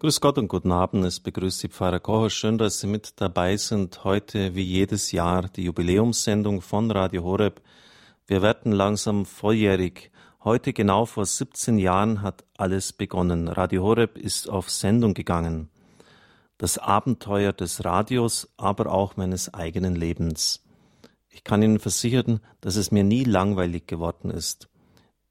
[0.00, 1.04] Grüß Gott und guten Abend.
[1.04, 2.30] Es begrüßt Sie Pfarrer Kocher.
[2.30, 4.02] Schön, dass Sie mit dabei sind.
[4.02, 7.60] Heute, wie jedes Jahr, die Jubiläumssendung von Radio Horeb.
[8.26, 10.10] Wir werden langsam volljährig.
[10.42, 13.46] Heute, genau vor 17 Jahren, hat alles begonnen.
[13.46, 15.68] Radio Horeb ist auf Sendung gegangen.
[16.56, 20.64] Das Abenteuer des Radios, aber auch meines eigenen Lebens.
[21.28, 24.70] Ich kann Ihnen versichern, dass es mir nie langweilig geworden ist.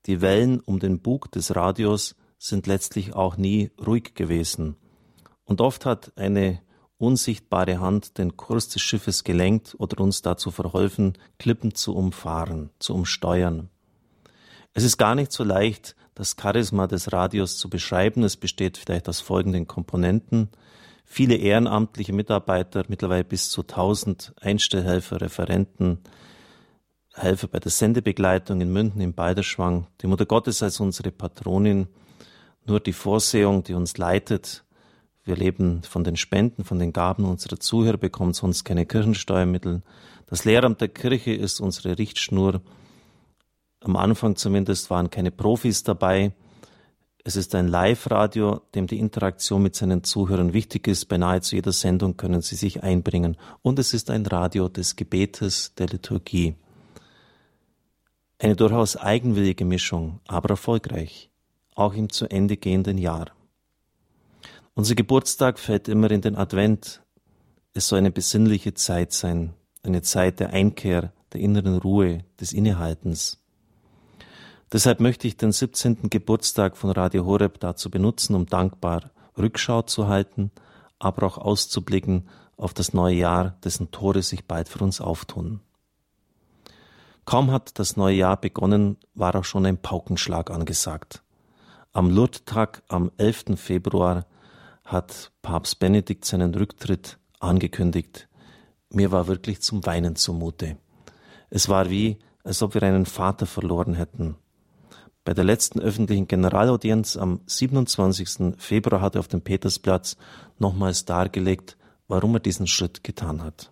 [0.05, 4.77] Die Wellen um den Bug des Radios sind letztlich auch nie ruhig gewesen.
[5.43, 6.61] Und oft hat eine
[6.97, 12.95] unsichtbare Hand den Kurs des Schiffes gelenkt oder uns dazu verholfen, Klippen zu umfahren, zu
[12.95, 13.69] umsteuern.
[14.73, 18.23] Es ist gar nicht so leicht, das Charisma des Radios zu beschreiben.
[18.23, 20.49] Es besteht vielleicht aus folgenden Komponenten.
[21.05, 25.99] Viele ehrenamtliche Mitarbeiter, mittlerweile bis zu 1000 Einstellhelfer, Referenten,
[27.13, 31.87] Helfer bei der Sendebegleitung in München im Balderschwang, die Mutter Gottes als unsere Patronin,
[32.69, 34.63] nur die Vorsehung, die uns leitet.
[35.25, 39.81] Wir leben von den Spenden, von den Gaben unserer Zuhörer, bekommen sonst keine Kirchensteuermittel.
[40.27, 42.61] Das Lehramt der Kirche ist unsere Richtschnur.
[43.81, 46.31] Am Anfang zumindest waren keine Profis dabei.
[47.23, 51.05] Es ist ein Live-Radio, dem die Interaktion mit seinen Zuhörern wichtig ist.
[51.05, 53.37] Bei nahezu jeder Sendung können sie sich einbringen.
[53.61, 56.55] Und es ist ein Radio des Gebetes, der Liturgie.
[58.39, 61.28] Eine durchaus eigenwillige Mischung, aber erfolgreich
[61.79, 63.31] auch im zu Ende gehenden Jahr.
[64.73, 67.01] Unser Geburtstag fällt immer in den Advent.
[67.73, 73.43] Es soll eine besinnliche Zeit sein, eine Zeit der Einkehr, der inneren Ruhe, des Innehaltens.
[74.71, 76.09] Deshalb möchte ich den 17.
[76.09, 80.51] Geburtstag von Radio Horeb dazu benutzen, um dankbar Rückschau zu halten,
[80.99, 85.61] aber auch auszublicken auf das neue Jahr, dessen Tore sich bald für uns auftun.
[87.25, 91.23] Kaum hat das neue Jahr begonnen, war auch schon ein Paukenschlag angesagt.
[91.91, 93.55] Am Lourdestag am 11.
[93.55, 94.27] Februar
[94.85, 98.29] hat Papst Benedikt seinen Rücktritt angekündigt.
[98.91, 100.77] Mir war wirklich zum Weinen zumute.
[101.49, 104.35] Es war wie, als ob wir einen Vater verloren hätten.
[105.25, 108.59] Bei der letzten öffentlichen Generalaudienz am 27.
[108.59, 110.15] Februar hat er auf dem Petersplatz
[110.59, 111.75] nochmals dargelegt,
[112.07, 113.71] warum er diesen Schritt getan hat.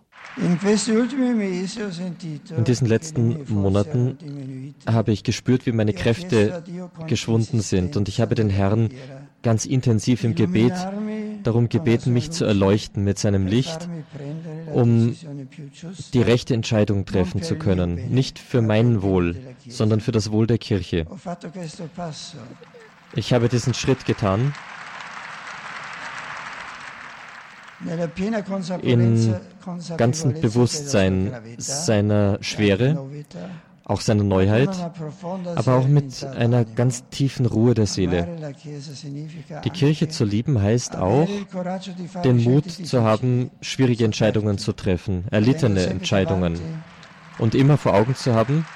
[2.56, 6.62] In diesen letzten Monaten habe ich gespürt, wie meine Kräfte
[7.08, 7.96] geschwunden sind.
[7.96, 8.90] Und ich habe den Herrn
[9.42, 10.74] ganz intensiv im Gebet
[11.42, 13.88] darum gebeten, mich zu erleuchten mit seinem Licht,
[14.72, 15.16] um
[16.14, 18.10] die rechte Entscheidung treffen zu können.
[18.10, 19.36] Nicht für mein Wohl,
[19.68, 21.06] sondern für das Wohl der Kirche.
[23.14, 24.54] Ich habe diesen Schritt getan
[28.82, 29.34] in
[29.96, 33.06] ganzem Bewusstsein seiner Schwere,
[33.84, 34.70] auch seiner Neuheit,
[35.54, 38.54] aber auch mit einer ganz tiefen Ruhe der Seele.
[39.64, 41.28] Die Kirche zu lieben heißt auch,
[42.24, 46.58] den Mut zu haben, schwierige Entscheidungen zu treffen, erlittene Entscheidungen
[47.38, 48.66] und immer vor Augen zu haben,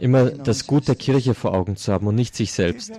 [0.00, 2.92] Immer das Gut der Kirche vor Augen zu haben und nicht sich selbst.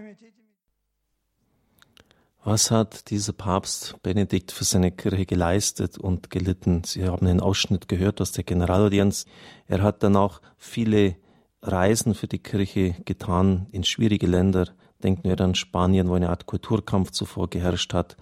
[2.44, 6.84] Was hat dieser Papst Benedikt für seine Kirche geleistet und gelitten?
[6.84, 9.25] Sie haben einen Ausschnitt gehört aus der Generalaudienz.
[9.66, 11.16] Er hat dann auch viele
[11.63, 14.68] Reisen für die Kirche getan in schwierige Länder.
[15.02, 18.16] Denken wir an Spanien, wo eine Art Kulturkampf zuvor geherrscht hat.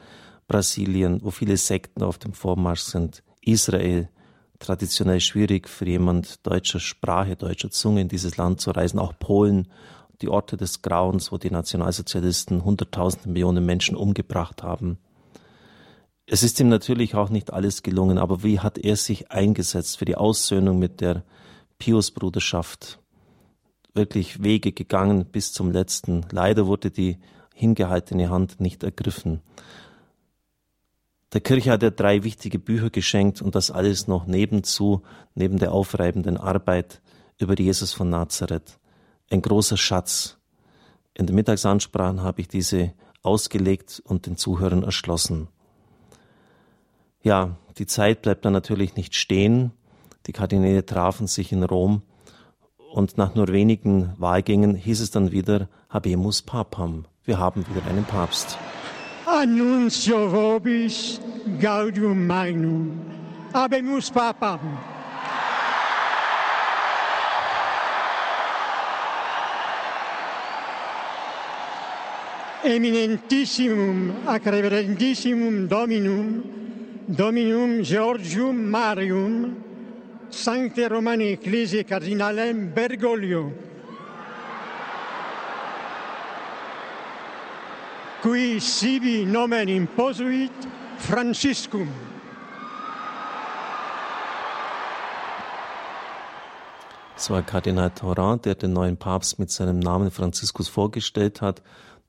[0.48, 3.24] Brasilien, wo viele Sekten auf dem Vormarsch sind.
[3.42, 4.08] Israel,
[4.64, 9.68] traditionell schwierig für jemand deutscher Sprache, deutscher Zunge in dieses Land zu reisen, auch Polen,
[10.22, 14.98] die Orte des Grauens, wo die Nationalsozialisten hunderttausende Millionen Menschen umgebracht haben.
[16.26, 20.06] Es ist ihm natürlich auch nicht alles gelungen, aber wie hat er sich eingesetzt für
[20.06, 21.24] die Aussöhnung mit der
[21.80, 23.00] Pius-Bruderschaft?
[23.94, 26.26] Wirklich Wege gegangen bis zum letzten.
[26.32, 27.18] Leider wurde die
[27.54, 29.42] hingehaltene Hand nicht ergriffen.
[31.34, 35.02] Der Kirche hat er drei wichtige Bücher geschenkt und das alles noch nebenzu,
[35.34, 37.02] neben der aufreibenden Arbeit
[37.40, 38.80] über Jesus von Nazareth.
[39.32, 40.38] Ein großer Schatz.
[41.16, 42.94] In den Mittagsansprachen habe ich diese
[43.24, 45.48] ausgelegt und den Zuhörern erschlossen.
[47.24, 49.72] Ja, die Zeit bleibt dann natürlich nicht stehen.
[50.28, 52.04] Die Kardinäle trafen sich in Rom
[52.94, 57.06] und nach nur wenigen Wahlgängen hieß es dann wieder Habemus Papam.
[57.24, 58.60] Wir haben wieder einen Papst.
[59.26, 61.20] annuncio vobis
[61.60, 63.00] gaudium magnum.
[63.54, 64.60] Abemus papam.
[72.64, 76.44] Eminentissimum ac reverendissimum Dominum,
[77.08, 79.56] Dominum Georgium Marium,
[80.32, 83.52] Sancte Romani Ecclesiae Cardinalem Bergoglio,
[88.24, 90.52] qui sibi nomen imposuit
[90.98, 91.90] Franciscum.
[97.18, 101.62] Es war Kardinal Thorin, der den neuen Papst mit seinem Namen Franziskus vorgestellt hat.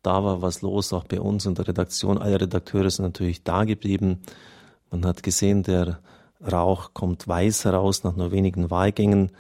[0.03, 2.19] Da war was los, auch bei uns in der Redaktion.
[2.19, 4.21] Alle Redakteure sind natürlich da geblieben.
[4.93, 5.99] Man hat gesehen, der
[6.41, 9.33] Rauch kommt weiß heraus nach nur wenigen Wahlgängen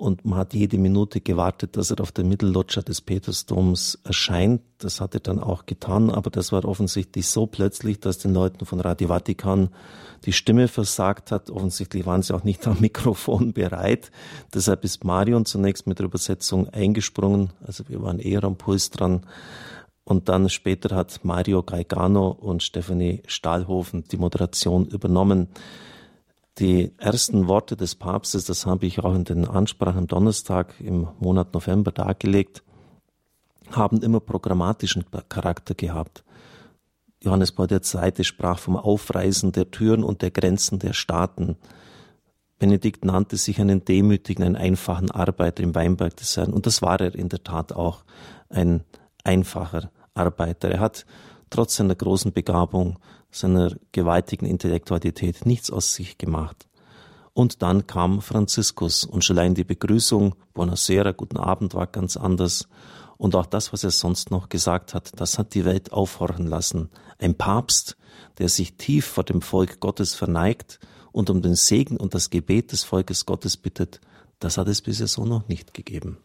[0.00, 4.62] und man hat jede Minute gewartet, dass er auf der Mittelloggia des Petersdoms erscheint.
[4.78, 8.64] Das hat er dann auch getan, aber das war offensichtlich so plötzlich, dass den Leuten
[8.64, 9.68] von Radio Vatikan
[10.24, 11.50] die Stimme versagt hat.
[11.50, 14.10] Offensichtlich waren sie auch nicht am Mikrofon bereit.
[14.54, 17.50] Deshalb ist Marion zunächst mit der Übersetzung eingesprungen.
[17.66, 19.26] Also wir waren eher am Puls dran.
[20.04, 25.48] Und dann später hat Mario Gaigano und Stephanie Stahlhofen die Moderation übernommen.
[26.60, 31.08] Die ersten Worte des Papstes, das habe ich auch in den Ansprachen am Donnerstag im
[31.18, 32.62] Monat November dargelegt,
[33.70, 36.22] haben immer programmatischen Charakter gehabt.
[37.22, 38.24] Johannes Paul II.
[38.24, 41.56] sprach vom Aufreißen der Türen und der Grenzen der Staaten.
[42.58, 46.52] Benedikt nannte sich einen demütigen, einen einfachen Arbeiter im Weinberg des Herrn.
[46.52, 48.04] Und das war er in der Tat auch,
[48.50, 48.84] ein
[49.24, 50.70] einfacher Arbeiter.
[50.70, 51.06] Er hat
[51.48, 52.98] trotz seiner großen Begabung
[53.30, 56.66] seiner gewaltigen Intellektualität nichts aus sich gemacht.
[57.32, 62.68] Und dann kam Franziskus und schon allein die Begrüßung, Buonasera, guten Abend, war ganz anders.
[63.16, 66.90] Und auch das, was er sonst noch gesagt hat, das hat die Welt aufhorchen lassen.
[67.18, 67.96] Ein Papst,
[68.38, 70.80] der sich tief vor dem Volk Gottes verneigt
[71.12, 74.00] und um den Segen und das Gebet des Volkes Gottes bittet,
[74.38, 76.18] das hat es bisher so noch nicht gegeben.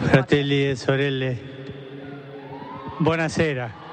[0.00, 1.38] Fratelli e sorelle,
[2.98, 3.83] buonasera.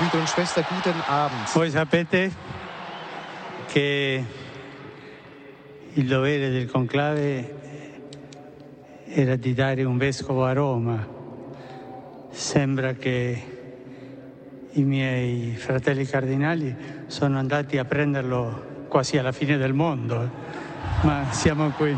[0.00, 1.46] Brüder und Schwester, guten Abend.
[1.52, 2.32] Voi sapete
[3.66, 4.24] che
[5.92, 7.54] il dovere del conclave
[9.04, 11.06] era di dare un vescovo a Roma.
[12.30, 13.42] Sembra che
[14.70, 16.74] i miei fratelli cardinali
[17.06, 20.30] sono andati a prenderlo quasi alla fine del mondo,
[21.02, 21.94] ma siamo qui.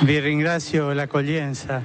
[0.00, 1.82] Vi ringrazio l'accoglienza,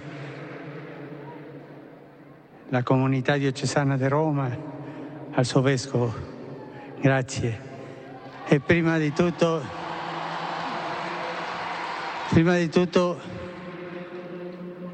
[2.70, 4.56] la comunità diocesana di Roma,
[5.34, 6.14] al suo vescovo.
[7.02, 7.60] Grazie.
[8.46, 9.64] E prima di tutto,
[12.30, 13.20] prima di tutto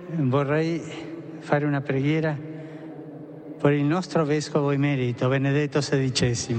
[0.07, 0.81] vorrei
[1.39, 2.33] fare una preghiera
[3.59, 6.57] per il nostro vescovo emerito, Benedetto XVI.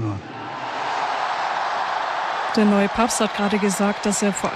[2.53, 4.51] Der neue Papst hat gerade gesagt, dass er vor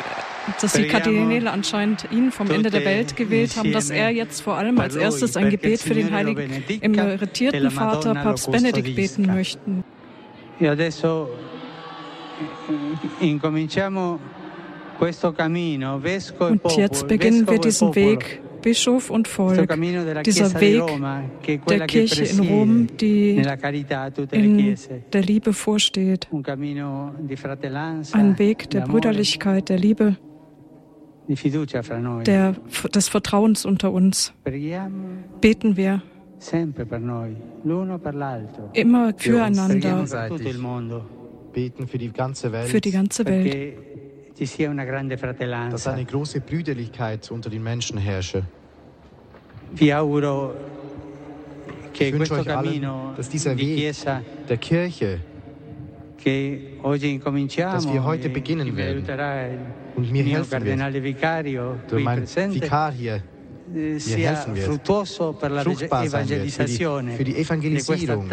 [0.62, 4.56] dass die Kardinäle anscheinend ihn vom Ende der Welt gewählt haben, dass er jetzt vor
[4.56, 9.83] allem als erstes ein Gebet für den heiligen emeritierten Vater Papst Benedikt beten möchten.
[10.59, 10.75] E
[16.39, 19.69] Und jetzt beginnen wir diesen Weg, Bischof und Volk,
[20.24, 20.83] dieser Weg
[21.68, 23.44] der Kirche in Rom, die in
[25.13, 26.44] der Liebe vorsteht, ein
[28.39, 30.18] Weg der Brüderlichkeit, der Liebe
[32.25, 32.56] der,
[32.94, 34.33] des Vertrauens unter uns.
[35.42, 36.01] Beten wir
[38.73, 40.06] immer füreinander,
[41.54, 43.78] beten für die ganze Welt, für die ganze Welt.
[45.71, 48.44] Dass eine große Brüderlichkeit unter den Menschen herrsche.
[51.97, 52.81] Ich wünsche euch allen,
[53.16, 53.95] dass dieser Weg
[54.50, 55.19] der Kirche,
[56.26, 59.06] dass wir heute beginnen werden
[59.96, 63.22] und mir helfen wird, durch mein Vikar hier,
[63.72, 68.30] mir helfen wird, fruchtbar sein wird für die, für die Evangelisierung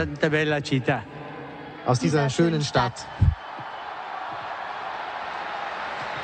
[1.85, 3.07] aus dieser schönen Stadt.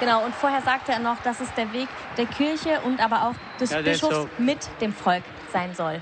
[0.01, 3.35] Genau, und vorher sagte er noch, dass es der Weg der Kirche und aber auch
[3.61, 6.01] des Bischofs mit dem Volk sein soll.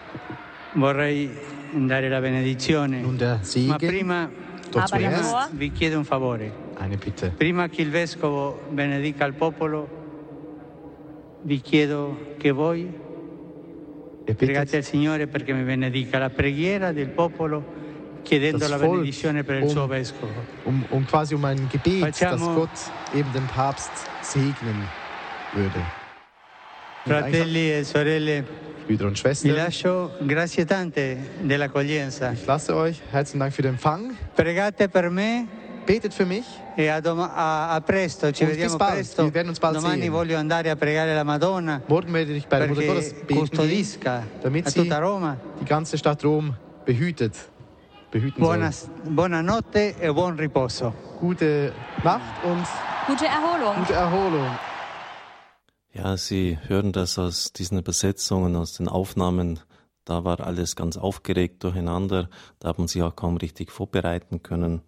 [0.74, 1.30] Vorrei
[1.88, 3.00] dare la benedizione.
[3.00, 4.45] Nun der Segen.
[4.70, 6.52] Doch zuerst vi chiedo un favore.
[6.98, 7.32] Bitte.
[7.36, 9.88] Prima che il vescovo benedica il popolo,
[11.42, 13.04] vi chiedo che voi
[14.34, 17.84] pregate al Signore perché mi benedica la preghiera del popolo
[18.22, 20.32] chiedendo la benedizione per il um, suo vescovo.
[20.64, 23.90] Um, um quasi um ein Gebet, Facciamo, dass Gott eben den Papst
[24.22, 24.88] segnen
[25.52, 26.05] würde.
[27.06, 28.44] Fratelli e sorelle,
[28.86, 32.32] Brüder und Schwestern, vi lascio grazie tante dell'accoglienza.
[32.32, 34.16] Ich lasse euch, herzlichen Dank für den Empfang.
[34.34, 35.46] Pregate per me
[35.86, 36.44] Betet für mich.
[36.76, 38.94] E a, a, a presto, ci vediamo bald.
[38.94, 39.22] presto.
[39.22, 40.12] Wir werden uns bald Domani sehen.
[40.12, 41.80] voglio andare a pregare la Madonna.
[41.86, 47.34] Morgen werde ich bei der Mutter Gottes beten, damit sie die ganze Stadt Rom behütet.
[48.10, 48.70] Behüten Buona,
[49.04, 50.92] buonanotte e buon riposo.
[51.20, 51.72] Gute
[52.02, 52.66] Nacht und
[53.06, 53.76] gute Erholung.
[53.76, 54.50] Gute Erholung.
[55.96, 59.60] Ja, Sie hören das aus diesen Übersetzungen, aus den Aufnahmen.
[60.04, 62.28] Da war alles ganz aufgeregt durcheinander.
[62.58, 64.82] Da haben Sie auch kaum richtig vorbereiten können.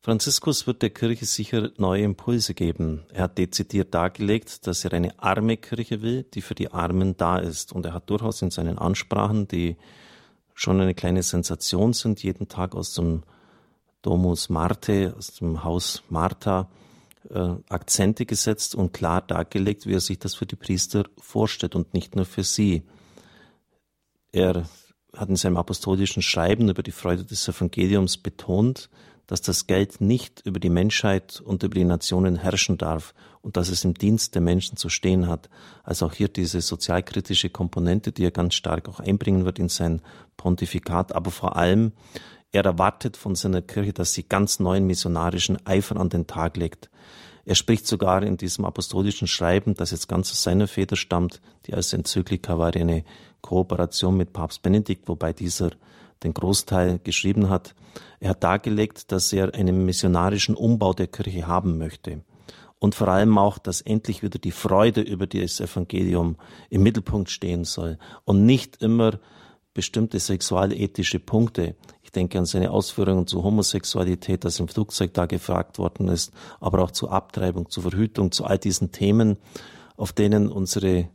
[0.00, 3.06] Franziskus wird der Kirche sicher neue Impulse geben.
[3.10, 7.38] Er hat dezidiert dargelegt, dass er eine arme Kirche will, die für die Armen da
[7.38, 7.72] ist.
[7.72, 9.78] Und er hat durchaus in seinen Ansprachen, die
[10.52, 13.22] schon eine kleine Sensation sind, jeden Tag aus dem
[14.02, 16.68] Domus Marte, aus dem Haus Martha,
[17.30, 21.94] äh, Akzente gesetzt und klar dargelegt, wie er sich das für die Priester vorstellt und
[21.94, 22.82] nicht nur für sie.
[24.32, 24.66] Er
[25.16, 28.88] hat in seinem apostolischen Schreiben über die Freude des Evangeliums betont,
[29.26, 33.68] dass das Geld nicht über die Menschheit und über die Nationen herrschen darf und dass
[33.68, 35.48] es im Dienst der Menschen zu stehen hat.
[35.84, 40.02] Also auch hier diese sozialkritische Komponente, die er ganz stark auch einbringen wird in sein
[40.36, 41.92] Pontifikat, aber vor allem
[42.52, 46.90] er erwartet von seiner Kirche, dass sie ganz neuen missionarischen Eifer an den Tag legt.
[47.44, 51.74] Er spricht sogar in diesem apostolischen Schreiben, das jetzt ganz aus seiner Feder stammt, die
[51.74, 53.04] als Enzyklika war eine
[53.40, 55.70] Kooperation mit Papst Benedikt, wobei dieser
[56.22, 57.74] den Großteil geschrieben hat.
[58.20, 62.22] Er hat dargelegt, dass er einen missionarischen Umbau der Kirche haben möchte.
[62.78, 66.36] Und vor allem auch, dass endlich wieder die Freude über das Evangelium
[66.68, 69.18] im Mittelpunkt stehen soll und nicht immer
[69.74, 71.76] bestimmte sexualethische Punkte.
[72.12, 76.82] Ich denke an seine Ausführungen zu Homosexualität, das im Flugzeug da gefragt worden ist, aber
[76.82, 79.38] auch zu Abtreibung, zu Verhütung, zu all diesen Themen,
[79.96, 81.08] auf denen unsere,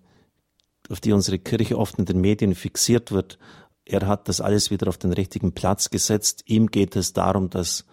[0.90, 3.38] auf die unsere Kirche oft in den Medien fixiert wird.
[3.86, 6.42] Er hat das alles wieder auf den richtigen Platz gesetzt.
[6.48, 7.86] Ihm geht es darum, dass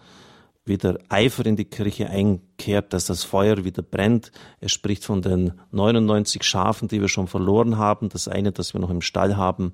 [0.65, 4.31] wieder Eifer in die Kirche einkehrt, dass das Feuer wieder brennt.
[4.59, 8.09] Er spricht von den 99 Schafen, die wir schon verloren haben.
[8.09, 9.73] Das eine, das wir noch im Stall haben,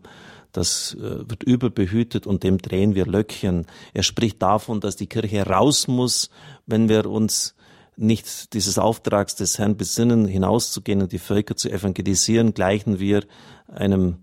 [0.52, 3.68] das äh, wird überbehütet und dem drehen wir Löckchen.
[3.94, 6.30] Er spricht davon, dass die Kirche raus muss,
[6.66, 7.56] wenn wir uns
[7.98, 13.26] nicht dieses Auftrags des Herrn besinnen, hinauszugehen und die Völker zu evangelisieren, gleichen wir
[13.68, 14.18] einem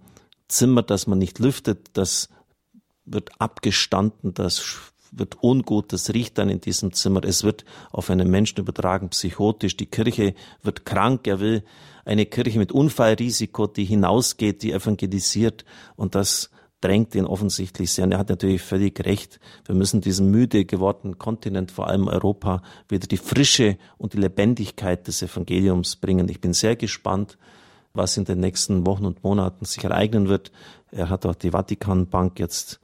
[0.49, 2.29] Zimmer, das man nicht lüftet, das
[3.05, 4.59] wird abgestanden, das
[5.13, 9.77] wird ungut, das riecht dann in diesem Zimmer, es wird auf einen Menschen übertragen, psychotisch,
[9.77, 11.65] die Kirche wird krank, er will
[12.05, 15.65] eine Kirche mit Unfallrisiko, die hinausgeht, die evangelisiert
[15.97, 16.51] und das
[16.81, 18.05] drängt ihn offensichtlich sehr.
[18.05, 19.41] Und er hat natürlich völlig recht.
[19.67, 25.07] Wir müssen diesem müde gewordenen Kontinent, vor allem Europa, wieder die Frische und die Lebendigkeit
[25.07, 26.29] des Evangeliums bringen.
[26.29, 27.37] Ich bin sehr gespannt,
[27.95, 30.53] was in den nächsten Wochen und Monaten sich ereignen wird.
[30.91, 32.81] Er hat auch die Vatikanbank jetzt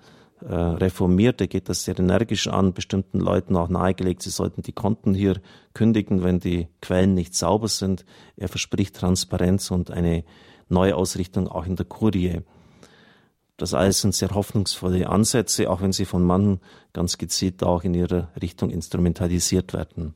[0.46, 1.40] äh, reformiert.
[1.40, 5.40] Er geht das sehr energisch an, bestimmten Leuten auch nahegelegt, sie sollten die Konten hier
[5.72, 8.04] kündigen, wenn die Quellen nicht sauber sind.
[8.36, 10.24] Er verspricht Transparenz und eine
[10.68, 12.42] Neuausrichtung auch in der Kurie.
[13.56, 16.60] Das alles sind sehr hoffnungsvolle Ansätze, auch wenn sie von Mann
[16.92, 20.14] ganz gezielt auch in ihrer Richtung instrumentalisiert werden.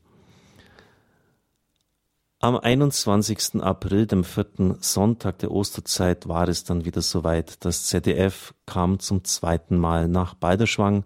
[2.41, 3.61] Am 21.
[3.61, 7.65] April, dem vierten Sonntag der Osterzeit, war es dann wieder soweit.
[7.65, 11.03] Das ZDF kam zum zweiten Mal nach Balderschwang,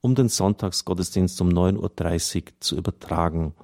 [0.00, 3.54] um den Sonntagsgottesdienst um 9.30 Uhr zu übertragen.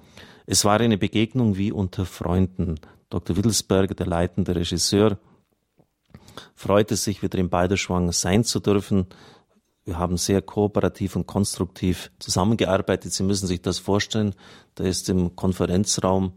[0.47, 2.77] Es war eine Begegnung wie unter Freunden.
[3.11, 3.37] Dr.
[3.37, 5.19] Wittelsberger, der leitende Regisseur,
[6.55, 9.09] freute sich wieder in Balderschwang sein zu dürfen.
[9.85, 13.13] Wir haben sehr kooperativ und konstruktiv zusammengearbeitet.
[13.13, 14.37] Sie müssen sich das vorstellen.
[14.77, 16.35] Da ist im Konferenzraum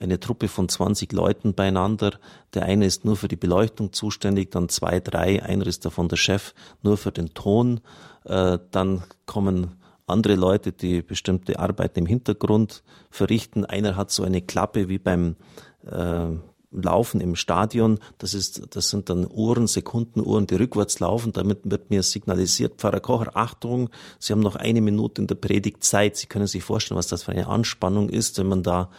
[0.00, 2.18] eine Truppe von 20 Leuten beieinander.
[2.54, 6.16] Der eine ist nur für die Beleuchtung zuständig, dann zwei, drei, einer ist davon der
[6.16, 7.80] Chef, nur für den Ton.
[8.24, 9.76] Äh, dann kommen
[10.06, 13.64] andere Leute, die bestimmte Arbeiten im Hintergrund verrichten.
[13.64, 15.36] Einer hat so eine Klappe wie beim
[15.86, 16.28] äh,
[16.72, 17.98] Laufen im Stadion.
[18.18, 21.32] Das ist, das sind dann Uhren, Sekundenuhren, die rückwärts laufen.
[21.32, 25.84] Damit wird mir signalisiert, Pfarrer Kocher, Achtung, Sie haben noch eine Minute in der Predigt
[25.84, 26.16] Zeit.
[26.16, 28.90] Sie können sich vorstellen, was das für eine Anspannung ist, wenn man da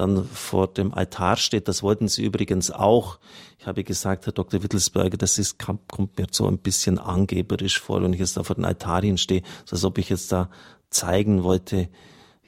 [0.00, 1.68] dann vor dem Altar steht.
[1.68, 3.18] Das wollten sie übrigens auch.
[3.58, 4.62] Ich habe gesagt, Herr Dr.
[4.62, 8.56] Wittelsberger, das ist, kommt mir so ein bisschen angeberisch vor, wenn ich jetzt da vor
[8.56, 10.50] den Altarien stehe, so als ob ich jetzt da
[10.88, 11.88] zeigen wollte,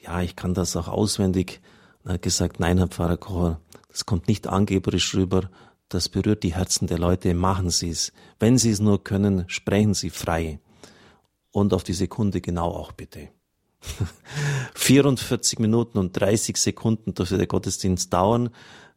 [0.01, 1.61] ja, ich kann das auch auswendig.
[2.03, 5.49] Und er hat gesagt, nein, Herr Pfarrer Kocher, das kommt nicht angeberisch rüber,
[5.87, 8.11] das berührt die Herzen der Leute, machen Sie es.
[8.39, 10.59] Wenn Sie es nur können, sprechen Sie frei.
[11.51, 13.29] Und auf die Sekunde genau auch bitte.
[14.75, 18.49] 44 Minuten und 30 Sekunden durfte der Gottesdienst dauern.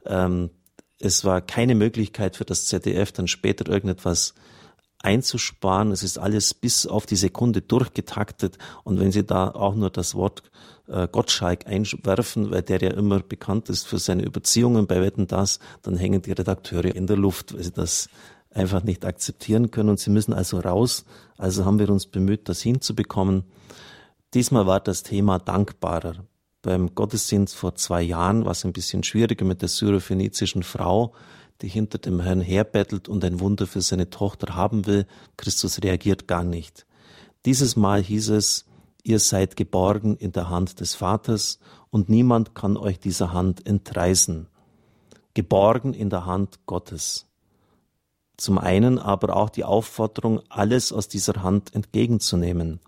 [0.05, 0.51] Ähm,
[0.99, 4.35] es war keine Möglichkeit für das ZDF dann später irgendetwas
[4.99, 5.93] einzusparen.
[5.93, 8.59] Es ist alles bis auf die Sekunde durchgetaktet.
[8.83, 10.43] Und wenn Sie da auch nur das Wort
[10.89, 15.59] äh, Gottschalk einwerfen, weil der ja immer bekannt ist für seine Überziehungen bei Wetten das,
[15.83, 18.09] dann hängen die Redakteure in der Luft, weil sie das
[18.51, 21.05] einfach nicht akzeptieren können und sie müssen also raus.
[21.37, 23.45] Also haben wir uns bemüht, das hinzubekommen.
[24.37, 26.27] Diesmal war das Thema dankbarer.
[26.61, 31.15] Beim Gottesdienst vor zwei Jahren war es ein bisschen schwieriger mit der syrophönizischen Frau,
[31.63, 35.07] die hinter dem Herrn herbettelt und ein Wunder für seine Tochter haben will.
[35.39, 36.85] Christus reagiert gar nicht.
[37.47, 38.67] Dieses Mal hieß es,
[39.03, 44.49] ihr seid geborgen in der Hand des Vaters und niemand kann euch dieser Hand entreißen.
[45.33, 47.27] Geborgen in der Hand Gottes.
[48.37, 52.81] Zum einen aber auch die Aufforderung, alles aus dieser Hand entgegenzunehmen.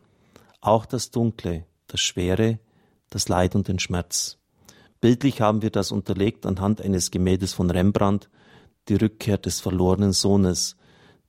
[0.61, 2.59] Auch das Dunkle, das Schwere,
[3.11, 4.39] das Leid und den Schmerz.
[5.01, 8.29] Bildlich haben wir das unterlegt anhand eines Gemäldes von Rembrandt,
[8.89, 10.77] die Rückkehr des verlorenen Sohnes.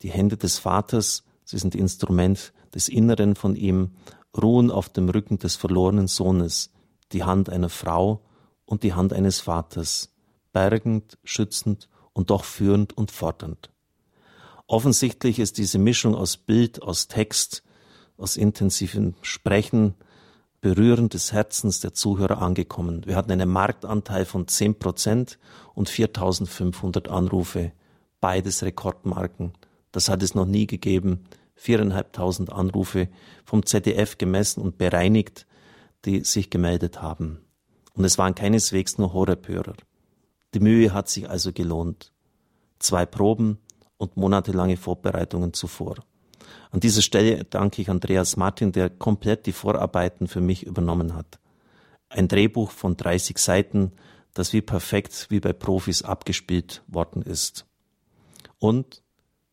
[0.02, 3.92] Die Hände des Vaters, sie sind Instrument des Inneren von ihm,
[4.36, 6.72] ruhen auf dem Rücken des verlorenen Sohnes,
[7.12, 8.22] die Hand einer Frau
[8.66, 10.14] und die Hand eines Vaters,
[10.54, 13.70] bergend, schützend und doch führend und fordernd.
[14.68, 17.64] Offensichtlich ist diese Mischung aus Bild, aus Text,
[18.20, 19.96] aus intensivem Sprechen,
[20.62, 23.06] Berühren des Herzens der Zuhörer angekommen.
[23.06, 25.40] Wir hatten einen Marktanteil von 10 Prozent
[25.74, 27.72] und 4500 Anrufe.
[28.20, 29.54] Beides Rekordmarken.
[29.94, 31.24] Das hat es noch nie gegeben.
[31.56, 33.08] Viereinhalbtausend Anrufe
[33.46, 35.48] vom ZDF gemessen und bereinigt,
[36.06, 37.40] die sich gemeldet haben.
[37.94, 39.76] Und es waren keineswegs nur Horrorhörer.
[40.54, 42.12] Die Mühe hat sich also gelohnt.
[42.80, 43.60] Zwei Proben
[43.98, 45.96] und monatelange Vorbereitungen zuvor.
[46.72, 51.40] An dieser Stelle danke ich Andreas Martin, der komplett die Vorarbeiten für mich übernommen hat.
[52.10, 53.92] Ein Drehbuch von 30 Seiten,
[54.34, 57.66] das wie perfekt wie bei Profis abgespielt worden ist.
[58.60, 59.04] Und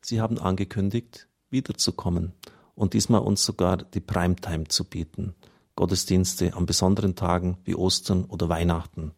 [0.01, 2.33] sie haben angekündigt, wiederzukommen
[2.75, 5.35] und diesmal uns sogar die Primetime zu bieten.
[5.75, 9.13] Gottesdienste an besonderen Tagen wie Ostern oder Weihnachten.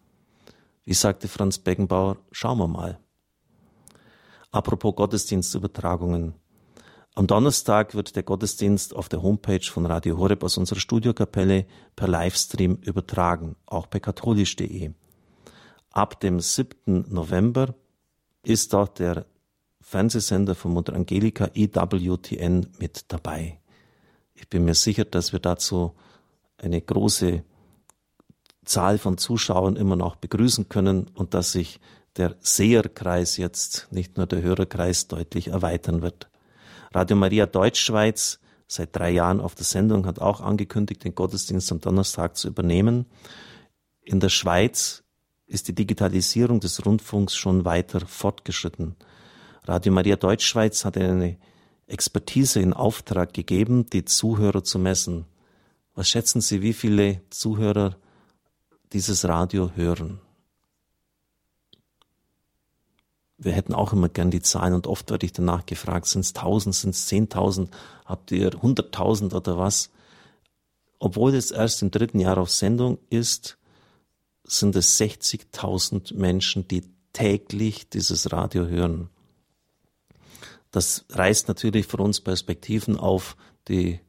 [0.85, 2.99] Wie sagte Franz Beckenbauer, schauen wir mal.
[4.51, 6.35] Apropos Gottesdienstübertragungen.
[7.19, 12.07] Am Donnerstag wird der Gottesdienst auf der Homepage von Radio Horeb aus unserer Studiokapelle per
[12.07, 14.93] Livestream übertragen, auch bei katholisch.de.
[15.91, 17.07] Ab dem 7.
[17.09, 17.75] November
[18.45, 19.27] ist dort der
[19.81, 23.59] Fernsehsender von Mutter Angelika EWTN mit dabei.
[24.35, 25.97] Ich bin mir sicher, dass wir dazu
[26.57, 27.43] eine große
[28.65, 31.81] Zahl von Zuschauern immer noch begrüßen können und dass sich
[32.15, 36.29] der Seherkreis jetzt, nicht nur der Hörerkreis, deutlich erweitern wird.
[36.93, 41.81] Radio Maria Deutschschweiz, seit drei Jahren auf der Sendung, hat auch angekündigt, den Gottesdienst am
[41.81, 43.07] Donnerstag zu übernehmen.
[44.03, 45.03] In der Schweiz
[45.47, 48.97] ist die Digitalisierung des Rundfunks schon weiter fortgeschritten.
[49.65, 51.37] Radio Maria Deutschschweiz hat eine
[51.87, 55.25] Expertise in Auftrag gegeben, die Zuhörer zu messen.
[55.95, 57.97] Was schätzen Sie, wie viele Zuhörer
[58.93, 60.21] dieses Radio hören?
[63.39, 66.33] Wir hätten auch immer gern die Zahlen und oft werde ich danach gefragt, sind es
[66.33, 67.71] tausend, sind es zehntausend,
[68.05, 69.91] habt ihr hunderttausend oder was?
[70.99, 73.57] Obwohl es erst im dritten Jahr auf Sendung ist,
[74.43, 79.09] sind es 60.000 Menschen, die täglich dieses Radio hören.
[80.73, 83.37] Das reißt natürlich für uns Perspektiven auf,
[83.69, 84.01] die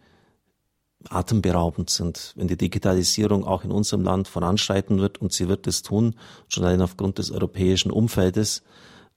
[1.08, 2.34] atemberaubend sind.
[2.36, 6.16] Wenn die Digitalisierung auch in unserem Land voranschreiten wird, und sie wird es tun,
[6.48, 8.64] schon allein aufgrund des europäischen Umfeldes,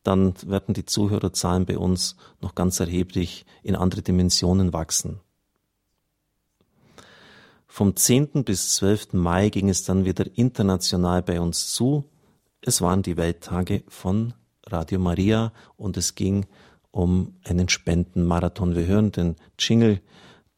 [0.03, 5.21] dann werden die Zuhörerzahlen bei uns noch ganz erheblich in andere Dimensionen wachsen.
[7.67, 8.45] Vom 10.
[8.45, 9.15] bis 12.
[9.15, 12.05] Mai ging es dann wieder international bei uns zu.
[12.61, 14.35] Es waren die Welttage von
[14.67, 16.47] Radio Maria und es ging
[16.91, 18.77] um einen Spendenmarathon.
[18.77, 20.01] Wir hören den Jingle,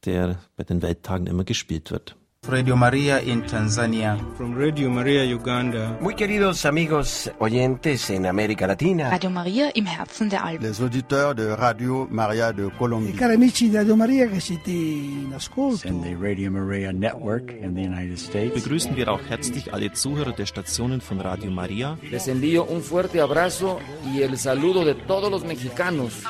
[0.04, 2.16] der bei den Welttagen immer gespielt wird.
[2.46, 4.18] Radio María en Tanzania.
[4.36, 5.96] From Radio María Uganda.
[6.00, 9.10] Muy queridos amigos oyentes en América Latina.
[9.10, 10.68] Radio María im Herzen der Alpen.
[10.68, 13.14] Les auditeurs de Radio María de Colombia.
[13.14, 15.88] I cari amici di Radio Maria che siete in ascolto.
[15.88, 18.54] And the Radio Maria Network in the United States.
[18.54, 21.96] Begrüßen wir auch herzlich alle Zuhörer der Stationen von Radio Maria.
[22.10, 23.80] Les envío un fuerte abrazo
[24.12, 26.22] y el saludo de todos los mexicanos.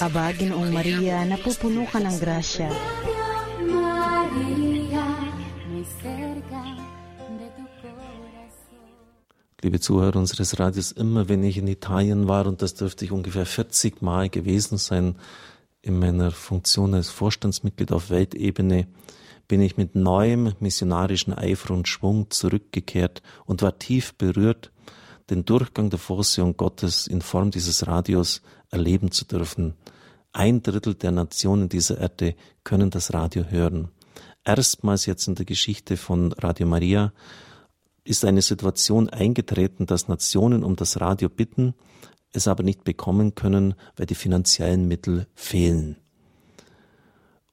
[0.00, 2.72] Abagin ang Maria na pupuno ka ng grasya.
[9.62, 13.46] Liebe Zuhörer unseres Radios, immer wenn ich in Italien war, und das dürfte ich ungefähr
[13.46, 15.14] 40 Mal gewesen sein,
[15.82, 18.88] in meiner Funktion als Vorstandsmitglied auf Weltebene,
[19.46, 24.72] bin ich mit neuem missionarischen Eifer und Schwung zurückgekehrt und war tief berührt,
[25.30, 29.74] den Durchgang der Vorsehung Gottes in Form dieses Radios erleben zu dürfen.
[30.32, 33.88] Ein Drittel der Nationen dieser Erde können das Radio hören.
[34.44, 37.12] Erstmals jetzt in der Geschichte von Radio Maria
[38.04, 41.74] ist eine Situation eingetreten, dass Nationen um das Radio bitten,
[42.32, 45.96] es aber nicht bekommen können, weil die finanziellen Mittel fehlen.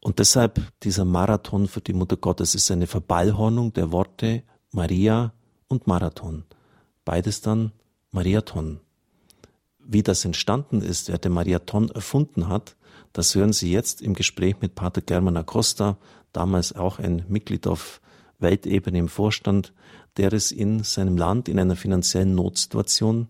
[0.02, 5.34] Und deshalb dieser Marathon für die Mutter Gottes ist eine Verballhornung der Worte Maria
[5.68, 6.46] und Marathon.
[7.04, 7.74] Beides dann
[8.12, 8.80] Mariathon.
[9.80, 12.76] Wie das entstanden ist, wer den Mariathon erfunden hat,
[13.14, 15.98] das hören Sie jetzt im Gespräch mit Pater German Acosta,
[16.32, 18.02] damals auch ein Mitglied auf
[18.38, 19.74] Weltebene im Vorstand,
[20.18, 23.28] der es in seinem Land in einer finanziellen Notsituation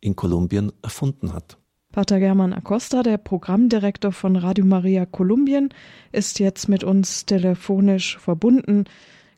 [0.00, 1.58] in Kolumbien erfunden hat.
[1.92, 5.68] Pater German Acosta, der Programmdirektor von Radio Maria Kolumbien,
[6.10, 8.84] ist jetzt mit uns telefonisch verbunden.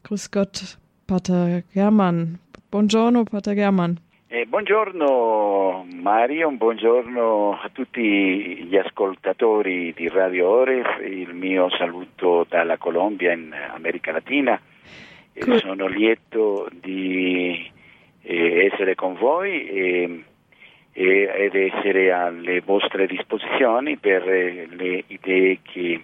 [0.04, 2.38] Grüß Gott, Pater German.
[2.70, 3.98] Buongiorno, Pater German.
[4.28, 12.76] Eh, buongiorno Mario, buongiorno a tutti gli ascoltatori di Radio Oref, il mio saluto dalla
[12.76, 14.60] Colombia in America Latina.
[15.34, 17.70] Eh, sono lieto di
[18.22, 20.24] eh, essere con voi e
[20.96, 26.00] ed essere alle vostre disposizioni per eh, le idee che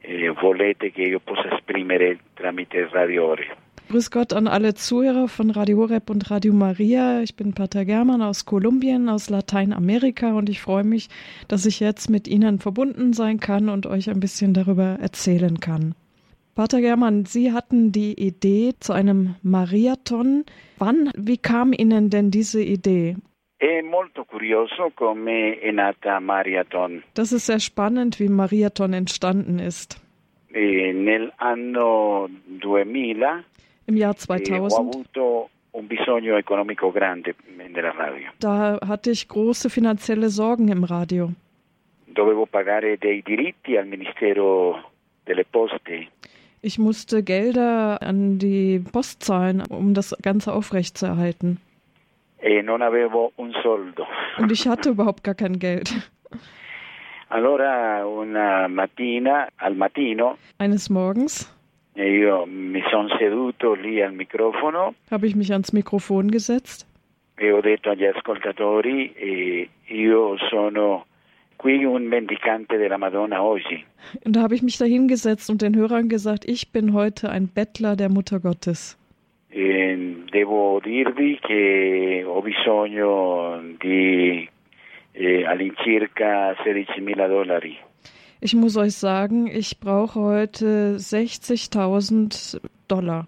[0.00, 3.46] eh, volete che io possa esprimere tramite Radio Ore.
[3.88, 7.22] Grüß Gott an alle Zuhörer von Radio Horeb und Radio Maria.
[7.22, 11.08] Ich bin Pater German aus Kolumbien, aus Lateinamerika und ich freue mich,
[11.48, 15.94] dass ich jetzt mit Ihnen verbunden sein kann und euch ein bisschen darüber erzählen kann.
[16.58, 20.44] Pater German, Sie hatten die Idee zu einem Mariathon.
[20.78, 23.14] Wann, wie kam Ihnen denn diese Idee?
[27.14, 30.00] Das ist sehr spannend, wie Mariathon entstanden ist.
[30.52, 32.28] E nell'anno
[32.60, 33.44] 2000
[33.86, 38.30] im Jahr 2000 ho avuto un bisogno economico grande nella radio.
[38.40, 41.30] Da hatte ich große finanzielle Sorgen im Radio.
[42.06, 44.82] Dovevo pagare dei diritti al Ministero
[45.24, 46.08] delle Poste.
[46.68, 51.58] Ich musste Gelder an die Post zahlen, um das Ganze aufrechtzuerhalten
[52.40, 54.06] e non avevo un soldo.
[54.38, 55.90] Und ich hatte überhaupt gar kein Geld.
[57.30, 61.50] Allora una mattina, al mattino, eines Morgens,
[61.94, 64.94] io mi sono seduto lì al microfono.
[65.10, 66.86] Habe ich mich ans Mikrofon gesetzt.
[67.38, 71.06] E ho detto agli ascoltatori, eh, io sono
[71.58, 73.84] qui un mendicante della Madonna oggi.
[74.24, 77.96] Und da habe ich mich dahingesetzt und den Hörern gesagt, ich bin heute ein Bettler
[77.96, 78.96] der Mutter Gottes.
[79.50, 79.96] Eh,
[80.32, 84.48] devo dirvi che ho bisogno di
[85.12, 87.76] eh, all'incirca 16.000 dollari.
[88.40, 93.26] Ich muss euch sagen, ich brauche heute 60.000 Dollar.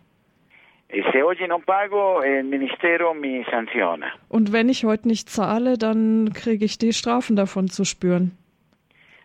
[4.29, 8.37] Und wenn ich heute nicht zahle, dann kriege ich die Strafen davon zu spüren.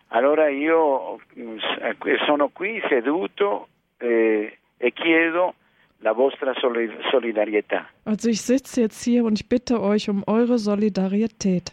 [0.08, 3.66] Allora io eh, sono qui seduto
[3.98, 5.54] eh, e chiedo
[5.98, 6.54] la vostra
[7.10, 7.88] solidarietà.
[8.04, 11.72] Also ich sitze jetzt hier und ich bitte euch um eure Solidarität.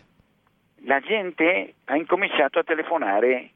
[0.86, 3.49] La gente ha incominciato a telefonare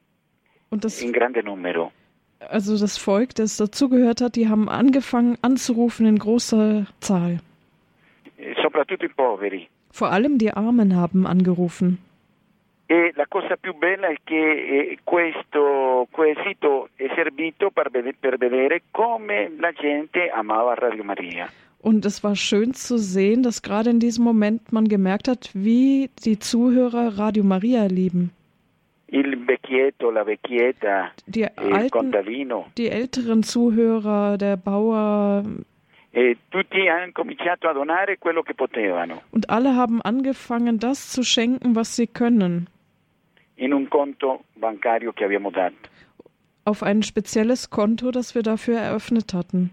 [0.70, 1.92] das, in grande numero.
[2.40, 7.40] Also das Volk, das dazugehört hat, die haben angefangen anzurufen in großer Zahl.
[8.62, 9.68] Soprattutto i poveri.
[9.92, 11.98] Vor allem die Armen haben angerufen.
[12.90, 18.84] E la cosa più bella è che eh, questo quesito è servito per, per vedere
[18.92, 21.50] come la gente amava Radio Maria.
[21.80, 26.10] Und es war schön zu sehen, dass gerade in diesem Moment man gemerkt hat, wie
[26.24, 28.32] die Zuhörer Radio Maria lieben.
[29.10, 32.72] Il vecchietto, la vecchietta, die il alten, contadino.
[32.76, 35.44] Die älteren Zuhörer, der Bauer.
[36.12, 39.22] E tutti hanno cominciato a donare quello che potevano.
[39.32, 42.68] Und alle haben angefangen, das zu schenken, was sie können
[43.58, 45.90] in un conto bancario che abbiamo dato.
[46.66, 49.72] Auf ein spezielles Konto, das wir dafür eröffnet hatten.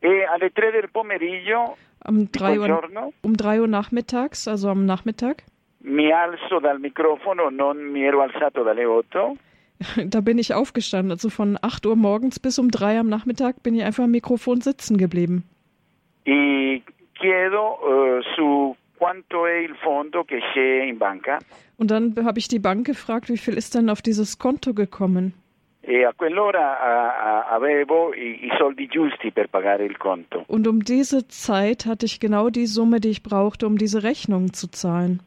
[0.00, 5.44] E alle tre del pomeriggio um 3 Uhr, um 3 Uhr nachmittags, also am Nachmittag.
[5.86, 9.36] Mi alzo dal microfono, non mi ero alzato dalle 8.
[10.06, 13.74] Da bin ich aufgestanden, also von 8 Uhr morgens bis um 3 am Nachmittag bin
[13.74, 15.44] ich einfach am Mikrofon sitzen geblieben.
[16.24, 21.38] E chiedo uh, su quanto è il fondo che c'è in banca.
[21.76, 25.34] Und dann habe ich die Bank gefragt, wie viel ist denn auf dieses Konto gekommen?
[25.82, 30.44] E a quell'ora avevo i, i soldi giusti per pagare il conto.
[30.46, 34.54] Und um diese Zeit hatte ich genau die Summe, die ich brauchte, um diese Rechnung
[34.54, 35.20] zu zahlen.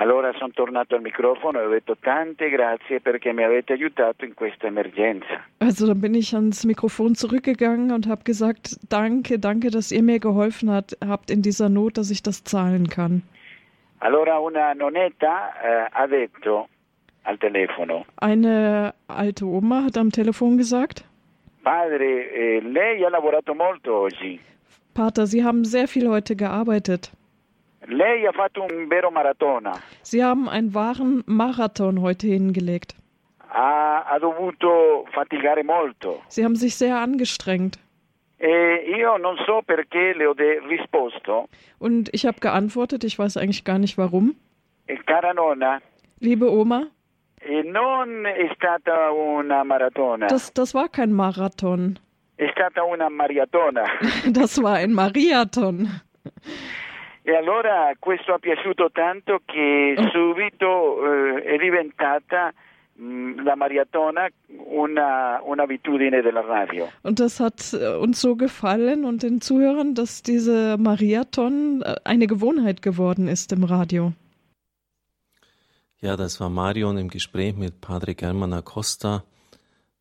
[0.00, 4.32] Allora sono tornato al microfono e ho detto tante grazie perché mi avete aiutato in
[4.32, 5.44] questa emergenza.
[5.58, 10.18] Also dann bin ich ans Mikrofon zurückgegangen und habe gesagt, danke, danke, dass ihr mir
[10.18, 13.22] geholfen hat, habt in dieser Not, dass ich das zahlen kann.
[13.98, 16.68] Allora una nonnetta eh, ha detto
[17.24, 18.06] al telefono.
[18.16, 21.04] Eine alte Oma hat am Telefon gesagt.
[21.62, 24.40] Padre, eh, lei ha lavorato molto oggi.
[24.94, 27.12] Pater, Sie haben sehr viel heute gearbeitet.
[30.02, 32.94] Sie haben einen wahren Marathon heute hingelegt.
[36.28, 37.78] Sie haben sich sehr angestrengt.
[38.38, 39.04] E.
[41.78, 44.36] Und ich habe geantwortet, ich weiß eigentlich gar nicht warum.
[44.86, 44.96] E.
[46.20, 46.86] Liebe Oma.
[47.42, 47.62] E.
[50.28, 51.98] Das, das war kein Marathon.
[54.32, 56.00] Das war ein Marathon.
[57.22, 60.08] E allora questo ha piaciuto tanto che oh.
[60.10, 62.52] subito eh, è diventata
[62.98, 66.88] mm, la maratona una, un'abitudine della radio.
[67.02, 72.26] Und das hat äh, uns so gefallen und den Zuhörern, dass diese Marathon äh, eine
[72.26, 74.12] Gewohnheit geworden ist im Radio.
[76.00, 79.24] Ja, das war Marion im Gespräch mit Padre German Acosta.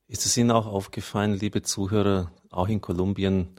[0.08, 3.49] Ist es Ihnen auch aufgefallen, liebe Zuhörer, auch in Kolumbien,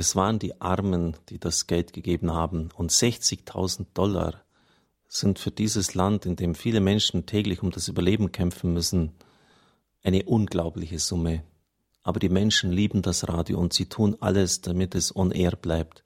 [0.00, 4.42] es waren die Armen, die das Geld gegeben haben und 60.000 Dollar
[5.08, 9.12] sind für dieses Land, in dem viele Menschen täglich um das Überleben kämpfen müssen,
[10.02, 11.42] eine unglaubliche Summe.
[12.02, 16.02] Aber die Menschen lieben das Radio und sie tun alles, damit es on air bleibt.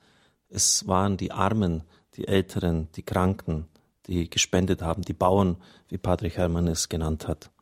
[0.48, 1.84] Es waren die Armen,
[2.16, 3.68] die Älteren, die Kranken,
[4.08, 7.52] die gespendet haben, die Bauern, wie Patrick Hermann es genannt hat.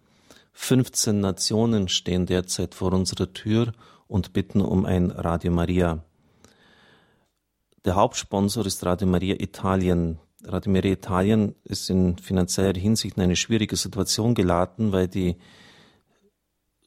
[0.54, 3.74] 15 Nationen stehen derzeit vor unserer Tür
[4.06, 6.02] und bitten um ein Radio Maria.
[7.84, 10.20] Der Hauptsponsor ist Radio Maria Italien.
[10.44, 15.36] Radio Maria Italien ist in finanzieller Hinsicht in eine schwierige Situation geraten, weil die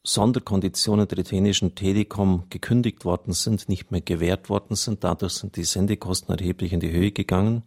[0.03, 5.03] Sonderkonditionen der italienischen Telekom gekündigt worden sind, nicht mehr gewährt worden sind.
[5.03, 7.63] Dadurch sind die Sendekosten erheblich in die Höhe gegangen.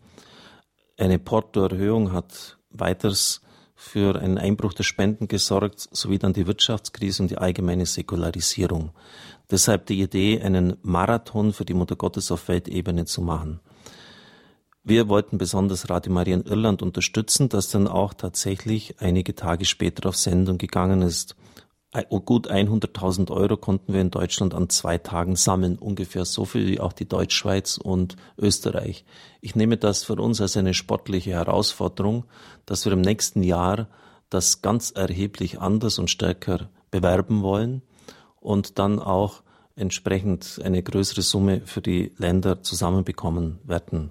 [0.97, 3.43] Eine Portoerhöhung hat weiters
[3.75, 8.93] für einen Einbruch der Spenden gesorgt, sowie dann die Wirtschaftskrise und die allgemeine Säkularisierung.
[9.51, 13.61] Deshalb die Idee, einen Marathon für die Mutter Gottes auf Weltebene zu machen.
[14.85, 20.09] Wir wollten besonders Radio Maria in Irland unterstützen, das dann auch tatsächlich einige Tage später
[20.09, 21.37] auf Sendung gegangen ist.
[22.11, 26.67] Oh, gut 100.000 Euro konnten wir in Deutschland an zwei Tagen sammeln, ungefähr so viel
[26.67, 29.07] wie auch die Deutschschweiz und Österreich.
[29.41, 32.25] Ich nehme das für uns als eine sportliche Herausforderung,
[32.67, 33.89] dass wir im nächsten Jahr
[34.29, 37.83] das ganz erheblich anders und stärker bewerben wollen
[38.49, 39.43] und dann auch
[39.77, 44.11] entsprechend eine größere Summe für die Länder zusammenbekommen werden.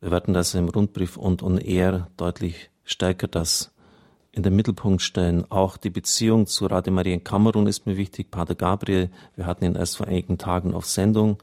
[0.00, 3.70] Wir werden das im Rundbrief und on air deutlich stärker das
[4.32, 5.44] in den Mittelpunkt stellen.
[5.50, 8.30] Auch die Beziehung zu Radio Maria in Kamerun ist mir wichtig.
[8.30, 11.36] Pater Gabriel, wir hatten ihn erst vor einigen Tagen auf Sendung.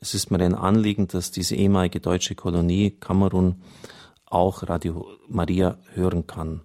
[0.00, 3.62] Es ist mir ein Anliegen, dass diese ehemalige deutsche Kolonie Kamerun
[4.26, 6.62] auch Radio Maria hören kann.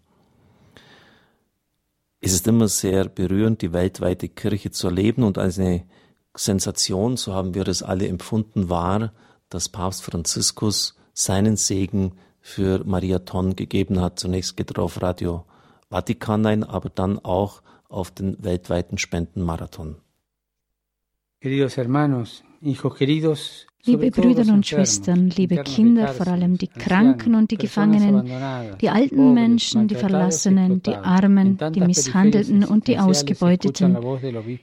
[2.25, 5.83] Es ist immer sehr berührend, die weltweite Kirche zu erleben und als eine
[6.33, 9.11] Sensation, so haben wir es alle empfunden, war,
[9.49, 14.19] dass Papst Franziskus seinen Segen für Maria Ton gegeben hat.
[14.19, 15.43] Zunächst geht er auf Radio
[15.89, 19.97] Vatikan ein, aber dann auch auf den weltweiten Spendenmarathon.
[21.41, 22.41] Queridos hermanos,
[23.85, 28.31] Liebe Brüder und Schwestern, liebe Kinder, vor allem die Kranken und die Gefangenen,
[28.79, 33.97] die alten Menschen, die Verlassenen, die Armen, die Misshandelten und die Ausgebeuteten.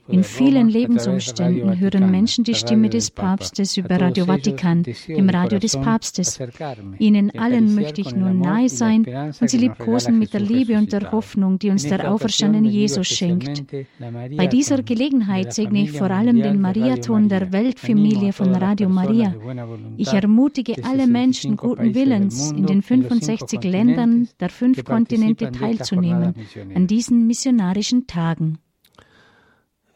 [0.07, 5.77] In vielen Lebensumständen hören Menschen die Stimme des Papstes über Radio Vatikan, dem Radio des
[5.77, 6.39] Papstes.
[6.97, 9.05] Ihnen allen möchte ich nun nahe sein
[9.39, 13.65] und sie liebkosen mit der Liebe und der Hoffnung, die uns der auferstandene Jesus schenkt.
[14.35, 17.53] Bei dieser Gelegenheit segne ich vor allem den Mariaton der
[17.91, 19.35] Weltfamilie von Radio Maria.
[19.97, 26.35] Ich ermutige alle Menschen guten Willens, in den 65 Ländern der fünf Kontinente teilzunehmen
[26.73, 28.59] an diesen missionarischen Tagen.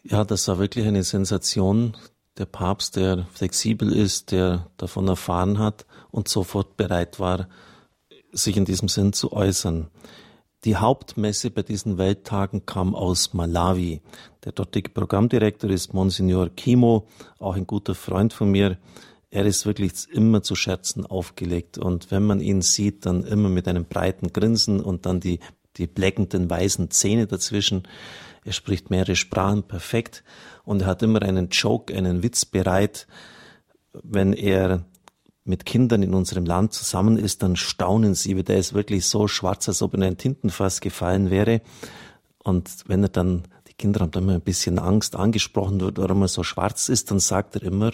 [0.04, 1.96] Ja, das war wirklich eine Sensation.
[2.38, 7.48] Der Papst, der flexibel ist, der davon erfahren hat und sofort bereit war,
[8.34, 9.88] sich in diesem Sinn zu äußern.
[10.66, 14.02] Die Hauptmesse bei diesen Welttagen kam aus Malawi.
[14.46, 18.80] Der dortige Programmdirektor ist Monsignor Kimo, auch ein guter Freund von mir.
[19.30, 23.68] Er ist wirklich immer zu Scherzen aufgelegt und wenn man ihn sieht, dann immer mit
[23.68, 25.40] einem breiten Grinsen und dann die,
[25.78, 27.84] die bleckenden weißen Zähne dazwischen.
[28.44, 30.24] Er spricht mehrere Sprachen perfekt
[30.64, 33.06] und er hat immer einen Joke, einen Witz bereit.
[33.94, 34.84] Wenn er
[35.46, 39.70] mit Kindern in unserem Land zusammen ist, dann staunen sie, der ist wirklich so schwarz,
[39.70, 41.62] als ob in ein Tintenfass gefallen wäre.
[42.44, 46.24] Und wenn er dann, die Kinder haben dann immer ein bisschen Angst angesprochen wird, warum
[46.24, 47.92] er so schwarz ist, dann sagt er immer,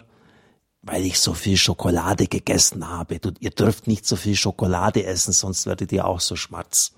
[0.82, 3.20] weil ich so viel Schokolade gegessen habe.
[3.20, 6.94] Du, ihr dürft nicht so viel Schokolade essen, sonst werdet ihr auch so schwarz.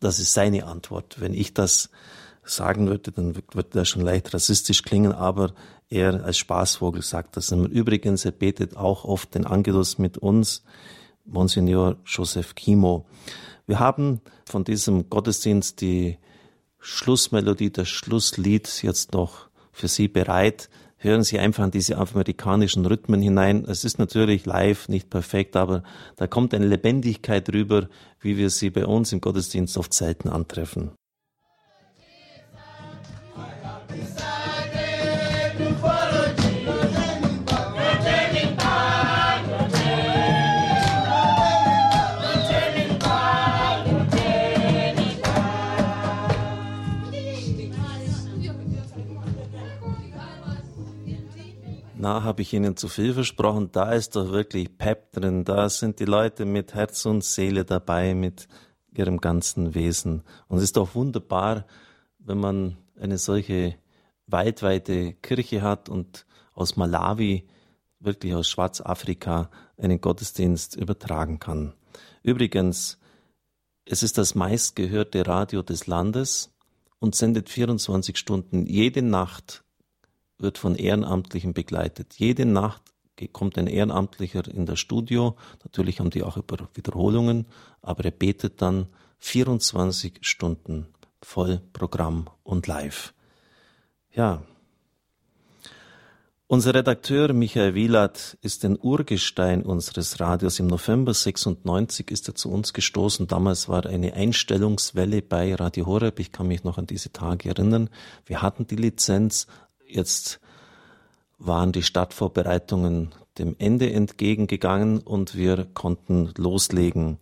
[0.00, 1.20] das ist seine Antwort.
[1.20, 1.88] Wenn ich das
[2.50, 5.52] sagen würde, dann wird das schon leicht rassistisch klingen, aber
[5.88, 7.52] er als Spaßvogel sagt das.
[7.52, 10.62] Und übrigens, er betet auch oft den Angelus mit uns,
[11.24, 13.06] Monsignor Joseph Kimo.
[13.66, 16.18] Wir haben von diesem Gottesdienst die
[16.78, 20.70] Schlussmelodie, das Schlusslied jetzt noch für Sie bereit.
[20.96, 23.64] Hören Sie einfach in diese amerikanischen Rhythmen hinein.
[23.68, 25.82] Es ist natürlich live, nicht perfekt, aber
[26.16, 27.88] da kommt eine Lebendigkeit rüber,
[28.20, 30.90] wie wir sie bei uns im Gottesdienst oft selten antreffen.
[52.24, 53.70] Habe ich Ihnen zu viel versprochen?
[53.72, 55.44] Da ist doch wirklich Pep drin.
[55.44, 58.48] Da sind die Leute mit Herz und Seele dabei, mit
[58.92, 60.22] ihrem ganzen Wesen.
[60.48, 61.66] Und es ist doch wunderbar,
[62.18, 63.76] wenn man eine solche
[64.26, 67.46] weltweite Kirche hat und aus Malawi,
[68.00, 71.74] wirklich aus Schwarzafrika, einen Gottesdienst übertragen kann.
[72.22, 72.98] Übrigens,
[73.84, 76.54] es ist das meistgehörte Radio des Landes
[76.98, 79.64] und sendet 24 Stunden jede Nacht
[80.38, 82.14] wird von Ehrenamtlichen begleitet.
[82.16, 82.82] Jede Nacht
[83.32, 85.36] kommt ein Ehrenamtlicher in das Studio.
[85.64, 86.38] Natürlich haben die auch
[86.74, 87.46] Wiederholungen,
[87.82, 88.86] aber er betet dann
[89.18, 90.86] 24 Stunden
[91.20, 93.12] voll Programm und live.
[94.12, 94.42] Ja.
[96.50, 100.58] Unser Redakteur Michael Wielert ist ein Urgestein unseres Radios.
[100.58, 103.26] Im November 96 ist er zu uns gestoßen.
[103.26, 106.18] Damals war eine Einstellungswelle bei Radio Horeb.
[106.20, 107.90] Ich kann mich noch an diese Tage erinnern.
[108.24, 109.46] Wir hatten die Lizenz,
[109.88, 110.38] Jetzt
[111.38, 117.18] waren die Stadtvorbereitungen dem Ende entgegengegangen und wir konnten loslegen.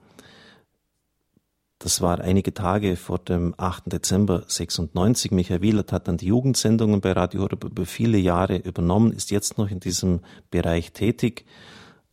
[1.78, 3.92] Das war einige Tage vor dem 8.
[3.92, 5.30] Dezember 96.
[5.30, 9.58] Michael Wielert hat dann die Jugendsendungen bei Radio Horeb über viele Jahre übernommen, ist jetzt
[9.58, 11.44] noch in diesem Bereich tätig.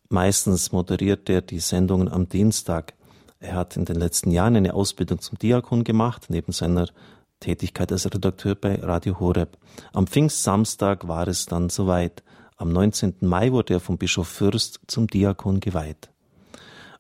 [0.10, 2.94] Meistens moderiert er die Sendungen am Dienstag.
[3.40, 6.90] Er hat in den letzten Jahren eine Ausbildung zum Diakon gemacht, neben seiner
[7.44, 9.58] Tätigkeit als Redakteur bei Radio Horeb.
[9.92, 12.24] Am Pfingstsamstag war es dann soweit.
[12.56, 13.16] Am 19.
[13.20, 16.10] Mai wurde er vom Bischof Fürst zum Diakon geweiht.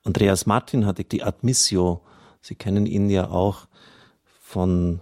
[0.04, 2.02] Andreas Martin hatte die Admissio.
[2.42, 3.68] Sie kennen ihn ja auch
[4.42, 5.00] von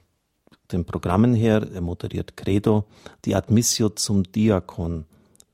[0.71, 1.67] den Programmen her.
[1.73, 2.85] Er moderiert Credo.
[3.25, 5.05] Die Admissio zum Diakon.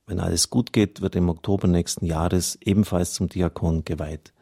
[0.06, 4.34] Wenn alles gut geht, wird im Oktober nächsten Jahres ebenfalls zum Diakon geweiht.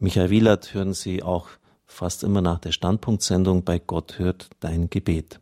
[0.00, 1.50] Michael Wielert hören Sie auch
[1.96, 5.40] fast immer nach der Standpunktsendung bei Gott hört dein Gebet.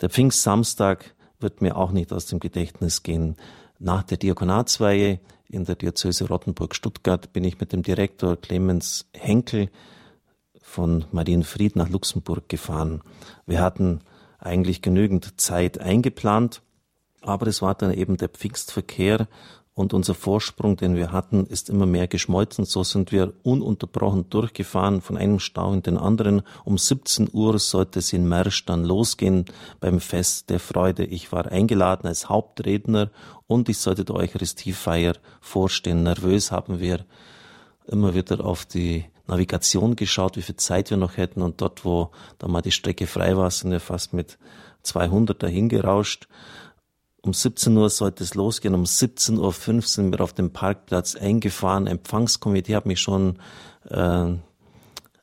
[0.00, 3.36] Der Pfingstsamstag wird mir auch nicht aus dem Gedächtnis gehen.
[3.78, 9.70] Nach der Diakonatsweihe in der Diözese Rottenburg-Stuttgart bin ich mit dem Direktor Clemens Henkel
[10.62, 13.02] von Marienfried nach Luxemburg gefahren.
[13.46, 14.00] Wir hatten
[14.38, 16.62] eigentlich genügend Zeit eingeplant,
[17.20, 19.28] aber es war dann eben der Pfingstverkehr
[19.78, 22.64] und unser Vorsprung, den wir hatten, ist immer mehr geschmolzen.
[22.64, 26.42] So sind wir ununterbrochen durchgefahren von einem Stau in den anderen.
[26.64, 29.44] Um 17 Uhr sollte es in Mersch dann losgehen
[29.78, 31.04] beim Fest der Freude.
[31.04, 33.10] Ich war eingeladen als Hauptredner
[33.46, 36.02] und ich sollte der Eucharistiefeier vorstehen.
[36.02, 37.04] Nervös haben wir
[37.86, 42.10] immer wieder auf die Navigation geschaut, wie viel Zeit wir noch hätten und dort, wo
[42.38, 44.38] da mal die Strecke frei war, sind wir fast mit
[44.82, 46.26] 200 dahin gerauscht.
[47.20, 48.74] Um 17 Uhr sollte es losgehen.
[48.74, 51.86] Um 17.05 Uhr sind wir auf dem Parkplatz eingefahren.
[51.86, 53.38] Empfangskomitee hat mich schon
[53.88, 54.34] äh,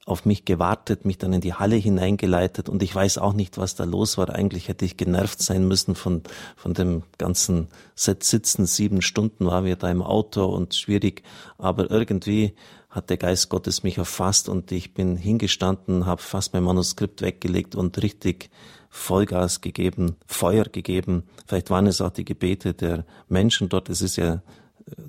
[0.06, 3.74] auf mich gewartet, mich dann in die Halle hineingeleitet und ich weiß auch nicht, was
[3.74, 4.30] da los war.
[4.30, 6.22] Eigentlich hätte ich genervt sein müssen von,
[6.56, 8.68] von dem ganzen Set Sitzen.
[8.68, 11.24] Sieben Stunden waren wir da im Auto und schwierig,
[11.58, 12.54] aber irgendwie
[12.92, 17.76] hat der Geist Gottes mich erfasst und ich bin hingestanden, habe fast mein Manuskript weggelegt
[17.76, 18.52] und richtig
[18.96, 21.24] Vollgas gegeben, Feuer gegeben.
[21.46, 23.90] Vielleicht waren es auch die Gebete der Menschen dort.
[23.90, 24.40] Es ist ja äh,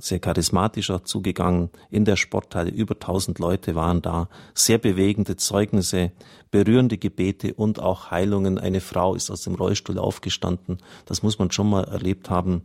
[0.00, 1.70] sehr charismatisch auch zugegangen.
[1.88, 4.28] In der Sporthalle über 1000 Leute waren da.
[4.54, 6.10] Sehr bewegende Zeugnisse,
[6.50, 8.58] berührende Gebete und auch Heilungen.
[8.58, 10.78] Eine Frau ist aus dem Rollstuhl aufgestanden.
[11.06, 12.62] Das muss man schon mal erlebt haben.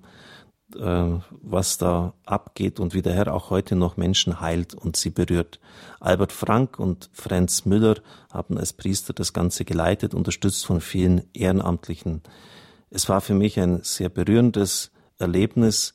[0.75, 5.10] Äh, was da abgeht und wie der Herr auch heute noch Menschen heilt und sie
[5.10, 5.60] berührt.
[6.00, 7.96] Albert Frank und Franz Müller
[8.31, 12.21] haben als Priester das Ganze geleitet, unterstützt von vielen Ehrenamtlichen.
[12.89, 15.93] Es war für mich ein sehr berührendes Erlebnis.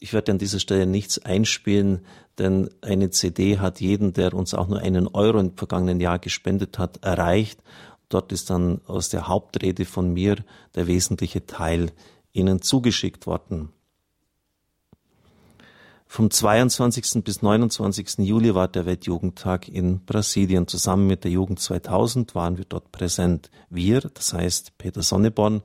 [0.00, 2.04] Ich werde an dieser Stelle nichts einspielen,
[2.38, 6.78] denn eine CD hat jeden, der uns auch nur einen Euro im vergangenen Jahr gespendet
[6.78, 7.60] hat, erreicht.
[8.08, 10.36] Dort ist dann aus der Hauptrede von mir
[10.74, 11.90] der wesentliche Teil
[12.32, 13.70] Ihnen zugeschickt worden.
[16.14, 17.24] Vom 22.
[17.24, 18.18] bis 29.
[18.18, 20.68] Juli war der Weltjugendtag in Brasilien.
[20.68, 23.50] Zusammen mit der Jugend 2000 waren wir dort präsent.
[23.68, 25.62] Wir, das heißt Peter Sonneborn,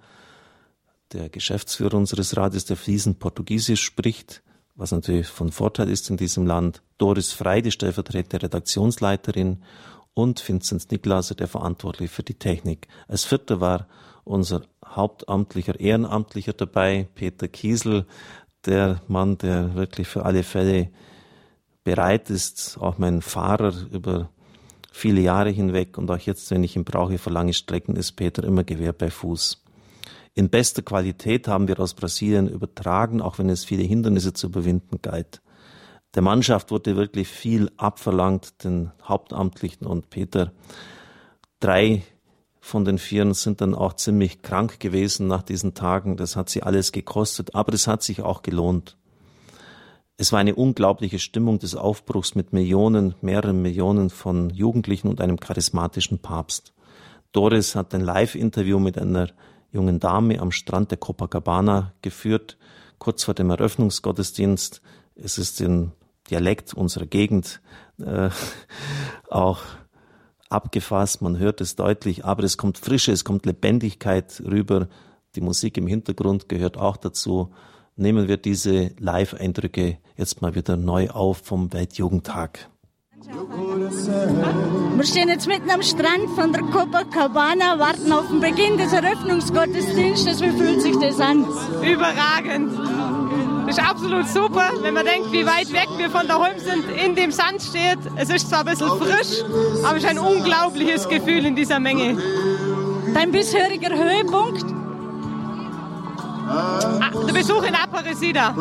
[1.14, 4.42] der Geschäftsführer unseres Rates, der fließend Portugiesisch spricht,
[4.74, 9.62] was natürlich von Vorteil ist in diesem Land, Doris Frey, die stellvertretende Redaktionsleiterin
[10.16, 12.88] und Vinzenz Niklaser, der verantwortlich für die Technik.
[13.08, 13.88] Als vierter war
[14.24, 18.08] unser hauptamtlicher Ehrenamtlicher dabei, Peter Kiesel,
[18.66, 20.90] der Mann, der wirklich für alle Fälle
[21.84, 24.30] bereit ist, auch mein Fahrer über
[24.92, 28.44] viele Jahre hinweg und auch jetzt, wenn ich ihn brauche für lange Strecken, ist Peter
[28.44, 29.64] immer Gewehr bei Fuß.
[30.36, 35.02] In bester Qualität haben wir aus Brasilien übertragen, auch wenn es viele Hindernisse zu überwinden
[35.02, 35.42] galt.
[36.16, 40.52] Der Mannschaft wurde wirklich viel abverlangt, den Hauptamtlichen und Peter.
[41.60, 42.04] Drei
[42.70, 46.16] von den Vieren sind dann auch ziemlich krank gewesen nach diesen Tagen.
[46.16, 48.96] Das hat sie alles gekostet, aber es hat sich auch gelohnt.
[50.18, 55.40] Es war eine unglaubliche Stimmung des Aufbruchs mit Millionen, mehreren Millionen von Jugendlichen und einem
[55.40, 56.74] charismatischen Papst.
[57.32, 59.30] Doris hat ein Live-Interview mit einer
[59.72, 62.58] jungen Dame am Strand der Copacabana geführt,
[62.98, 64.82] kurz vor dem Eröffnungsgottesdienst.
[65.16, 65.92] Es ist in
[66.30, 67.62] Dialekt unserer Gegend
[68.00, 68.30] äh,
[69.30, 69.60] auch
[70.50, 74.88] abgefasst, man hört es deutlich, aber es kommt Frische, es kommt Lebendigkeit rüber.
[75.36, 77.52] Die Musik im Hintergrund gehört auch dazu.
[77.96, 82.70] Nehmen wir diese Live-Eindrücke jetzt mal wieder neu auf vom Weltjugendtag.
[84.96, 90.42] Wir stehen jetzt mitten am Strand von der Copacabana, warten auf den Beginn des Eröffnungsgottesdienstes.
[90.42, 91.46] Wie fühlt sich das an?
[91.84, 92.72] Überragend.
[93.70, 97.32] Ist absolut super, wenn man denkt, wie weit weg wir von daheim sind, in dem
[97.32, 98.00] Sand steht.
[98.16, 99.44] Es ist zwar ein bisschen frisch,
[99.84, 102.18] aber es ist ein unglaubliches Gefühl in dieser Menge.
[103.14, 104.66] Dein bisheriger Höhepunkt?
[106.50, 108.56] Der Besuch in Aparecida.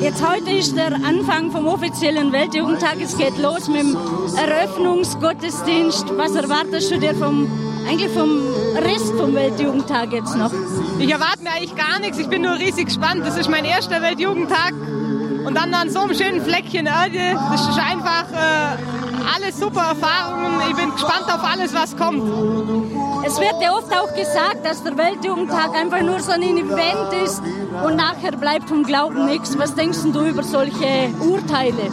[0.00, 2.96] Jetzt heute ist der Anfang vom offiziellen Weltjugendtag.
[3.02, 3.96] Es geht los mit dem
[4.36, 6.16] Eröffnungsgottesdienst.
[6.16, 7.48] Was erwartest du dir vom,
[7.88, 8.40] eigentlich vom
[8.76, 10.52] Rest vom Weltjugendtag jetzt noch?
[11.00, 12.18] Ich erwarte mir eigentlich gar nichts.
[12.18, 13.26] Ich bin nur riesig gespannt.
[13.26, 14.72] Das ist mein erster Weltjugendtag.
[14.72, 17.36] Und dann an so einem schönen Fleckchen Erde.
[17.50, 20.60] Das ist einfach äh, alles super Erfahrungen.
[20.70, 22.22] Ich bin gespannt auf alles, was kommt.
[23.26, 27.42] Es wird ja oft auch gesagt, dass der Weltjugendtag einfach nur so ein Event ist
[27.84, 29.58] und nachher bleibt vom Glauben nichts.
[29.58, 31.90] Was denkst du über solche Urteile?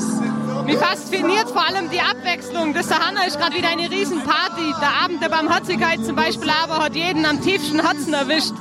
[0.66, 2.76] Mich fasziniert vor allem die Abwechslung.
[2.76, 4.76] Das Sahana ist gerade wieder eine Riesenparty.
[4.80, 8.54] Der Abend der Barmherzigkeit zum Beispiel aber hat jeden am tiefsten Herzen erwischt.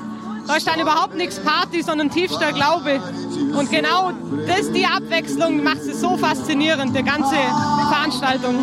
[0.46, 3.02] Da ist dann überhaupt nichts Party, sondern tiefster Glaube.
[3.54, 4.12] Und genau
[4.46, 7.36] das, die Abwechslung macht es so faszinierend, die ganze
[7.90, 8.54] Veranstaltung.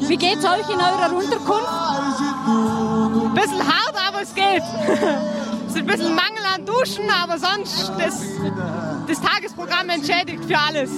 [0.00, 2.77] Wie geht es euch in eurer Unterkunft?
[3.14, 4.62] Ein bisschen hart, aber es geht.
[5.68, 8.22] Es ist ein bisschen Mangel an Duschen, aber sonst das,
[9.06, 10.90] das Tagesprogramm entschädigt für alles.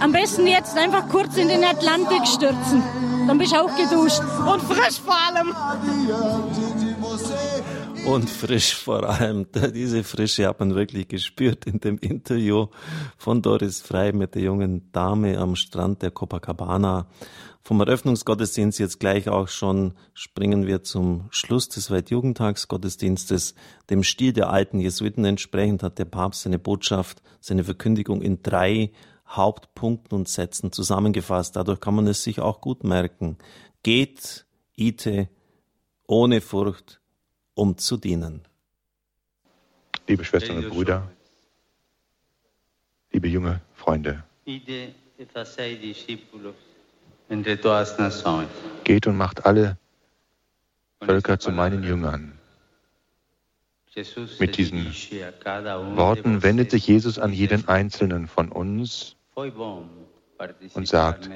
[0.00, 2.82] Am besten jetzt einfach kurz in den Atlantik stürzen.
[3.26, 4.20] Dann bist du auch geduscht.
[4.20, 5.54] Und frisch vor allem.
[8.06, 9.46] Und frisch vor allem.
[9.74, 12.68] Diese Frische hat man wirklich gespürt in dem Interview
[13.18, 17.06] von Doris Frei mit der jungen Dame am Strand der Copacabana.
[17.68, 23.54] Vom Eröffnungsgottesdienst jetzt gleich auch schon springen wir zum Schluss des Weltjugendtagsgottesdienstes.
[23.90, 28.90] Dem Stil der alten Jesuiten entsprechend hat der Papst seine Botschaft, seine Verkündigung in drei
[29.28, 31.56] Hauptpunkten und Sätzen zusammengefasst.
[31.56, 33.36] Dadurch kann man es sich auch gut merken.
[33.82, 35.28] Geht, ite,
[36.06, 37.02] ohne Furcht,
[37.52, 38.48] um zu dienen.
[40.06, 41.06] Liebe Schwestern und Brüder,
[43.12, 44.24] liebe junge Freunde,
[48.84, 49.76] geht und macht alle
[51.02, 52.32] Völker zu meinen Jüngern.
[54.38, 54.86] Mit diesen
[55.96, 59.16] Worten wendet sich Jesus an jeden Einzelnen von uns
[60.74, 61.28] und sagt,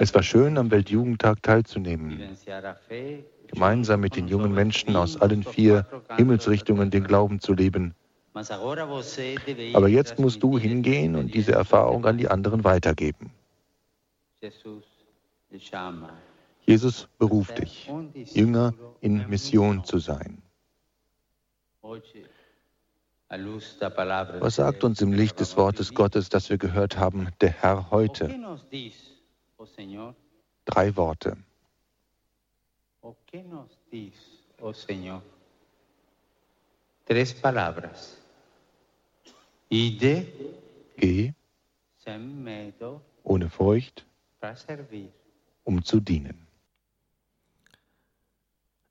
[0.00, 2.36] es war schön, am Weltjugendtag teilzunehmen,
[3.46, 7.94] gemeinsam mit den jungen Menschen aus allen vier Himmelsrichtungen den Glauben zu leben.
[9.74, 13.30] Aber jetzt musst du hingehen und diese Erfahrung an die anderen weitergeben.
[16.66, 17.90] Jesus beruft dich,
[18.34, 20.42] Jünger in Mission zu sein.
[23.30, 28.28] Was sagt uns im Licht des Wortes Gottes, das wir gehört haben, der Herr heute?
[30.64, 31.36] Drei Worte.
[37.06, 38.16] Tres palabras.
[39.70, 40.26] Ide,
[40.96, 41.32] Geh,
[43.22, 44.07] ohne Furcht,
[45.64, 46.46] um zu dienen.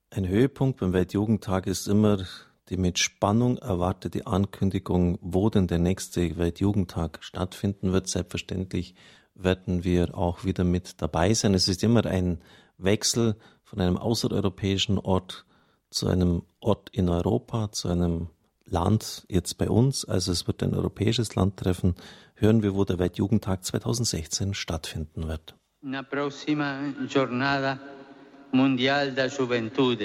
[0.10, 2.26] Ein Höhepunkt beim Weltjugendtag ist immer
[2.70, 8.08] die mit Spannung erwartete Ankündigung, wo denn der nächste Weltjugendtag stattfinden wird.
[8.08, 8.96] Selbstverständlich
[9.36, 11.54] werden wir auch wieder mit dabei sein.
[11.54, 12.40] Es ist immer ein
[12.78, 15.46] Wechsel von einem außereuropäischen Ort
[15.90, 18.30] zu einem Ort in Europa, zu einem
[18.66, 20.04] Land jetzt bei uns.
[20.04, 21.96] Also es wird ein europäisches Land treffen.
[22.40, 25.56] Hören wir, wo der Weltjugendtag 2016 stattfinden wird.
[25.82, 27.80] Una prossima giornata
[28.52, 29.96] mundial da gioventù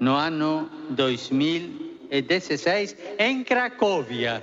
[0.00, 4.42] no anno 2016 in Cracovia.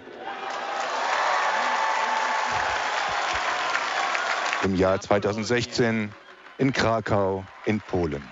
[4.63, 6.09] Im Jahr 2016
[6.57, 8.23] in Krakau in Polen.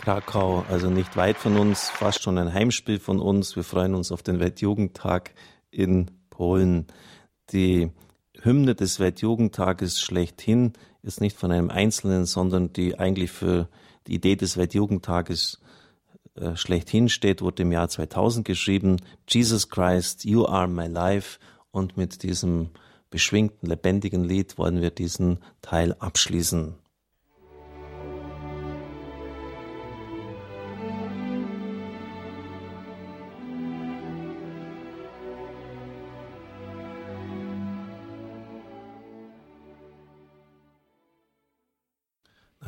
[0.00, 3.56] Krakau, also nicht weit von uns, fast schon ein Heimspiel von uns.
[3.56, 5.34] Wir freuen uns auf den Weltjugendtag
[5.72, 6.86] in Polen.
[7.52, 7.90] Die
[8.40, 10.72] Hymne des Weltjugendtages schlechthin
[11.02, 13.68] ist nicht von einem Einzelnen, sondern die eigentlich für
[14.06, 15.60] die Idee des Weltjugendtages
[16.34, 18.96] äh, schlechthin steht, wurde im Jahr 2000 geschrieben.
[19.28, 21.38] Jesus Christ, you are my life.
[21.70, 22.70] Und mit diesem
[23.10, 26.74] beschwingten, lebendigen Lied wollen wir diesen Teil abschließen.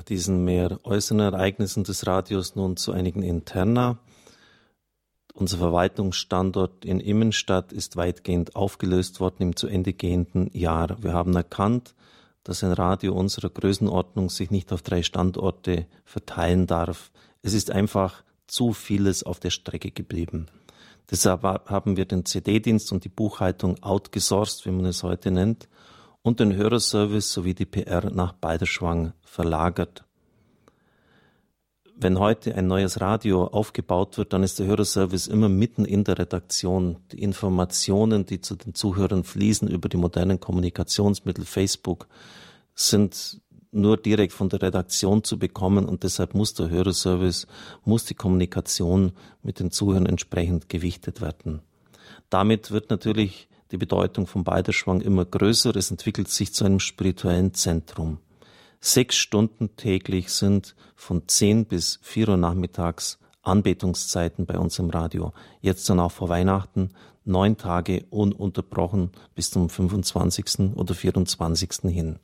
[0.08, 3.98] Diesen mehr äußeren Ereignissen des Radios nun zu einigen interner.
[5.32, 11.02] Unser Verwaltungsstandort in Immenstadt ist weitgehend aufgelöst worden im zu Ende gehenden Jahr.
[11.02, 11.94] Wir haben erkannt,
[12.44, 17.10] dass ein Radio unserer Größenordnung sich nicht auf drei Standorte verteilen darf.
[17.42, 20.46] Es ist einfach zu vieles auf der Strecke geblieben.
[21.10, 25.68] Deshalb haben wir den CD-Dienst und die Buchhaltung outgesourced, wie man es heute nennt,
[26.24, 30.04] und den Hörerservice sowie die PR nach Balderschwang verlagert.
[31.96, 36.18] Wenn heute ein neues Radio aufgebaut wird, dann ist der Hörerservice immer mitten in der
[36.18, 36.96] Redaktion.
[37.12, 42.08] Die Informationen, die zu den Zuhörern fließen über die modernen Kommunikationsmittel Facebook,
[42.74, 47.46] sind nur direkt von der Redaktion zu bekommen und deshalb muss der Hörerservice,
[47.84, 49.12] muss die Kommunikation
[49.42, 51.60] mit den Zuhörern entsprechend gewichtet werden.
[52.30, 55.74] Damit wird natürlich die Bedeutung von Balderschwang immer größer.
[55.74, 58.18] Es entwickelt sich zu einem spirituellen Zentrum.
[58.80, 65.32] Sechs Stunden täglich sind von zehn bis vier Uhr nachmittags Anbetungszeiten bei uns im Radio.
[65.60, 66.90] Jetzt dann auch vor Weihnachten
[67.24, 70.76] neun Tage ununterbrochen bis zum 25.
[70.76, 71.92] oder 24.
[71.92, 72.20] hin.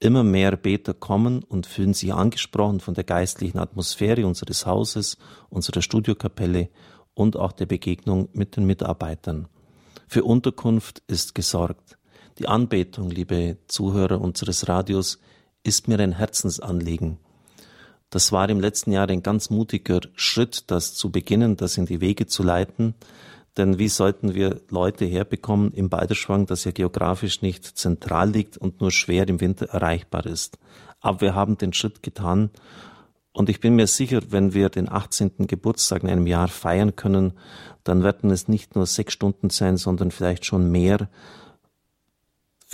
[0.00, 5.18] Immer mehr Beter kommen und fühlen sich angesprochen von der geistlichen Atmosphäre unseres Hauses,
[5.50, 6.68] unserer Studiokapelle
[7.14, 9.48] und auch der Begegnung mit den Mitarbeitern.
[10.14, 11.98] Für Unterkunft ist gesorgt.
[12.38, 15.18] Die Anbetung, liebe Zuhörer unseres Radios,
[15.64, 17.18] ist mir ein Herzensanliegen.
[18.10, 22.00] Das war im letzten Jahr ein ganz mutiger Schritt, das zu beginnen, das in die
[22.00, 22.94] Wege zu leiten.
[23.56, 28.80] Denn wie sollten wir Leute herbekommen im Balderschwang, das ja geografisch nicht zentral liegt und
[28.80, 30.58] nur schwer im Winter erreichbar ist?
[31.00, 32.50] Aber wir haben den Schritt getan
[33.32, 35.48] und ich bin mir sicher, wenn wir den 18.
[35.48, 37.32] Geburtstag in einem Jahr feiern können,
[37.84, 41.08] dann werden es nicht nur sechs Stunden sein, sondern vielleicht schon mehr.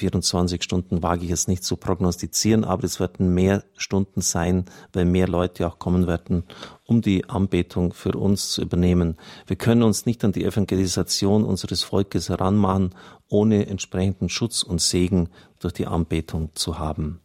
[0.01, 5.05] 24 Stunden wage ich es nicht zu prognostizieren, aber es werden mehr Stunden sein, weil
[5.05, 6.45] mehr Leute auch kommen werden,
[6.87, 9.17] um die Anbetung für uns zu übernehmen.
[9.47, 12.95] Wir können uns nicht an die Evangelisation unseres Volkes heranmachen,
[13.29, 17.21] ohne entsprechenden Schutz und Segen durch die Anbetung zu haben.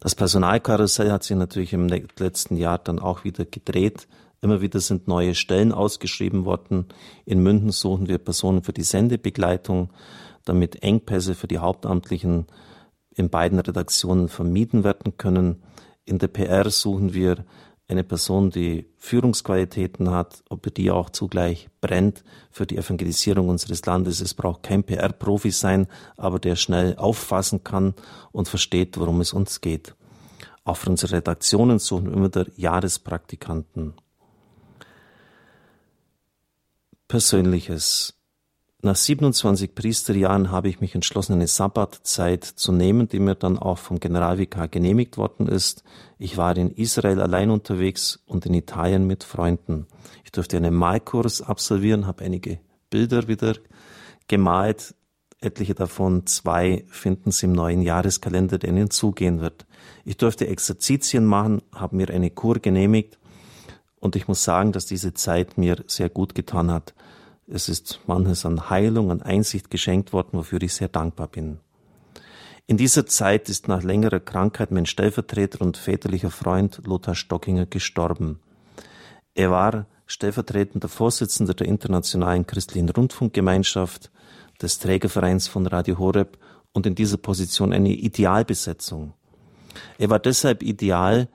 [0.00, 4.06] Das Personalkarussell hat sich natürlich im letzten Jahr dann auch wieder gedreht.
[4.40, 6.86] Immer wieder sind neue Stellen ausgeschrieben worden.
[7.24, 9.90] In München suchen wir Personen für die Sendebegleitung,
[10.44, 12.46] damit Engpässe für die Hauptamtlichen
[13.14, 15.62] in beiden Redaktionen vermieden werden können.
[16.04, 17.44] In der PR suchen wir
[17.88, 24.20] eine Person, die Führungsqualitäten hat, ob die auch zugleich brennt für die Evangelisierung unseres Landes.
[24.20, 25.86] Es braucht kein PR-Profi sein,
[26.16, 27.94] aber der schnell auffassen kann
[28.30, 29.94] und versteht, worum es uns geht.
[30.64, 33.94] Auch für unsere Redaktionen suchen wir immer der Jahrespraktikanten.
[37.08, 38.14] Persönliches.
[38.82, 43.78] Nach 27 Priesterjahren habe ich mich entschlossen, eine Sabbatzeit zu nehmen, die mir dann auch
[43.78, 45.82] vom Generalvikar genehmigt worden ist.
[46.18, 49.86] Ich war in Israel allein unterwegs und in Italien mit Freunden.
[50.22, 53.54] Ich durfte einen Malkurs absolvieren, habe einige Bilder wieder
[54.28, 54.94] gemalt.
[55.40, 59.66] Etliche davon, zwei, finden Sie im neuen Jahreskalender, der Ihnen zugehen wird.
[60.04, 63.17] Ich durfte Exerzitien machen, habe mir eine Kur genehmigt
[64.00, 66.94] und ich muss sagen, dass diese Zeit mir sehr gut getan hat.
[67.46, 71.60] Es ist manches an Heilung, an Einsicht geschenkt worden, wofür ich sehr dankbar bin.
[72.66, 78.40] In dieser Zeit ist nach längerer Krankheit mein Stellvertreter und väterlicher Freund Lothar Stockinger gestorben.
[79.34, 84.10] Er war stellvertretender Vorsitzender der Internationalen Christlichen Rundfunkgemeinschaft,
[84.60, 86.36] des Trägervereins von Radio Horeb
[86.72, 89.14] und in dieser Position eine Idealbesetzung.
[89.98, 91.28] Er war deshalb ideal,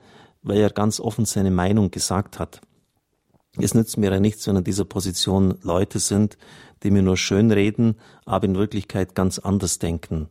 [0.44, 2.60] weil er ganz offen seine Meinung gesagt hat.
[3.56, 6.36] Es nützt mir ja nichts, wenn in dieser Position Leute sind,
[6.82, 10.28] die mir nur schön reden, aber in Wirklichkeit ganz anders denken.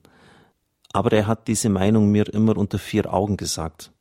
[0.93, 3.91] Aber er hat diese Meinung mir immer unter vier Augen gesagt.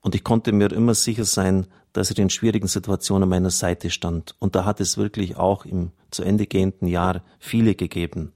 [0.00, 3.90] Und ich konnte mir immer sicher sein, dass er in schwierigen Situationen an meiner Seite
[3.90, 4.34] stand.
[4.38, 8.32] Und da hat es wirklich auch im zu Ende gehenden Jahr viele gegeben.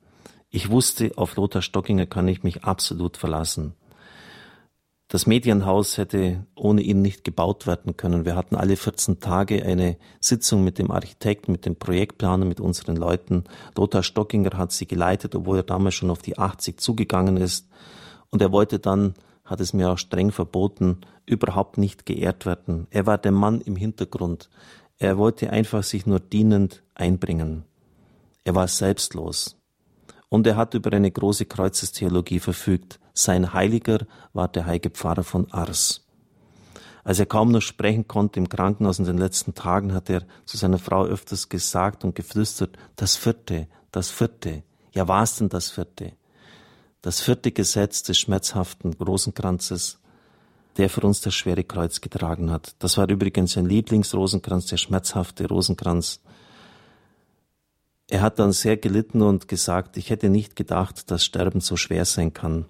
[0.50, 3.74] Ich wusste, auf Lothar Stockinger kann ich mich absolut verlassen.
[5.10, 8.26] Das Medienhaus hätte ohne ihn nicht gebaut werden können.
[8.26, 12.94] Wir hatten alle 14 Tage eine Sitzung mit dem Architekten, mit dem Projektplaner, mit unseren
[12.94, 13.44] Leuten.
[13.74, 17.68] Lothar Stockinger hat sie geleitet, obwohl er damals schon auf die 80 zugegangen ist.
[18.28, 19.14] Und er wollte dann,
[19.46, 22.86] hat es mir auch streng verboten, überhaupt nicht geehrt werden.
[22.90, 24.50] Er war der Mann im Hintergrund.
[24.98, 27.64] Er wollte einfach sich nur dienend einbringen.
[28.44, 29.56] Er war selbstlos.
[30.28, 33.00] Und er hat über eine große Kreuzestheologie verfügt.
[33.18, 36.06] Sein Heiliger war der heilige Pfarrer von Ars.
[37.02, 40.56] Als er kaum noch sprechen konnte im Krankenhaus in den letzten Tagen, hat er zu
[40.56, 44.62] seiner Frau öfters gesagt und geflüstert, das vierte, das vierte.
[44.92, 46.12] Ja, war es denn das vierte?
[47.02, 49.98] Das vierte Gesetz des schmerzhaften Rosenkranzes,
[50.76, 52.76] der für uns das schwere Kreuz getragen hat.
[52.78, 56.20] Das war übrigens sein Lieblingsrosenkranz, der schmerzhafte Rosenkranz.
[58.06, 62.04] Er hat dann sehr gelitten und gesagt, ich hätte nicht gedacht, dass Sterben so schwer
[62.04, 62.66] sein kann.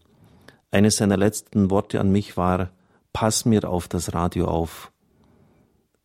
[0.71, 2.69] Eines seiner letzten Worte an mich war,
[3.13, 4.93] pass mir auf das Radio auf.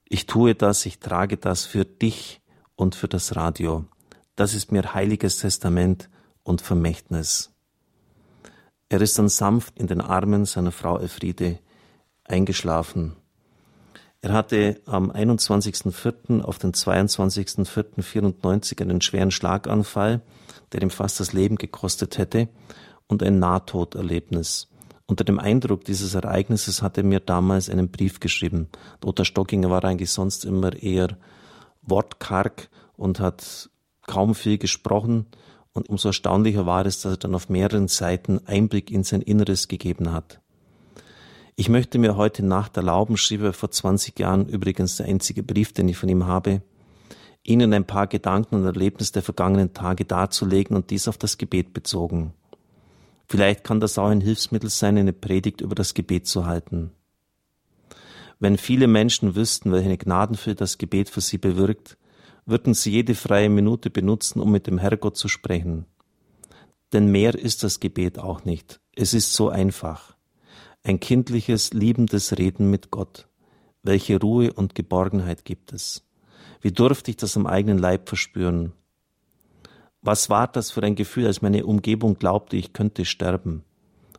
[0.08, 2.42] Ich tue das, ich trage das für dich
[2.76, 3.84] und für das Radio.
[4.36, 6.10] Das ist mir heiliges Testament
[6.44, 7.52] und Vermächtnis.
[8.90, 11.60] Er ist dann sanft in den Armen seiner Frau Elfriede
[12.24, 13.18] eingeschlafen.
[14.22, 16.42] Er hatte am 21.04.
[16.42, 20.22] auf den 22.04.94 einen schweren Schlaganfall,
[20.72, 22.48] der ihm fast das Leben gekostet hätte
[23.08, 24.70] und ein Nahtoderlebnis.
[25.06, 28.70] Unter dem Eindruck dieses Ereignisses hat er mir damals einen Brief geschrieben.
[29.04, 31.18] Lothar Stockinger war eigentlich sonst immer eher
[31.82, 33.70] wortkarg und hat
[34.08, 35.26] kaum viel gesprochen.
[35.74, 39.68] Und umso erstaunlicher war es, dass er dann auf mehreren Seiten Einblick in sein Inneres
[39.68, 40.40] gegeben hat.
[41.56, 45.74] Ich möchte mir heute Nacht erlauben, schrieb er vor 20 Jahren, übrigens der einzige Brief,
[45.74, 46.62] den ich von ihm habe,
[47.46, 51.74] Ihnen ein paar Gedanken und Erlebnisse der vergangenen Tage darzulegen und dies auf das Gebet
[51.74, 52.34] bezogen.
[53.28, 56.92] Vielleicht kann das auch ein Hilfsmittel sein, eine Predigt über das Gebet zu halten.
[58.40, 61.98] Wenn viele Menschen wüssten, welche Gnadenfülle das Gebet für sie bewirkt,
[62.46, 65.86] würden sie jede freie Minute benutzen, um mit dem Herrgott zu sprechen.
[66.92, 68.82] Denn mehr ist das Gebet auch nicht.
[68.96, 70.16] Es ist so einfach.
[70.84, 73.28] Ein kindliches, liebendes Reden mit Gott.
[73.82, 76.04] Welche Ruhe und Geborgenheit gibt es?
[76.62, 78.74] Wie durfte ich das am eigenen Leib verspüren?
[80.06, 83.64] Was war das für ein Gefühl, als meine Umgebung glaubte, ich könnte sterben?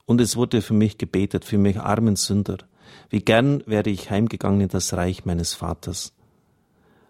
[0.06, 2.56] Und es wurde für mich gebetet, für mich armen Sünder.
[3.10, 6.14] Wie gern wäre ich heimgegangen in das Reich meines Vaters.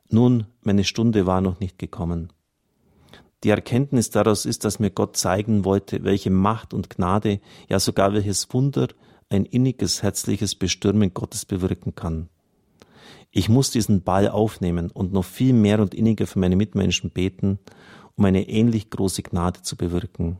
[0.08, 2.32] Nun, meine Stunde war noch nicht gekommen.
[3.44, 8.12] Die Erkenntnis daraus ist, dass mir Gott zeigen wollte, welche Macht und Gnade, ja sogar
[8.12, 8.88] welches Wunder
[9.28, 12.28] ein inniges, herzliches Bestürmen Gottes bewirken kann.
[13.30, 17.58] Ich muss diesen Ball aufnehmen und noch viel mehr und inniger für meine Mitmenschen beten
[18.16, 20.38] um eine ähnlich große Gnade zu bewirken.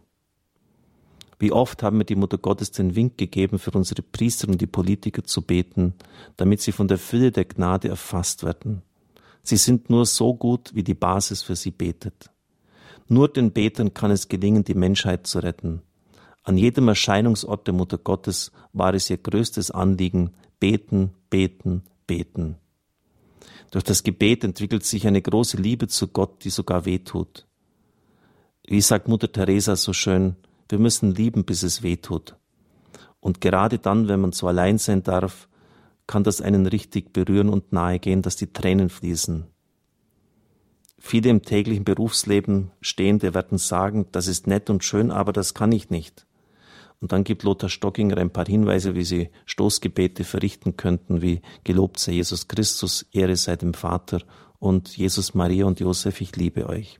[1.39, 4.66] Wie oft haben wir die Mutter Gottes den Wink gegeben, für unsere Priester und die
[4.66, 5.95] Politiker zu beten,
[6.37, 8.83] damit sie von der Fülle der Gnade erfasst werden.
[9.43, 12.31] Sie sind nur so gut, wie die Basis für sie betet.
[13.09, 15.83] Nur den Betern kann es gelingen, die Menschheit zu retten.
[16.43, 22.57] An jedem Erscheinungsort der Mutter Gottes war es ihr größtes Anliegen, beten, beten, beten.
[23.70, 27.47] Durch das Gebet entwickelt sich eine große Liebe zu Gott, die sogar wehtut.
[28.67, 30.37] Wie sagt Mutter Teresa so schön,
[30.71, 32.37] wir müssen lieben, bis es weh tut.
[33.21, 35.49] Und gerade dann, wenn man so allein sein darf,
[36.07, 39.45] kann das einen richtig berühren und nahegehen, dass die Tränen fließen.
[40.99, 45.71] Viele im täglichen Berufsleben Stehende werden sagen, das ist nett und schön, aber das kann
[45.73, 46.27] ich nicht.
[47.01, 51.99] Und dann gibt Lothar Stockinger ein paar Hinweise, wie sie Stoßgebete verrichten könnten, wie gelobt
[51.99, 54.23] sei Jesus Christus, Ehre sei dem Vater
[54.59, 56.99] und Jesus, Maria und Josef, ich liebe euch.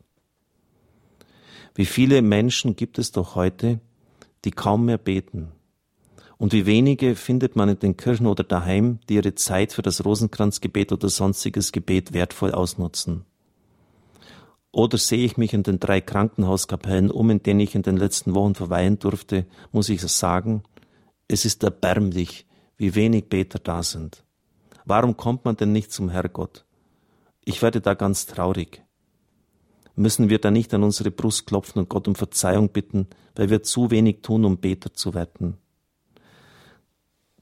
[1.75, 3.81] Wie viele Menschen gibt es doch heute,
[4.45, 5.49] die kaum mehr beten?
[6.37, 10.05] Und wie wenige findet man in den Kirchen oder daheim, die ihre Zeit für das
[10.05, 13.25] Rosenkranzgebet oder sonstiges Gebet wertvoll ausnutzen?
[14.71, 18.35] Oder sehe ich mich in den drei Krankenhauskapellen um, in denen ich in den letzten
[18.35, 20.63] Wochen verweilen durfte, muss ich sagen,
[21.27, 22.47] es ist erbärmlich,
[22.77, 24.25] wie wenig Beter da sind.
[24.85, 26.65] Warum kommt man denn nicht zum Herrgott?
[27.45, 28.84] Ich werde da ganz traurig.
[29.97, 33.63] Müssen wir da nicht an unsere Brust klopfen und Gott um Verzeihung bitten, weil wir
[33.63, 35.57] zu wenig tun, um Beter zu werden?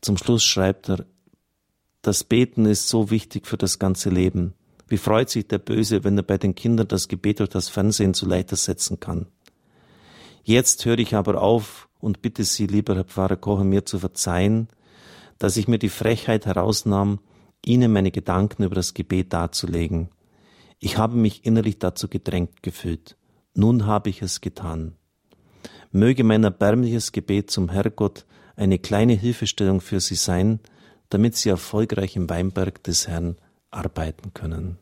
[0.01, 1.07] Zum Schluss schreibt er,
[2.03, 4.55] das Beten ist so wichtig für das ganze Leben.
[4.89, 8.13] Wie freut sich der Böse, wenn er bei den Kindern das Gebet durch das Fernsehen
[8.13, 9.27] zu leichter setzen kann.
[10.43, 14.69] Jetzt höre ich aber auf und bitte Sie, lieber Herr Pfarrer Kocher, mir zu verzeihen,
[15.39, 17.21] dass ich mir die Frechheit herausnahm,
[17.65, 20.09] Ihnen meine Gedanken über das Gebet darzulegen.
[20.85, 23.17] Ich habe mich innerlich dazu gedrängt gefühlt.
[23.55, 24.97] Nun habe ich es getan.
[25.93, 28.27] Möge mein erbärmliches Gebet zum Herrgott
[28.57, 30.59] eine kleine Hilfestellung für Sie sein,
[31.09, 33.37] damit Sie erfolgreich im Weinberg des Herrn
[33.71, 34.77] arbeiten können.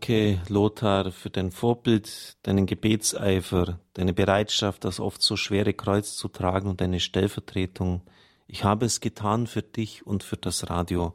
[0.00, 6.28] Danke, Lothar, für dein Vorbild, deinen Gebetseifer, deine Bereitschaft, das oft so schwere Kreuz zu
[6.28, 8.00] tragen und deine Stellvertretung.
[8.46, 11.12] Ich habe es getan für dich und für das Radio.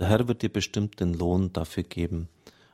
[0.00, 2.28] Der Herr wird dir bestimmt den Lohn dafür geben.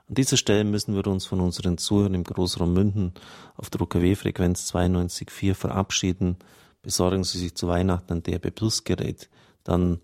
[0.08, 3.12] An dieser Stelle müssen wir uns von unseren Zuhörern im Großraum München
[3.54, 6.38] auf der UKW-Frequenz 92.4 verabschieden.
[6.80, 9.28] Besorgen Sie sich zu Weihnachten ein DRB Plus Gerät,
[9.64, 10.00] dann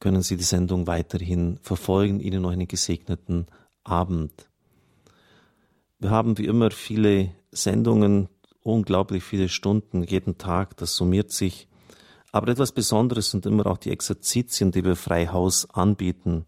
[0.00, 2.18] können Sie die Sendung weiterhin verfolgen.
[2.18, 3.46] Ihnen noch einen gesegneten
[3.84, 4.48] Abend.
[5.98, 8.28] Wir haben wie immer viele Sendungen,
[8.62, 11.68] unglaublich viele Stunden jeden Tag, das summiert sich.
[12.32, 16.46] Aber etwas Besonderes sind immer auch die Exerzitien, die wir frei Haus anbieten.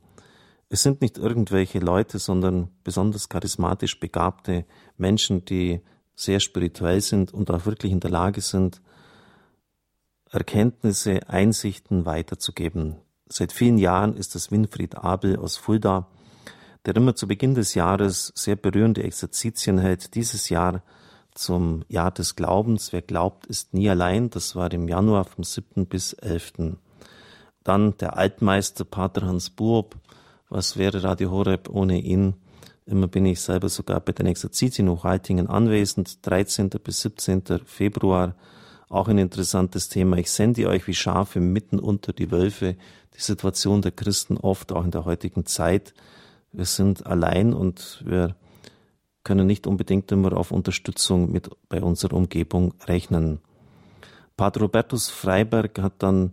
[0.71, 4.65] Es sind nicht irgendwelche Leute, sondern besonders charismatisch begabte
[4.97, 5.81] Menschen, die
[6.17, 8.81] sehr spirituell sind und auch wirklich in der Lage sind,
[10.31, 12.97] Erkenntnisse, Einsichten weiterzugeben.
[13.29, 16.09] Seit vielen Jahren ist das Winfried Abel aus Fulda,
[16.87, 20.15] der immer zu Beginn des Jahres sehr berührende Exerzitien hält.
[20.15, 20.83] Dieses Jahr
[21.35, 22.93] zum Jahr des Glaubens.
[22.93, 24.31] Wer glaubt, ist nie allein.
[24.31, 25.87] Das war im Januar vom 7.
[25.87, 26.77] bis 11.
[27.65, 29.97] Dann der Altmeister Pater Hans Buob.
[30.49, 32.35] Was wäre Radio Horeb ohne ihn?
[32.87, 36.25] Immer bin ich selber sogar bei den Exerzitien Hochaltingen anwesend.
[36.27, 36.69] 13.
[36.69, 37.43] bis 17.
[37.65, 38.35] Februar.
[38.91, 40.19] Auch ein interessantes Thema.
[40.19, 42.77] Ich sende euch wie Schafe mitten unter die Wölfe.
[43.17, 45.95] Die Situation der Christen oft auch in der heutigen Zeit.
[46.55, 48.37] Wir sind allein und wir
[49.25, 53.41] können nicht unbedingt immer auf Unterstützung mit bei unserer Umgebung rechnen.
[54.37, 56.33] Pater Robertus Freiberg hat dann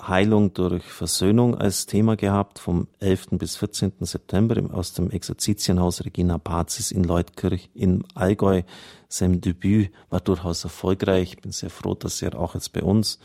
[0.00, 3.28] Heilung durch Versöhnung als Thema gehabt vom 11.
[3.32, 3.92] bis 14.
[4.00, 8.62] September aus dem Exerzitienhaus Regina Pazis in Leutkirch in Allgäu.
[9.08, 11.34] Sein Debüt war durchaus erfolgreich.
[11.34, 13.20] Ich bin sehr froh, dass er auch jetzt bei uns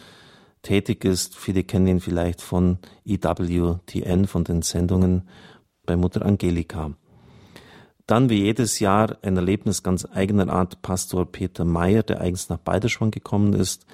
[0.62, 1.36] tätig ist.
[1.36, 5.24] Viele kennen ihn vielleicht von EWTN, von den Sendungen
[5.86, 6.92] bei Mutter Angelika.
[8.08, 12.60] Dann wie jedes Jahr ein Erlebnis ganz eigener Art Pastor Peter Meyer, der eigens nach
[12.60, 13.86] Balderschwang gekommen ist.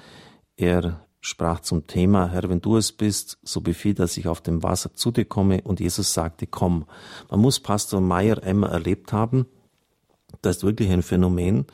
[0.56, 4.62] Er sprach zum Thema, Herr, wenn du es bist, so befiehl, dass ich auf dem
[4.62, 5.62] Wasser zu dir komme.
[5.62, 6.84] Und Jesus sagte, komm.
[7.30, 9.46] Man muss Pastor Meyer einmal erlebt haben.
[10.42, 11.66] Das ist wirklich ein Phänomen.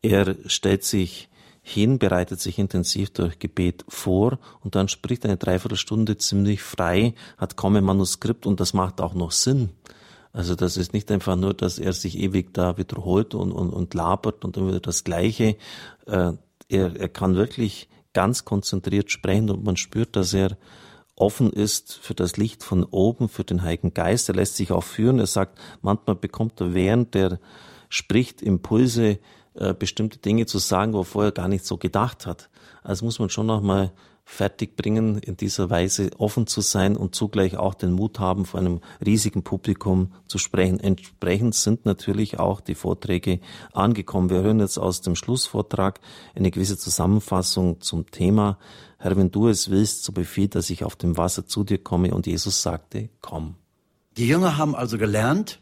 [0.00, 1.28] Er stellt sich
[1.66, 7.56] hin, bereitet sich intensiv durch Gebet vor und dann spricht eine Dreiviertelstunde ziemlich frei, hat
[7.56, 9.70] kaum ein Manuskript und das macht auch noch Sinn.
[10.34, 13.94] Also das ist nicht einfach nur, dass er sich ewig da wiederholt und, und, und
[13.94, 15.56] labert und dann wieder das Gleiche.
[16.06, 16.32] Äh,
[16.68, 20.58] er, er kann wirklich ganz konzentriert sprechen und man spürt, dass er
[21.16, 24.28] offen ist für das Licht von oben, für den Heiligen Geist.
[24.28, 25.18] Er lässt sich auch führen.
[25.18, 27.38] Er sagt, manchmal bekommt er während der
[27.88, 29.18] spricht Impulse,
[29.54, 32.50] äh, bestimmte Dinge zu sagen, wo er vorher gar nicht so gedacht hat.
[32.82, 33.92] Also muss man schon nochmal
[34.24, 38.58] fertig bringen, in dieser Weise offen zu sein und zugleich auch den Mut haben, vor
[38.58, 40.80] einem riesigen Publikum zu sprechen.
[40.80, 43.40] Entsprechend sind natürlich auch die Vorträge
[43.72, 44.30] angekommen.
[44.30, 46.00] Wir hören jetzt aus dem Schlussvortrag
[46.34, 48.58] eine gewisse Zusammenfassung zum Thema.
[48.98, 52.14] Herr, wenn du es willst, so befiehl, dass ich auf dem Wasser zu dir komme.
[52.14, 53.56] Und Jesus sagte, komm.
[54.16, 55.60] Die Jünger haben also gelernt,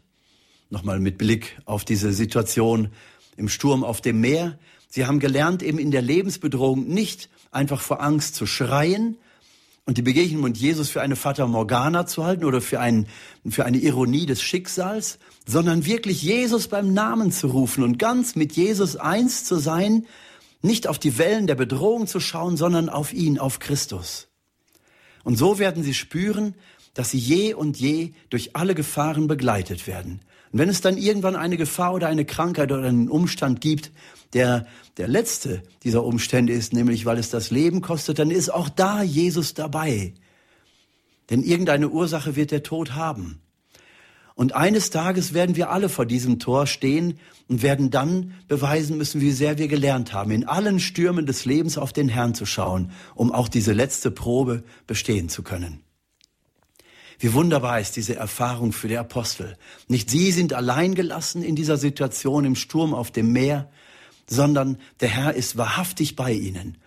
[0.69, 2.89] nochmal mit Blick auf diese Situation
[3.37, 4.57] im Sturm auf dem Meer,
[4.89, 9.17] sie haben gelernt, eben in der Lebensbedrohung nicht einfach vor Angst zu schreien
[9.85, 13.07] und die Begegnung mit Jesus für eine Fata Morgana zu halten oder für, ein,
[13.49, 18.53] für eine Ironie des Schicksals, sondern wirklich Jesus beim Namen zu rufen und ganz mit
[18.53, 20.05] Jesus eins zu sein,
[20.61, 24.29] nicht auf die Wellen der Bedrohung zu schauen, sondern auf ihn, auf Christus.
[25.23, 26.55] Und so werden sie spüren,
[26.93, 30.21] dass sie je und je durch alle Gefahren begleitet werden.
[30.53, 33.91] Und wenn es dann irgendwann eine Gefahr oder eine Krankheit oder einen Umstand gibt,
[34.33, 38.69] der der letzte dieser Umstände ist, nämlich weil es das Leben kostet, dann ist auch
[38.69, 40.13] da Jesus dabei.
[41.31, 43.41] Denn irgendeine Ursache wird der Tod haben.
[44.35, 49.21] Und eines Tages werden wir alle vor diesem Tor stehen und werden dann beweisen müssen,
[49.21, 52.91] wie sehr wir gelernt haben, in allen Stürmen des Lebens auf den Herrn zu schauen,
[53.15, 55.83] um auch diese letzte Probe bestehen zu können.
[57.23, 59.55] Wie wunderbar ist diese Erfahrung für die Apostel.
[59.87, 63.71] Nicht sie sind allein gelassen in dieser Situation im Sturm auf dem Meer,
[64.27, 66.77] sondern der Herr ist wahrhaftig bei ihnen.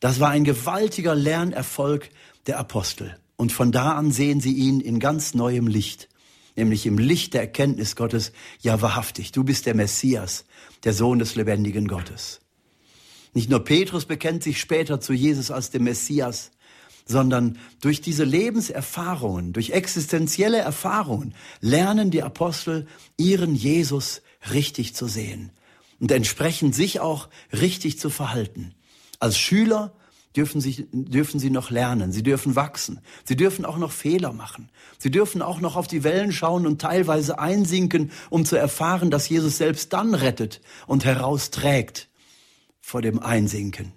[0.00, 2.10] Das war ein gewaltiger Lernerfolg
[2.48, 3.16] der Apostel.
[3.36, 6.08] Und von da an sehen sie ihn in ganz neuem Licht
[6.56, 10.44] nämlich im Licht der Erkenntnis Gottes, ja wahrhaftig, du bist der Messias,
[10.84, 12.40] der Sohn des lebendigen Gottes.
[13.32, 16.52] Nicht nur Petrus bekennt sich später zu Jesus als dem Messias,
[17.06, 22.86] sondern durch diese Lebenserfahrungen, durch existenzielle Erfahrungen lernen die Apostel
[23.16, 25.50] ihren Jesus richtig zu sehen
[26.00, 28.74] und entsprechend sich auch richtig zu verhalten.
[29.18, 29.92] Als Schüler
[30.36, 34.70] dürfen sie, dürfen sie noch lernen, sie dürfen wachsen, sie dürfen auch noch Fehler machen,
[34.98, 39.28] sie dürfen auch noch auf die Wellen schauen und teilweise einsinken, um zu erfahren, dass
[39.28, 42.08] Jesus selbst dann rettet und herausträgt
[42.80, 43.92] vor dem Einsinken.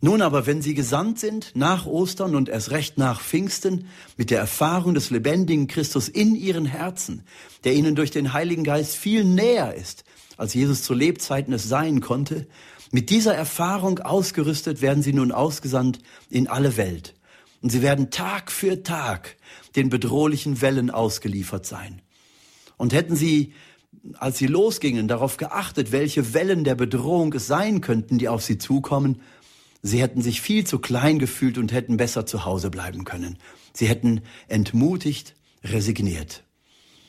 [0.00, 4.38] Nun aber, wenn sie gesandt sind nach Ostern und erst recht nach Pfingsten, mit der
[4.38, 7.22] Erfahrung des lebendigen Christus in ihren Herzen,
[7.64, 10.04] der ihnen durch den Heiligen Geist viel näher ist,
[10.36, 12.46] als Jesus zu Lebzeiten es sein konnte,
[12.92, 15.98] mit dieser Erfahrung ausgerüstet werden sie nun ausgesandt
[16.30, 17.14] in alle Welt.
[17.62, 19.36] Und sie werden Tag für Tag
[19.74, 22.00] den bedrohlichen Wellen ausgeliefert sein.
[22.76, 23.54] Und hätten sie,
[24.18, 28.58] als sie losgingen, darauf geachtet, welche Wellen der Bedrohung es sein könnten, die auf sie
[28.58, 29.20] zukommen,
[29.86, 33.38] sie hätten sich viel zu klein gefühlt und hätten besser zu Hause bleiben können.
[33.72, 35.34] Sie hätten entmutigt
[35.64, 36.44] resigniert.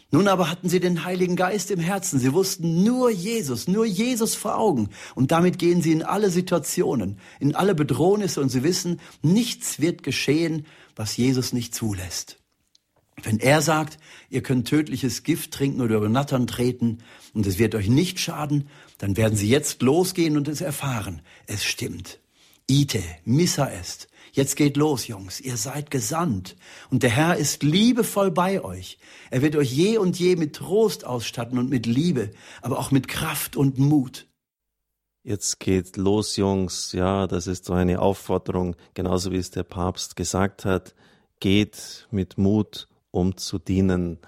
[0.09, 2.17] Nun aber hatten sie den Heiligen Geist im Herzen.
[2.17, 4.89] Sie wussten nur Jesus, nur Jesus vor Augen.
[5.15, 10.03] Und damit gehen sie in alle Situationen, in alle Bedrohnisse und sie wissen, nichts wird
[10.03, 10.65] geschehen,
[10.95, 12.39] was Jesus nicht zulässt.
[13.21, 13.97] Wenn er sagt,
[14.29, 16.99] ihr könnt tödliches Gift trinken oder über Nattern treten
[17.33, 18.69] und es wird euch nicht schaden,
[18.99, 21.21] dann werden sie jetzt losgehen und es erfahren.
[21.47, 22.19] Es stimmt.
[22.69, 24.09] Ite, missa est.
[24.33, 26.57] Jetzt geht los, Jungs, ihr seid gesandt
[26.91, 28.99] und der Herr ist liebevoll bei euch.
[29.31, 33.07] Er wird euch je und je mit Trost ausstatten und mit Liebe, aber auch mit
[33.07, 34.27] Kraft und Mut.
[35.23, 36.91] Jetzt geht los, Jungs.
[36.91, 40.93] Ja, das ist so eine Aufforderung, genauso wie es der Papst gesagt hat.
[41.39, 44.19] Geht mit Mut, um zu dienen.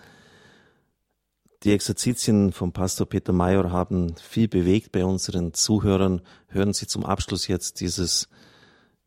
[1.63, 6.21] Die Exerzitien vom Pastor Peter Mayer haben viel bewegt bei unseren Zuhörern.
[6.47, 8.29] Hören Sie zum Abschluss jetzt dieses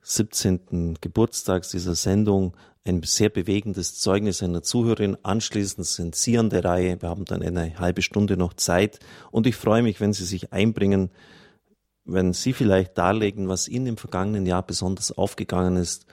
[0.02, 0.98] 17.
[1.00, 5.16] Geburtstags dieser Sendung ein sehr bewegendes Zeugnis einer Zuhörerin.
[5.22, 7.00] Anschließend sind Sie an der Reihe.
[7.00, 8.98] Wir haben dann eine halbe Stunde noch Zeit.
[9.30, 11.10] Und ich freue mich, wenn Sie sich einbringen,
[12.04, 16.04] wenn Sie vielleicht darlegen, was Ihnen im vergangenen Jahr besonders aufgegangen ist,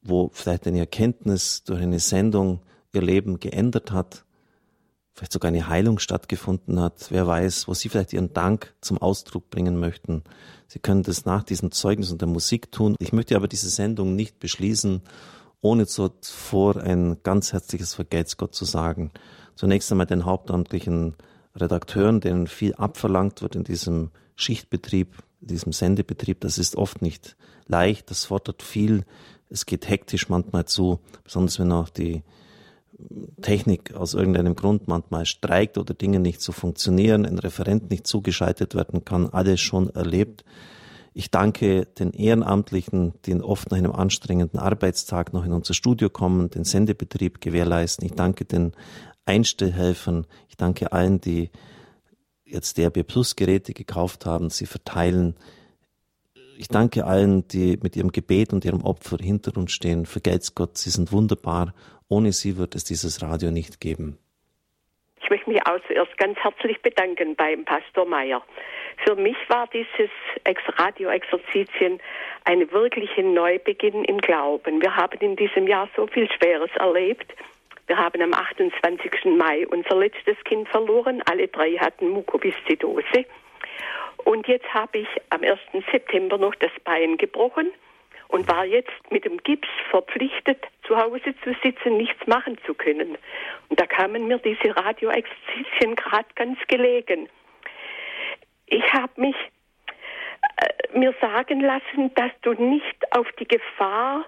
[0.00, 2.60] wo vielleicht eine Erkenntnis durch eine Sendung
[2.92, 4.24] Ihr Leben geändert hat,
[5.20, 7.08] vielleicht sogar eine Heilung stattgefunden hat.
[7.10, 10.24] Wer weiß, wo Sie vielleicht Ihren Dank zum Ausdruck bringen möchten.
[10.66, 12.96] Sie können das nach diesem Zeugnis und der Musik tun.
[12.98, 15.02] Ich möchte aber diese Sendung nicht beschließen,
[15.60, 19.10] ohne zuvor ein ganz herzliches Vergelt's Gott zu sagen.
[19.56, 21.16] Zunächst einmal den hauptamtlichen
[21.54, 26.40] Redakteuren, denen viel abverlangt wird in diesem Schichtbetrieb, in diesem Sendebetrieb.
[26.40, 29.04] Das ist oft nicht leicht, das fordert viel.
[29.50, 32.22] Es geht hektisch manchmal zu, besonders wenn auch die
[33.42, 38.74] Technik aus irgendeinem Grund manchmal streikt oder Dinge nicht so funktionieren, ein Referent nicht zugeschaltet
[38.74, 40.44] werden kann, alles schon erlebt.
[41.12, 46.50] Ich danke den Ehrenamtlichen, die oft nach einem anstrengenden Arbeitstag noch in unser Studio kommen,
[46.50, 48.06] den Sendebetrieb gewährleisten.
[48.06, 48.72] Ich danke den
[49.24, 50.26] Einstellhelfern.
[50.48, 51.50] Ich danke allen, die
[52.44, 55.34] jetzt DRB Plus Geräte gekauft haben, sie verteilen.
[56.56, 60.06] Ich danke allen, die mit ihrem Gebet und ihrem Opfer hinter uns stehen.
[60.06, 61.74] Vergelt's Gott, sie sind wunderbar
[62.10, 64.18] ohne sie wird es dieses Radio nicht geben.
[65.22, 68.42] Ich möchte mich auch zuerst ganz herzlich bedanken beim Pastor Meyer.
[69.04, 70.10] Für mich war dieses
[70.76, 72.00] Radio-Exerzitien
[72.44, 74.82] ein wirklicher Neubeginn im Glauben.
[74.82, 77.32] Wir haben in diesem Jahr so viel Schweres erlebt.
[77.86, 79.36] Wir haben am 28.
[79.36, 81.22] Mai unser letztes Kind verloren.
[81.30, 83.24] Alle drei hatten Mukoviszidose.
[84.24, 85.58] Und jetzt habe ich am 1.
[85.92, 87.70] September noch das Bein gebrochen
[88.30, 93.18] und war jetzt mit dem Gips verpflichtet, zu Hause zu sitzen, nichts machen zu können.
[93.68, 97.28] Und da kamen mir diese Radioexerzitien gerade ganz gelegen.
[98.66, 99.36] Ich habe mich
[100.56, 104.24] äh, mir sagen lassen, dass du nicht auf die Gefahr,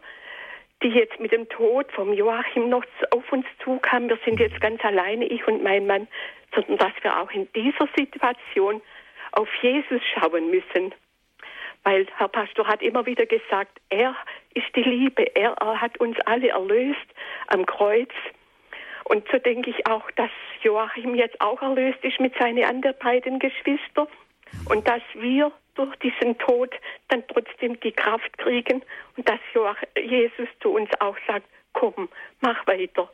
[0.82, 4.84] die jetzt mit dem Tod vom Joachim noch auf uns zukam, wir sind jetzt ganz
[4.84, 6.08] alleine, ich und mein Mann,
[6.54, 8.82] sondern dass wir auch in dieser Situation
[9.30, 10.92] auf Jesus schauen müssen
[11.84, 14.14] weil Herr Pastor hat immer wieder gesagt, er
[14.54, 17.06] ist die Liebe, er, hat uns alle erlöst
[17.48, 18.10] am Kreuz.
[19.04, 20.30] Und so denke ich auch, dass
[20.62, 24.06] Joachim jetzt auch erlöst ist mit seinen anderen beiden Geschwistern
[24.68, 26.70] und dass wir durch diesen Tod
[27.08, 28.82] dann trotzdem die Kraft kriegen
[29.16, 29.40] und dass
[29.96, 32.08] Jesus zu uns auch sagt, komm,
[32.40, 33.10] mach weiter.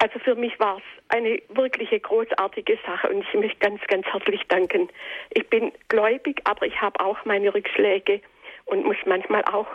[0.00, 4.42] Also für mich war es eine wirkliche großartige Sache und ich möchte ganz, ganz herzlich
[4.48, 4.88] danken.
[5.30, 8.20] Ich bin gläubig, aber ich habe auch meine Rückschläge
[8.66, 9.66] und muss manchmal auch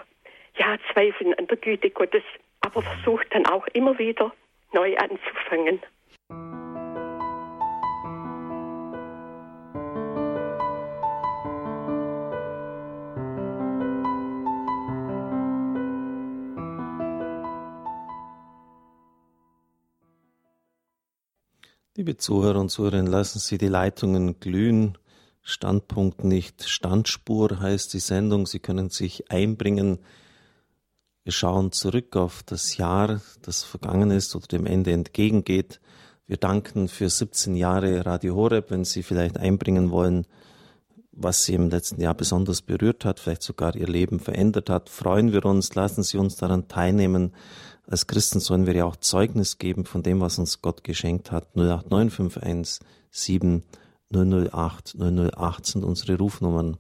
[0.58, 2.24] ja zweifeln an der Güte Gottes,
[2.62, 4.32] aber versuche dann auch immer wieder
[4.72, 5.82] neu anzufangen.
[21.96, 24.98] Liebe Zuhörer und Zuhörerinnen, lassen Sie die Leitungen glühen.
[25.44, 28.48] Standpunkt nicht Standspur heißt die Sendung.
[28.48, 30.00] Sie können sich einbringen.
[31.24, 35.82] Wir schauen zurück auf das Jahr, das vergangen ist oder dem Ende entgegengeht.
[36.26, 38.72] Wir danken für 17 Jahre Radio Horeb.
[38.72, 40.26] Wenn Sie vielleicht einbringen wollen,
[41.16, 45.32] was Sie im letzten Jahr besonders berührt hat, vielleicht sogar Ihr Leben verändert hat, freuen
[45.32, 45.76] wir uns.
[45.76, 47.34] Lassen Sie uns daran teilnehmen.
[47.90, 51.56] Als Christen sollen wir ja auch Zeugnis geben von dem, was uns Gott geschenkt hat.
[51.56, 53.64] 08951 7
[54.12, 56.78] 008 008 sind unsere Rufnummern.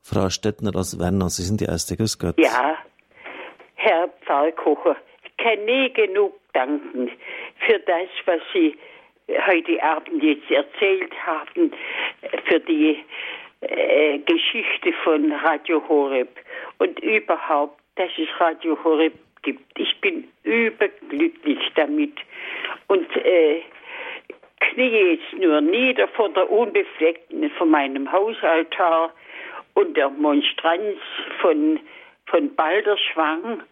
[0.00, 1.96] Frau Stettner aus Werner, Sie sind die erste.
[1.96, 2.38] Grüß Gott.
[2.38, 2.76] Ja,
[3.74, 7.10] Herr Pfarrkocher, ich kann nie genug danken
[7.66, 8.76] für das, was Sie
[9.28, 11.72] heute Abend jetzt erzählt haben,
[12.46, 12.98] für die
[13.60, 16.28] äh, Geschichte von Radio Horeb
[16.78, 19.78] und überhaupt, dass es Radio Horeb gibt.
[19.78, 22.14] Ich bin überglücklich damit
[22.88, 23.62] und äh,
[24.60, 29.12] knie jetzt nur nieder vor der Unbefleckten von meinem Hausaltar
[29.74, 30.98] und der Monstranz
[31.40, 31.80] von,
[32.26, 33.62] von Balderschwang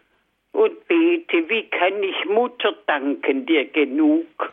[0.53, 4.53] und bete, wie kann ich Mutter danken dir genug?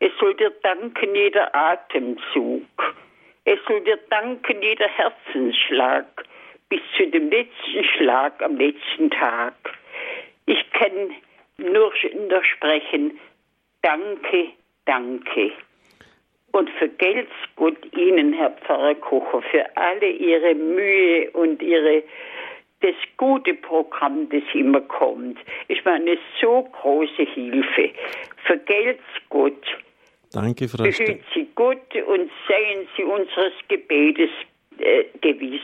[0.00, 2.64] Es soll dir danken jeder Atemzug.
[3.44, 6.06] Es soll dir danken jeder Herzensschlag
[6.68, 9.54] bis zu dem letzten Schlag am letzten Tag.
[10.46, 11.14] Ich kann
[11.56, 11.92] nur,
[12.28, 13.18] nur sprechen,
[13.82, 14.50] danke,
[14.84, 15.52] danke.
[16.52, 22.02] Und vergelt's Gott Ihnen, Herr Pfarrer Kocher, für alle Ihre Mühe und Ihre
[22.80, 25.38] das gute Programm, das immer kommt.
[25.66, 27.90] Ich meine, so große Hilfe.
[28.44, 29.66] Vergelt's Gott.
[30.32, 34.30] Danke, Frau Behüt Sie Gott und seien Sie unseres Gebetes
[34.78, 35.60] äh, gewiss.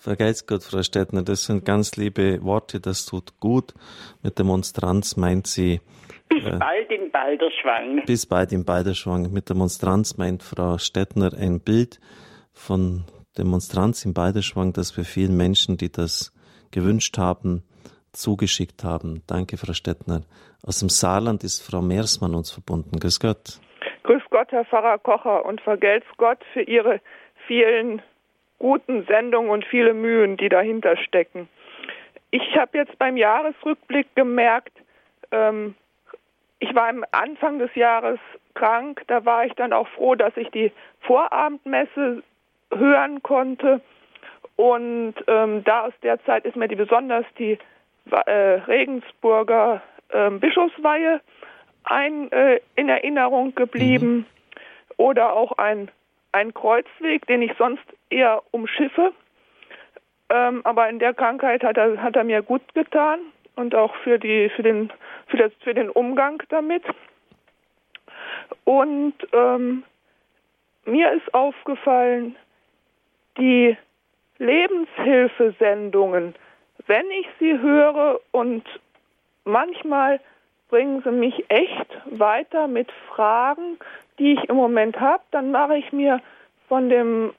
[0.00, 3.74] Vergeiß Gott, Frau Stettner, das sind ganz liebe Worte, das tut gut.
[4.22, 5.80] Mit der Monstranz meint sie.
[6.28, 8.04] Bis äh, bald in Balderschwang.
[8.06, 9.32] Bis bald in Balderschwang.
[9.32, 11.98] Mit der Monstranz meint Frau Stettner ein Bild
[12.52, 13.04] von
[13.36, 16.32] der Monstranz in Balderschwang, das wir vielen Menschen, die das
[16.70, 17.64] gewünscht haben,
[18.12, 19.22] zugeschickt haben.
[19.26, 20.22] Danke, Frau Stettner.
[20.62, 22.98] Aus dem Saarland ist Frau Meersmann uns verbunden.
[22.98, 23.60] Grüß Gott.
[24.06, 27.00] Grüß Gott, Herr Pfarrer Kocher, und vergelt's Gott für Ihre
[27.48, 28.00] vielen
[28.60, 31.48] guten Sendungen und viele Mühen, die dahinter stecken.
[32.30, 34.72] Ich habe jetzt beim Jahresrückblick gemerkt,
[35.32, 35.74] ähm,
[36.60, 38.20] ich war am Anfang des Jahres
[38.54, 42.22] krank, da war ich dann auch froh, dass ich die Vorabendmesse
[42.72, 43.80] hören konnte.
[44.54, 47.58] Und ähm, da aus der Zeit ist mir die besonders die
[48.12, 51.20] äh, Regensburger äh, Bischofsweihe
[51.86, 54.26] ein, äh, in Erinnerung geblieben mhm.
[54.96, 55.90] oder auch ein
[56.36, 59.12] ein Kreuzweg, den ich sonst eher umschiffe.
[60.28, 63.20] Ähm, aber in der Krankheit hat er, hat er mir gut getan
[63.54, 64.92] und auch für, die, für, den,
[65.28, 66.82] für, das, für den Umgang damit.
[68.64, 69.84] Und ähm,
[70.84, 72.36] mir ist aufgefallen,
[73.38, 73.76] die
[74.38, 76.34] Lebenshilfesendungen,
[76.86, 78.64] wenn ich sie höre und
[79.44, 80.20] manchmal
[80.68, 83.78] bringen sie mich echt weiter mit Fragen,
[84.18, 86.20] die ich im Moment habe, dann mache ich mir
[86.68, 87.32] von dem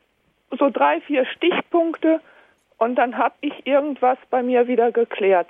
[0.52, 2.22] so drei, vier Stichpunkte
[2.78, 5.50] und dann habe ich irgendwas bei mir wieder geklärt.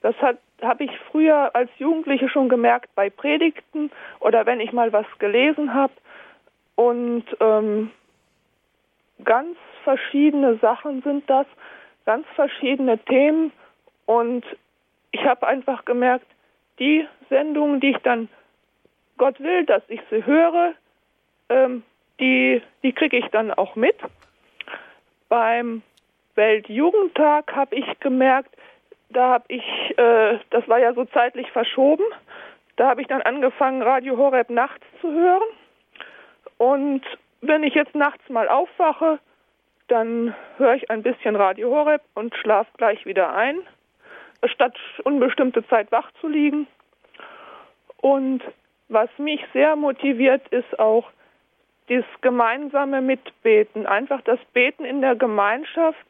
[0.00, 5.06] Das habe ich früher als Jugendliche schon gemerkt bei Predigten oder wenn ich mal was
[5.18, 5.92] gelesen habe.
[6.76, 7.90] Und ähm,
[9.24, 11.46] ganz verschiedene Sachen sind das,
[12.06, 13.52] ganz verschiedene Themen.
[14.06, 14.44] Und
[15.10, 16.26] ich habe einfach gemerkt,
[16.78, 18.28] die Sendungen, die ich dann
[19.16, 20.74] Gott will, dass ich sie höre,
[21.48, 21.82] ähm,
[22.20, 23.96] die, die kriege ich dann auch mit.
[25.28, 25.82] Beim
[26.34, 28.54] Weltjugendtag habe ich gemerkt,
[29.10, 29.64] da habe ich,
[29.98, 32.04] äh, das war ja so zeitlich verschoben,
[32.76, 35.48] da habe ich dann angefangen, Radio Horeb nachts zu hören.
[36.58, 37.02] Und
[37.40, 39.18] wenn ich jetzt nachts mal aufwache,
[39.88, 43.60] dann höre ich ein bisschen Radio Horeb und schlafe gleich wieder ein,
[44.44, 46.66] statt unbestimmte Zeit wach zu liegen.
[48.00, 48.42] Und
[48.88, 51.04] was mich sehr motiviert, ist auch
[51.88, 56.06] das gemeinsame Mitbeten, einfach das Beten in der Gemeinschaft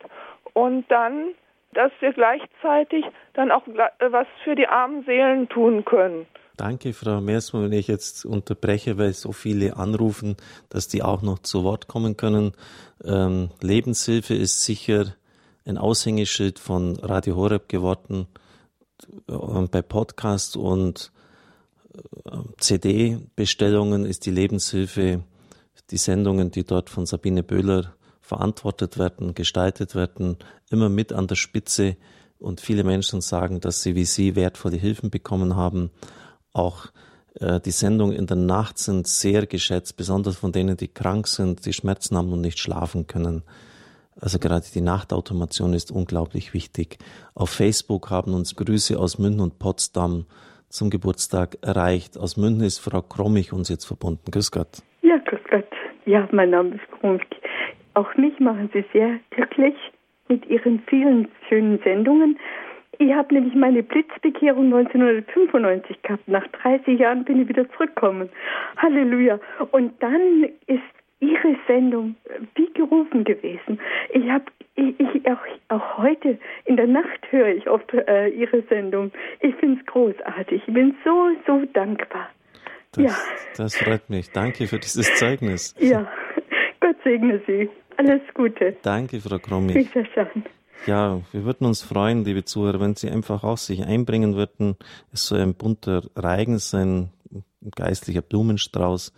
[0.53, 1.35] und dann,
[1.72, 3.05] dass wir gleichzeitig
[3.35, 6.26] dann auch was für die armen Seelen tun können.
[6.57, 10.37] Danke, Frau Meersmann, wenn ich jetzt unterbreche, weil so viele anrufen,
[10.70, 12.53] dass die auch noch zu Wort kommen können.
[13.05, 15.14] Ähm, Lebenshilfe ist sicher
[15.69, 18.27] ein Aushängeschild von Radio Horeb geworden.
[19.27, 21.12] Und bei Podcast und
[21.95, 25.23] äh, CD-Bestellungen ist die Lebenshilfe,
[25.91, 30.39] die Sendungen, die dort von Sabine Böhler verantwortet werden, gestaltet werden,
[30.71, 31.97] immer mit an der Spitze.
[32.39, 35.91] Und viele Menschen sagen, dass sie wie Sie wertvolle Hilfen bekommen haben.
[36.53, 36.87] Auch
[37.35, 41.66] äh, die Sendungen in der Nacht sind sehr geschätzt, besonders von denen, die krank sind,
[41.66, 43.43] die Schmerzen haben und nicht schlafen können.
[44.21, 46.99] Also gerade die Nachtautomation ist unglaublich wichtig.
[47.35, 50.27] Auf Facebook haben uns Grüße aus München und Potsdam
[50.69, 52.19] zum Geburtstag erreicht.
[52.19, 54.31] Aus München ist Frau Krommich uns jetzt verbunden.
[54.31, 54.83] Grüß Gott.
[55.03, 55.69] Ja, grüß Gott.
[56.05, 57.23] Ja, mein Name ist Krommich.
[57.95, 59.75] Auch mich machen Sie sehr glücklich
[60.29, 62.39] mit Ihren vielen schönen Sendungen.
[62.99, 66.27] Ich habe nämlich meine Blitzbekehrung 1995 gehabt.
[66.27, 68.29] Nach 30 Jahren bin ich wieder zurückgekommen.
[68.77, 69.39] Halleluja.
[69.71, 70.83] Und dann ist
[71.21, 72.16] Ihre Sendung
[72.55, 73.81] wie gerufen gewesen.
[74.12, 74.45] Ich habe
[74.77, 79.11] ich, ich, auch, auch heute in der Nacht höre ich oft äh, Ihre Sendung.
[79.41, 80.62] Ich finde es großartig.
[80.66, 82.29] Ich bin so, so dankbar.
[82.93, 83.16] Das, ja.
[83.57, 84.31] das freut mich.
[84.31, 85.75] Danke für dieses Zeugnis.
[85.79, 86.07] Ja,
[86.81, 87.69] Gott segne Sie.
[87.97, 88.77] Alles Gute.
[88.83, 89.89] Danke, Frau Krommi.
[90.87, 94.77] Ja, wir würden uns freuen, liebe Zuhörer, wenn Sie einfach auch sich einbringen würden.
[95.12, 99.12] Es soll ein bunter Reigen sein, ein geistlicher Blumenstrauß,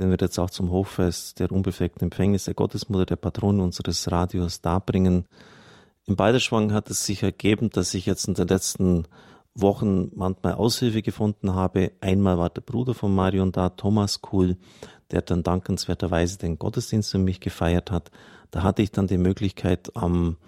[0.00, 4.62] den wir jetzt auch zum Hochfest der unbefleckten Empfängnis der Gottesmutter, der Patronin unseres Radios
[4.62, 5.26] darbringen.
[6.06, 9.06] Im Balderschwang hat es sich ergeben, dass ich jetzt in den letzten
[9.54, 11.92] Wochen manchmal Aushilfe gefunden habe.
[12.00, 14.56] Einmal war der Bruder von Marion da, Thomas Kuhl,
[15.10, 18.10] der dann dankenswerterweise den Gottesdienst für mich gefeiert hat.
[18.50, 20.38] Da hatte ich dann die Möglichkeit am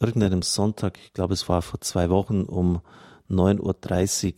[0.00, 2.80] irgendeinem Sonntag, ich glaube es war vor zwei Wochen um
[3.30, 4.34] 9.30 Uhr,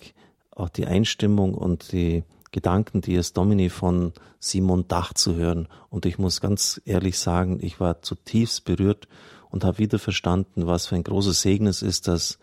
[0.51, 5.69] auch die Einstimmung und die Gedanken Dies Domini von Simon Dach zu hören.
[5.89, 9.07] Und ich muss ganz ehrlich sagen, ich war zutiefst berührt
[9.51, 12.39] und habe wieder verstanden, was für ein großes Segen es ist, dass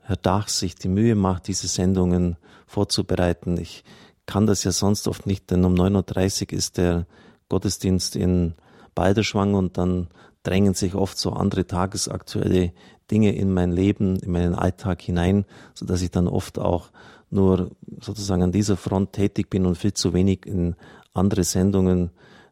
[0.00, 2.36] Herr Dach sich die Mühe macht, diese Sendungen
[2.66, 3.58] vorzubereiten.
[3.58, 3.84] Ich
[4.26, 7.06] kann das ja sonst oft nicht, denn um 9.30 Uhr ist der
[7.48, 8.54] Gottesdienst in
[8.94, 10.08] Balderschwang und dann
[10.42, 12.72] drängen sich oft so andere tagesaktuelle
[13.10, 16.90] Dinge in mein Leben, in meinen Alltag hinein, so dass ich dann oft auch
[17.34, 17.70] nur
[18.00, 20.76] sozusagen an dieser Front tätig bin und viel zu wenig in
[21.12, 22.10] andere Sendungen,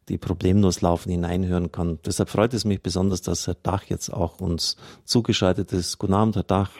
[0.09, 1.99] die problemlos laufen, hineinhören kann.
[2.05, 5.99] Deshalb freut es mich besonders, dass Herr Dach jetzt auch uns zugeschaltet ist.
[5.99, 6.71] Guten Abend, Herr Dach.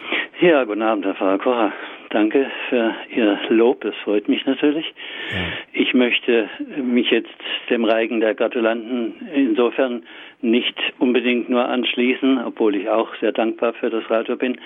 [0.41, 1.73] Ja, guten Abend, Herr Pfarrer Kocher.
[2.11, 4.85] Danke für Ihr Lob, das freut mich natürlich.
[5.31, 5.39] Ja.
[5.73, 7.31] Ich möchte mich jetzt
[7.71, 10.03] dem Reigen der Gratulanten insofern
[10.43, 14.61] nicht unbedingt nur anschließen, obwohl ich auch sehr dankbar für das Radio bin,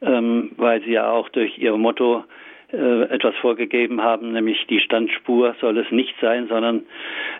[0.00, 2.24] ähm, weil Sie ja auch durch Ihr Motto
[2.72, 6.84] äh, etwas vorgegeben haben, nämlich die Standspur soll es nicht sein, sondern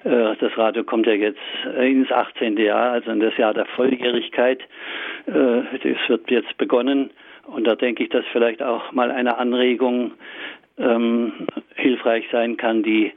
[0.04, 1.40] äh, das Radio kommt ja jetzt
[1.78, 2.56] ins 18.
[2.56, 4.60] Jahr, also in das Jahr der Volljährigkeit.
[5.26, 7.10] Äh, es wird jetzt begonnen
[7.46, 10.12] und da denke ich, dass vielleicht auch mal eine Anregung
[10.78, 11.32] ähm,
[11.74, 13.12] hilfreich sein kann, die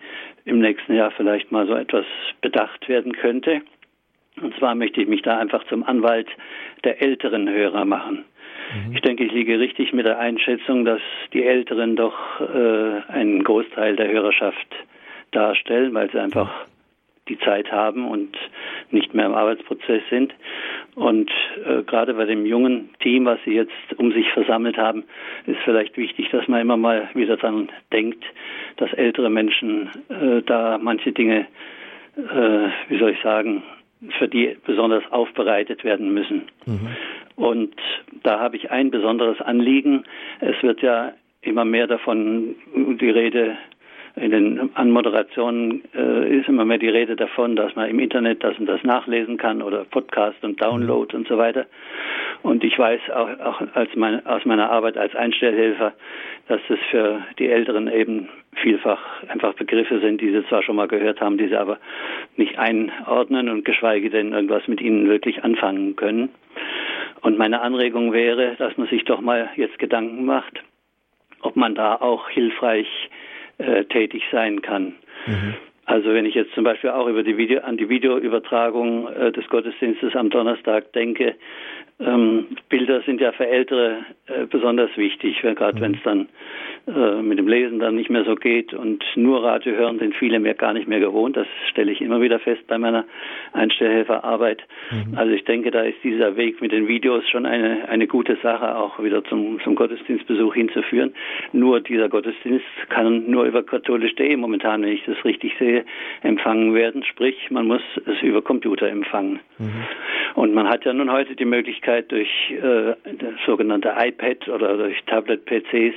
[0.46, 2.06] im nächsten Jahr vielleicht mal so etwas
[2.42, 3.62] bedacht werden könnte.
[4.42, 6.28] Und zwar möchte ich mich da einfach zum Anwalt
[6.84, 8.26] der älteren Hörer machen.
[8.74, 8.96] Mhm.
[8.96, 11.02] Ich denke, ich liege richtig mit der Einschätzung, dass
[11.34, 14.68] die Älteren doch äh, einen Großteil der Hörerschaft
[15.32, 16.66] darstellen, weil sie einfach
[17.28, 18.36] die Zeit haben und
[18.90, 20.34] nicht mehr im Arbeitsprozess sind.
[20.96, 21.32] Und
[21.66, 25.04] äh, gerade bei dem jungen Team, was Sie jetzt um sich versammelt haben,
[25.46, 28.24] ist vielleicht wichtig, dass man immer mal wieder daran denkt,
[28.78, 31.48] dass ältere Menschen äh, da manche Dinge,
[32.18, 33.64] äh, wie soll ich sagen,
[34.18, 36.44] für die besonders aufbereitet werden müssen.
[36.66, 36.88] Mhm.
[37.36, 37.76] Und
[38.24, 40.04] da habe ich ein besonderes Anliegen.
[40.40, 43.58] Es wird ja immer mehr davon die Rede
[44.16, 48.58] in den Anmoderationen äh, ist immer mehr die Rede davon, dass man im Internet das
[48.60, 51.66] und das nachlesen kann oder Podcast und Download und so weiter.
[52.44, 55.94] Und ich weiß auch, auch als mein, aus meiner Arbeit als Einstellhelfer,
[56.48, 60.88] dass das für die Älteren eben vielfach einfach Begriffe sind, die sie zwar schon mal
[60.88, 61.78] gehört haben, die sie aber
[62.38, 66.30] nicht einordnen und geschweige denn irgendwas mit ihnen wirklich anfangen können.
[67.22, 70.64] Und meine Anregung wäre, dass man sich doch mal jetzt Gedanken macht,
[71.42, 72.88] ob man da auch hilfreich
[73.60, 74.96] äh, tätig sein kann.
[75.28, 75.56] Mhm.
[75.86, 79.48] Also wenn ich jetzt zum Beispiel auch über die Video, an die Videoübertragung äh, des
[79.50, 81.36] Gottesdienstes am Donnerstag denke,
[82.02, 85.82] ähm, Bilder sind ja für Ältere äh, besonders wichtig, gerade mhm.
[85.82, 86.30] wenn es dann
[86.88, 90.40] äh, mit dem Lesen dann nicht mehr so geht und nur Radio hören sind viele
[90.40, 91.38] mehr gar nicht mehr gewohnt.
[91.38, 93.06] Das stelle ich immer wieder fest bei meiner
[93.54, 94.64] Einstellhelferarbeit.
[94.90, 95.16] Mhm.
[95.16, 98.76] Also ich denke, da ist dieser Weg mit den Videos schon eine, eine gute Sache,
[98.76, 101.14] auch wieder zum, zum Gottesdienstbesuch hinzuführen.
[101.54, 105.86] Nur dieser Gottesdienst kann nur über katholisch.de momentan, wenn ich das richtig sehe,
[106.24, 107.04] empfangen werden.
[107.04, 109.40] Sprich, man muss es über Computer empfangen.
[109.60, 109.86] Mhm.
[110.34, 114.98] Und man hat ja nun heute die Möglichkeit durch äh, das sogenannte iPad oder durch
[115.06, 115.94] Tablet-PCs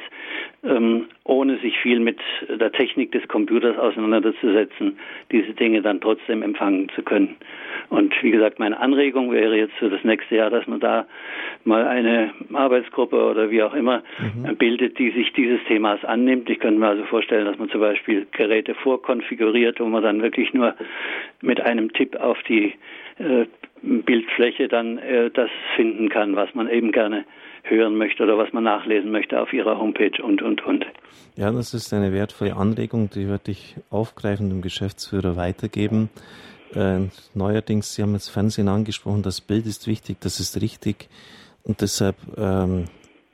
[0.75, 2.19] ähm, ohne sich viel mit
[2.49, 4.99] der Technik des Computers auseinanderzusetzen,
[5.33, 7.37] diese Dinge dann trotzdem empfangen zu können.
[7.89, 11.07] Und wie gesagt, meine Anregung wäre jetzt für das nächste Jahr, dass man da
[11.65, 14.57] mal eine Arbeitsgruppe oder wie auch immer mhm.
[14.57, 16.51] bildet, die sich dieses Themas annimmt.
[16.51, 20.53] Ich könnte mir also vorstellen, dass man zum Beispiel Geräte vorkonfiguriert, wo man dann wirklich
[20.53, 20.75] nur
[21.41, 22.75] mit einem Tipp auf die
[23.19, 23.47] äh,
[23.83, 27.25] Bildfläche dann äh, das finden kann, was man eben gerne
[27.65, 30.86] hören möchte oder was man nachlesen möchte auf ihrer Homepage und, und, und.
[31.36, 36.11] Ja, das ist eine wertvolle Anregung, die werde ich aufgreifen dem Geschäftsführer weitergeben.
[36.74, 41.09] Äh, neuerdings, Sie haben jetzt Fernsehen angesprochen, das Bild ist wichtig, das ist richtig
[41.62, 42.85] und deshalb ähm,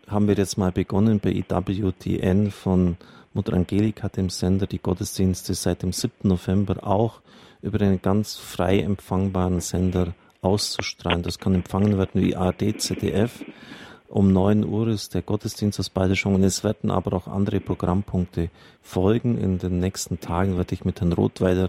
[0.09, 2.97] haben wir jetzt mal begonnen bei IWTN von
[3.32, 6.28] Mutter Angelika, dem Sender, die Gottesdienste seit dem 7.
[6.28, 7.20] November auch
[7.62, 11.23] über einen ganz frei empfangbaren Sender auszustrahlen.
[11.23, 13.44] Das kann empfangen werden wie ARD, ZDF
[14.11, 18.51] um 9 Uhr ist der Gottesdienst aus Balderschwang und es werden aber auch andere Programmpunkte
[18.82, 19.39] folgen.
[19.39, 21.69] In den nächsten Tagen werde ich mit Herrn Rothweiler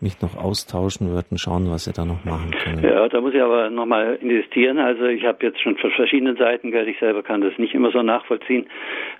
[0.00, 2.82] mich noch austauschen, werden schauen, was wir da noch machen können.
[2.84, 4.78] Ja, da muss ich aber nochmal investieren.
[4.78, 7.90] Also ich habe jetzt schon von verschiedenen Seiten gehört, ich selber kann das nicht immer
[7.90, 8.66] so nachvollziehen,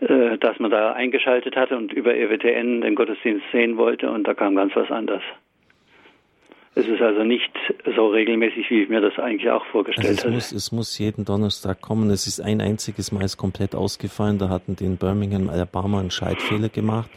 [0.01, 4.35] äh, dass man da eingeschaltet hatte und über EWTN den Gottesdienst sehen wollte und da
[4.35, 5.23] kam ganz was anderes.
[6.75, 7.51] Es ist also nicht
[7.97, 10.35] so regelmäßig, wie ich mir das eigentlich auch vorgestellt also es hatte.
[10.35, 12.11] Muss, es muss jeden Donnerstag kommen.
[12.11, 14.39] Es ist ein einziges Mal komplett ausgefallen.
[14.39, 17.11] Da hatten die in Birmingham, Alabama einen Scheidfehler gemacht.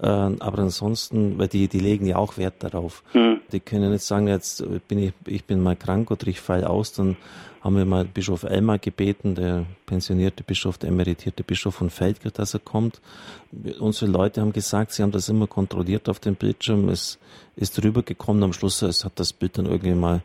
[0.00, 3.02] Äh, aber ansonsten, weil die, die legen ja auch Wert darauf.
[3.12, 3.40] Mhm.
[3.52, 6.92] Die können jetzt sagen, jetzt bin ich, ich bin mal krank oder ich falle aus,
[6.92, 7.16] dann
[7.60, 12.54] haben wir mal Bischof Elmar gebeten, der pensionierte Bischof, der emeritierte Bischof von Feldkirch, dass
[12.54, 13.00] er kommt.
[13.78, 16.88] Unsere Leute haben gesagt, sie haben das immer kontrolliert auf dem Bildschirm.
[16.88, 17.18] Es
[17.56, 20.22] ist rübergekommen am Schluss, es hat das Bild dann irgendwie mal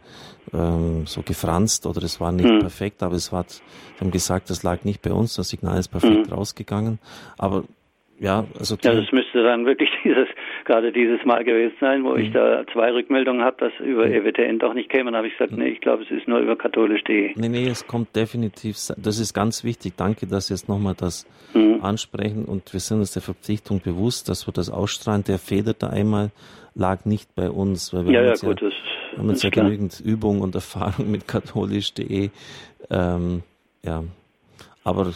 [0.53, 2.59] ähm, so gefranst oder es war nicht mhm.
[2.59, 3.59] perfekt, aber es war, sie
[3.99, 6.33] haben gesagt, das lag nicht bei uns, das Signal ist perfekt mhm.
[6.33, 6.99] rausgegangen.
[7.37, 7.65] Aber
[8.19, 10.27] ja, also ja, das müsste dann wirklich dieses
[10.63, 12.19] gerade dieses Mal gewesen sein, wo mhm.
[12.19, 14.13] ich da zwei Rückmeldungen habe, dass über mhm.
[14.13, 15.05] EWTN doch nicht käme.
[15.11, 15.59] Dann habe ich gesagt, mhm.
[15.59, 17.33] nee, ich glaube, es ist nur über katholisch.de.
[17.35, 19.93] Nee, nee, es kommt definitiv, das ist ganz wichtig.
[19.97, 21.79] Danke, dass Sie jetzt nochmal das mhm.
[21.81, 25.23] ansprechen und wir sind uns der Verpflichtung bewusst, dass wir das ausstrahlen.
[25.27, 26.31] Der Fehler da einmal
[26.73, 29.49] lag nicht bei uns, weil wir ja, haben ja, jetzt gut, ja, haben jetzt ja
[29.49, 32.29] genügend Übung und Erfahrung mit katholisch.de.
[32.89, 33.43] Ähm,
[33.83, 34.03] ja,
[34.83, 35.13] aber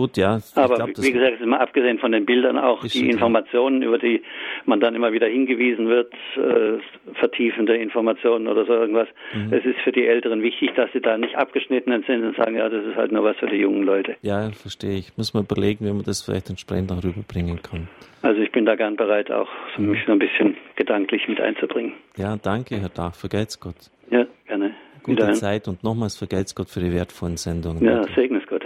[0.00, 0.40] Gut, ja.
[0.54, 4.22] Aber glaub, wie gesagt, ist mal abgesehen von den Bildern auch die Informationen, über die
[4.64, 6.78] man dann immer wieder hingewiesen wird, äh,
[7.18, 9.08] vertiefende Informationen oder so irgendwas.
[9.34, 9.52] Mhm.
[9.52, 12.70] Es ist für die Älteren wichtig, dass sie da nicht abgeschnitten sind und sagen, ja,
[12.70, 14.16] das ist halt nur was für die jungen Leute.
[14.22, 15.14] Ja, verstehe ich.
[15.18, 17.86] Muss man überlegen, wie man das vielleicht entsprechend auch rüberbringen kann.
[18.22, 19.90] Also ich bin da gern bereit, auch mhm.
[19.90, 21.92] mich so ein bisschen gedanklich mit einzubringen.
[22.16, 23.14] Ja, danke, Herr Dach.
[23.14, 23.90] Vergelt's Gott.
[24.10, 24.70] Ja, gerne.
[25.02, 27.84] Gute Zeit und nochmals vergelt's Gott für die wertvollen Sendungen.
[27.84, 28.64] Ja, segnes Gott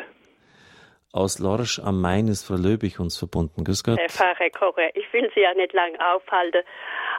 [1.15, 3.62] aus Lorsch am Main ist Frau Löbig uns verbunden.
[3.65, 3.99] Grüß Gott.
[3.99, 6.62] Herr Pfarrer Kocher, ich will Sie ja nicht lange aufhalten,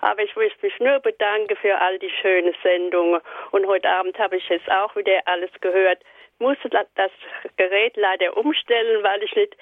[0.02, 3.22] aber ich möchte mich nur bedanken für all die schönen Sendungen.
[3.52, 6.00] Und heute Abend habe ich jetzt auch wieder alles gehört.
[6.38, 7.12] Ich musste das
[7.56, 9.56] Gerät leider umstellen, weil ich nicht,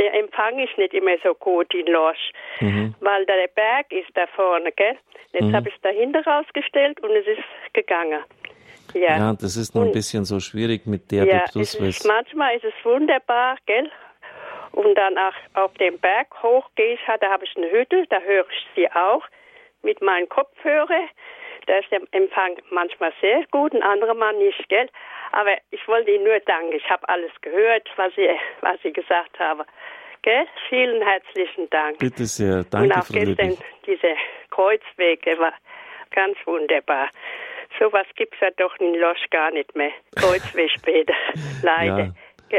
[0.00, 2.94] der Empfang ist nicht immer so gut in Lorsch, mhm.
[3.00, 4.98] weil da der Berg ist da vorne, gell?
[5.32, 5.54] Jetzt mhm.
[5.54, 8.24] habe ich es dahinter rausgestellt und es ist gegangen.
[8.94, 9.18] Ja.
[9.18, 11.74] ja, das ist noch ein bisschen so schwierig mit der ja, Plus.
[11.74, 13.90] Ist, manchmal ist es wunderbar, gell?
[14.72, 18.20] Und dann auch auf dem Berg hoch gehe ich, da habe ich eine Hütte, da
[18.20, 19.24] höre ich sie auch
[19.82, 21.08] mit meinen Kopfhörern.
[21.66, 24.88] Da ist der Empfang manchmal sehr gut, ein anderer Mal nicht, gell?
[25.32, 26.72] Aber ich wollte Ihnen nur danken.
[26.72, 28.28] Ich habe alles gehört, was Sie,
[28.60, 29.62] was Sie gesagt haben.
[30.22, 30.46] Gell?
[30.68, 31.98] Vielen herzlichen Dank.
[31.98, 32.64] Bitte sehr.
[32.64, 33.56] Danke, Und auch Frau gestern
[33.86, 34.14] diese
[34.50, 35.52] Kreuzwege war
[36.10, 37.08] ganz wunderbar.
[37.78, 39.90] Sowas gibt es ja doch in Losch gar nicht mehr.
[40.16, 41.14] Kreuzwegbäder.
[41.62, 42.14] Leider.
[42.50, 42.58] Ja.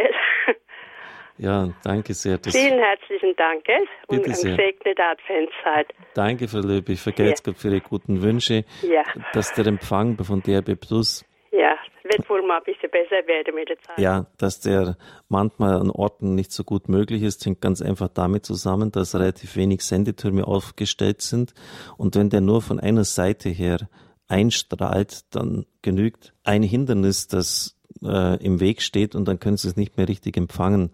[1.38, 1.70] ja.
[1.84, 2.38] danke sehr.
[2.38, 3.86] Das Vielen herzlichen Dank gell?
[4.08, 5.88] und eine gesegnete Adventszeit.
[6.14, 7.00] Danke, Frau Löbig.
[7.00, 7.52] Vergelt's ja.
[7.52, 8.64] Gott für Ihre guten Wünsche.
[8.82, 9.04] Ja.
[9.34, 13.70] Dass der Empfang von DRB Plus ja, wird wohl mal ein bisschen besser werden mit
[13.70, 13.98] der Zeit.
[13.98, 14.98] Ja, dass der
[15.30, 19.56] manchmal an Orten nicht so gut möglich ist, hängt ganz einfach damit zusammen, dass relativ
[19.56, 21.54] wenig Sendetürme aufgestellt sind.
[21.98, 23.90] Und wenn der nur von einer Seite her
[24.30, 29.76] einstrahlt, dann genügt ein Hindernis, das äh, im Weg steht und dann können sie es
[29.76, 30.92] nicht mehr richtig empfangen.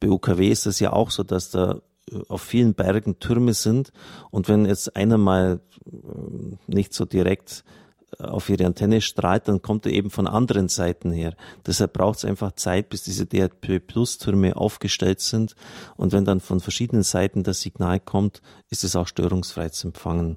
[0.00, 1.80] Bei UKW ist es ja auch so, dass da
[2.10, 3.92] äh, auf vielen Bergen Türme sind
[4.30, 5.90] und wenn jetzt einer mal äh,
[6.66, 7.64] nicht so direkt
[8.18, 11.34] äh, auf ihre Antenne strahlt, dann kommt er eben von anderen Seiten her.
[11.66, 15.56] Deshalb braucht es einfach Zeit, bis diese DRP Plus Türme aufgestellt sind.
[15.96, 20.36] Und wenn dann von verschiedenen Seiten das Signal kommt, ist es auch störungsfrei zu empfangen.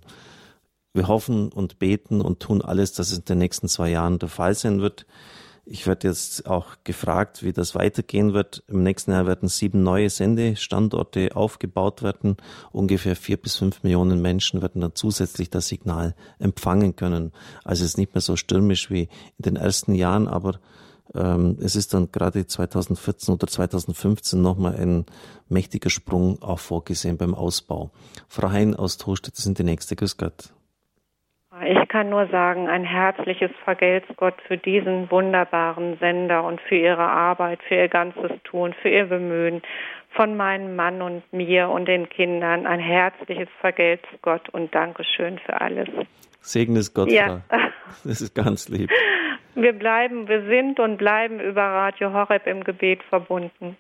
[0.98, 4.30] Wir hoffen und beten und tun alles, dass es in den nächsten zwei Jahren der
[4.30, 5.06] Fall sein wird.
[5.64, 8.64] Ich werde jetzt auch gefragt, wie das weitergehen wird.
[8.68, 12.38] Im nächsten Jahr werden sieben neue Sendestandorte aufgebaut werden.
[12.72, 17.32] Ungefähr vier bis fünf Millionen Menschen werden dann zusätzlich das Signal empfangen können.
[17.64, 19.04] Also es ist nicht mehr so stürmisch wie
[19.38, 20.60] in den ersten Jahren, aber
[21.14, 25.06] ähm, es ist dann gerade 2014 oder 2015 nochmal ein
[25.48, 27.92] mächtiger Sprung auch vorgesehen beim Ausbau.
[28.28, 29.96] Frau Hein aus Torstedt sind die nächste.
[29.96, 30.54] Grüß Gott.
[31.66, 37.08] Ich kann nur sagen, ein herzliches Vergelt's Gott für diesen wunderbaren Sender und für ihre
[37.08, 39.62] Arbeit, für ihr ganzes Tun, für ihr Bemühen.
[40.12, 45.60] Von meinem Mann und mir und den Kindern ein herzliches Vergelt's Gott und Dankeschön für
[45.60, 45.90] alles.
[46.42, 47.42] Segen es Gott, ja.
[47.50, 47.58] Frau.
[48.04, 48.90] Das ist ganz lieb.
[49.56, 53.76] Wir bleiben, wir sind und bleiben über Radio Horeb im Gebet verbunden.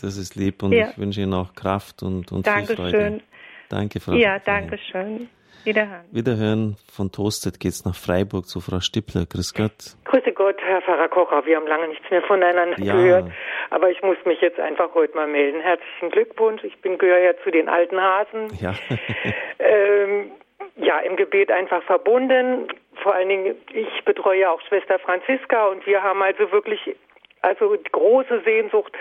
[0.00, 0.88] Das ist lieb und ja.
[0.88, 2.76] ich wünsche Ihnen auch Kraft und, und Dankeschön.
[2.76, 3.20] viel Freude.
[3.68, 4.12] Danke, Frau.
[4.14, 5.28] Ja, danke schön.
[5.64, 6.04] Wiederhören.
[6.10, 6.76] Wiederhören.
[6.90, 9.26] Von Toasted geht's nach Freiburg zu Frau Stippler.
[9.26, 9.96] Grüß Gott.
[10.04, 11.44] Grüße Gott, Herr Pfarrer Kocher.
[11.46, 12.94] Wir haben lange nichts mehr voneinander ja.
[12.94, 13.32] gehört.
[13.70, 15.60] Aber ich muss mich jetzt einfach heute mal melden.
[15.60, 16.64] Herzlichen Glückwunsch.
[16.64, 18.48] Ich bin gehöre ja zu den alten Hasen.
[18.60, 18.74] Ja.
[19.58, 20.30] ähm,
[20.76, 22.68] ja, im Gebet einfach verbunden.
[23.02, 26.96] Vor allen Dingen, ich betreue auch Schwester Franziska und wir haben also wirklich
[27.42, 28.92] also große Sehnsucht,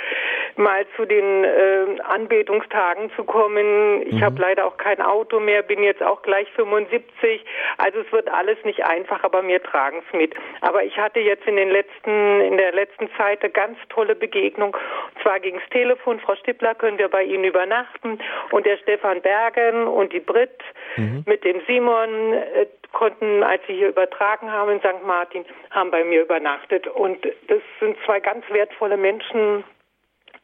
[0.56, 4.04] mal zu den äh, Anbetungstagen zu kommen.
[4.04, 4.24] Ich mhm.
[4.24, 7.46] habe leider auch kein Auto mehr, bin jetzt auch gleich 75.
[7.78, 10.34] Also es wird alles nicht einfach, aber wir tragen es mit.
[10.62, 14.74] Aber ich hatte jetzt in den letzten, in der letzten Zeit eine ganz tolle Begegnung.
[14.74, 18.20] Und zwar ging's Telefon, Frau Stippler, können wir bei Ihnen übernachten?
[18.52, 20.60] Und der Stefan Bergen und die Brit
[20.98, 21.24] mhm.
[21.26, 25.06] mit dem Simon äh, konnten, als sie hier übertragen haben in St.
[25.06, 26.88] Martin, haben bei mir übernachtet.
[26.88, 29.64] Und das sind zwei ganz wertvolle Menschen,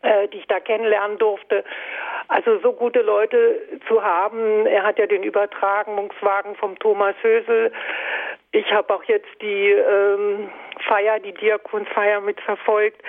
[0.01, 1.63] äh, die ich da kennenlernen durfte.
[2.27, 4.65] Also so gute Leute zu haben.
[4.65, 7.72] Er hat ja den Übertragungswagen vom Thomas Hösel.
[8.51, 10.49] Ich habe auch jetzt die ähm,
[10.88, 13.01] Feier, die Diakonsfeier mitverfolgt.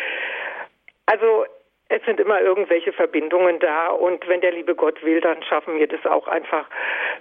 [1.06, 1.46] Also
[1.88, 5.86] es sind immer irgendwelche Verbindungen da und wenn der liebe Gott will, dann schaffen wir
[5.86, 6.66] das auch einfach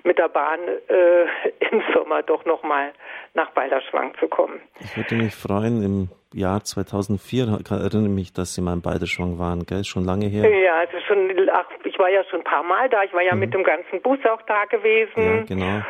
[0.03, 1.23] mit der Bahn äh,
[1.71, 2.91] im Sommer doch nochmal
[3.33, 4.61] nach Balderschwang zu kommen.
[4.79, 9.39] Ich würde mich freuen, im Jahr 2004 ich erinnere mich, dass Sie mal in Balderschwang
[9.39, 9.83] waren, gell?
[9.83, 10.49] Schon lange her?
[10.49, 13.03] Ja, also schon, ach, ich war ja schon ein paar Mal da.
[13.03, 13.41] Ich war ja mhm.
[13.41, 15.23] mit dem ganzen Bus auch da gewesen.
[15.23, 15.81] Ja, genau.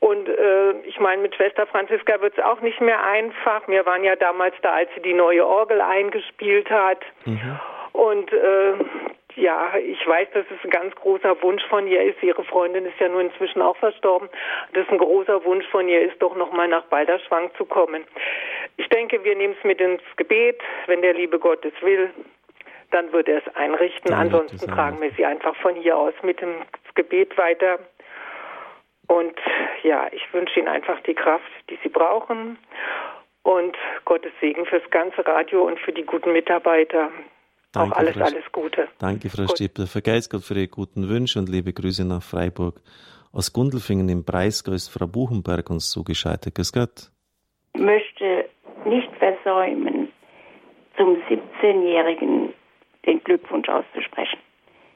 [0.00, 3.66] Und äh, ich meine, mit Schwester Franziska wird es auch nicht mehr einfach.
[3.68, 6.98] Wir waren ja damals da, als sie die neue Orgel eingespielt hat.
[7.24, 7.58] Mhm.
[7.94, 8.74] Und äh,
[9.36, 12.20] ja, ich weiß, dass es ein ganz großer Wunsch von ihr ist.
[12.22, 14.28] Ihre Freundin ist ja nur inzwischen auch verstorben.
[14.72, 18.04] Das ist ein großer Wunsch von ihr ist, doch nochmal nach Balderschwang zu kommen.
[18.76, 22.10] Ich denke, wir nehmen es mit ins Gebet, wenn der liebe Gott es will.
[22.90, 24.10] Dann wird er es einrichten.
[24.10, 27.78] Dann Ansonsten tragen wir sie einfach von hier aus mit ins Gebet weiter.
[29.06, 29.38] Und
[29.84, 32.58] ja, ich wünsche Ihnen einfach die Kraft, die Sie brauchen.
[33.44, 37.10] Und Gottes Segen fürs ganze Radio und für die guten Mitarbeiter.
[37.74, 38.88] Danke, auch alles, Frau, alles Gute.
[38.98, 39.56] Danke, Frau Gut.
[39.56, 39.86] Stippler.
[39.86, 42.80] Vergeist Gott für Ihre guten Wünsche und liebe Grüße nach Freiburg.
[43.32, 46.54] Aus Gundelfingen im Breisgau ist Frau Buchenberg uns zugeschaltet.
[46.54, 47.10] Grüß Gott.
[47.74, 48.48] Ich möchte
[48.84, 50.08] nicht versäumen,
[50.96, 52.52] zum 17-Jährigen
[53.06, 54.38] den Glückwunsch auszusprechen.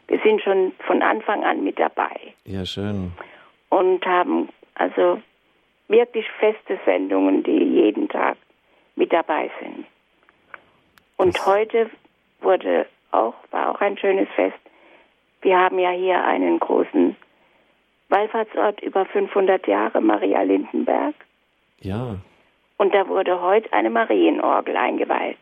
[0.07, 2.17] Wir sind schon von Anfang an mit dabei.
[2.45, 3.13] Ja, schön.
[3.71, 5.21] Und haben also
[5.89, 8.37] wirklich feste Sendungen, die jeden Tag
[8.95, 9.85] mit dabei sind.
[11.17, 11.91] Und das heute
[12.41, 14.59] wurde auch, war auch ein schönes Fest.
[15.43, 17.17] Wir haben ja hier einen großen
[18.09, 21.15] Wallfahrtsort über 500 Jahre, Maria Lindenberg.
[21.81, 22.17] Ja.
[22.77, 25.39] Und da wurde heute eine Marienorgel eingeweiht.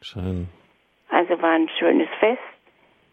[0.00, 0.48] Schön.
[1.08, 2.40] Also war ein schönes Fest,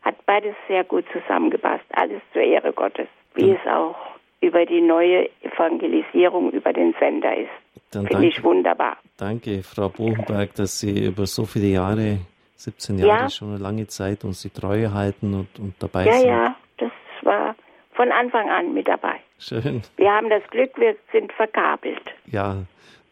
[0.01, 3.55] hat beides sehr gut zusammengepasst, alles zur Ehre Gottes, wie ja.
[3.55, 3.95] es auch
[4.41, 7.49] über die neue Evangelisierung über den Sender ist.
[7.91, 8.97] Finde ich wunderbar.
[9.17, 12.19] Danke, Frau Buchenberg, dass Sie über so viele Jahre
[12.63, 13.25] 17 Jahre ja.
[13.25, 16.27] ist schon eine lange Zeit und Sie Treue halten und, und dabei ja, sind.
[16.27, 16.91] Ja, ja, das
[17.23, 17.55] war
[17.93, 19.19] von Anfang an mit dabei.
[19.39, 19.81] Schön.
[19.97, 22.03] Wir haben das Glück, wir sind verkabelt.
[22.27, 22.57] Ja,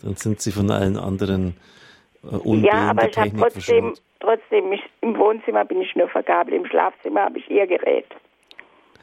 [0.03, 1.57] dann sind Sie von allen anderen
[2.23, 6.65] äh, Ja, aber ich habe trotzdem, trotzdem ich, im Wohnzimmer bin ich nur vergabelt, im
[6.67, 8.05] Schlafzimmer habe ich ihr Gerät.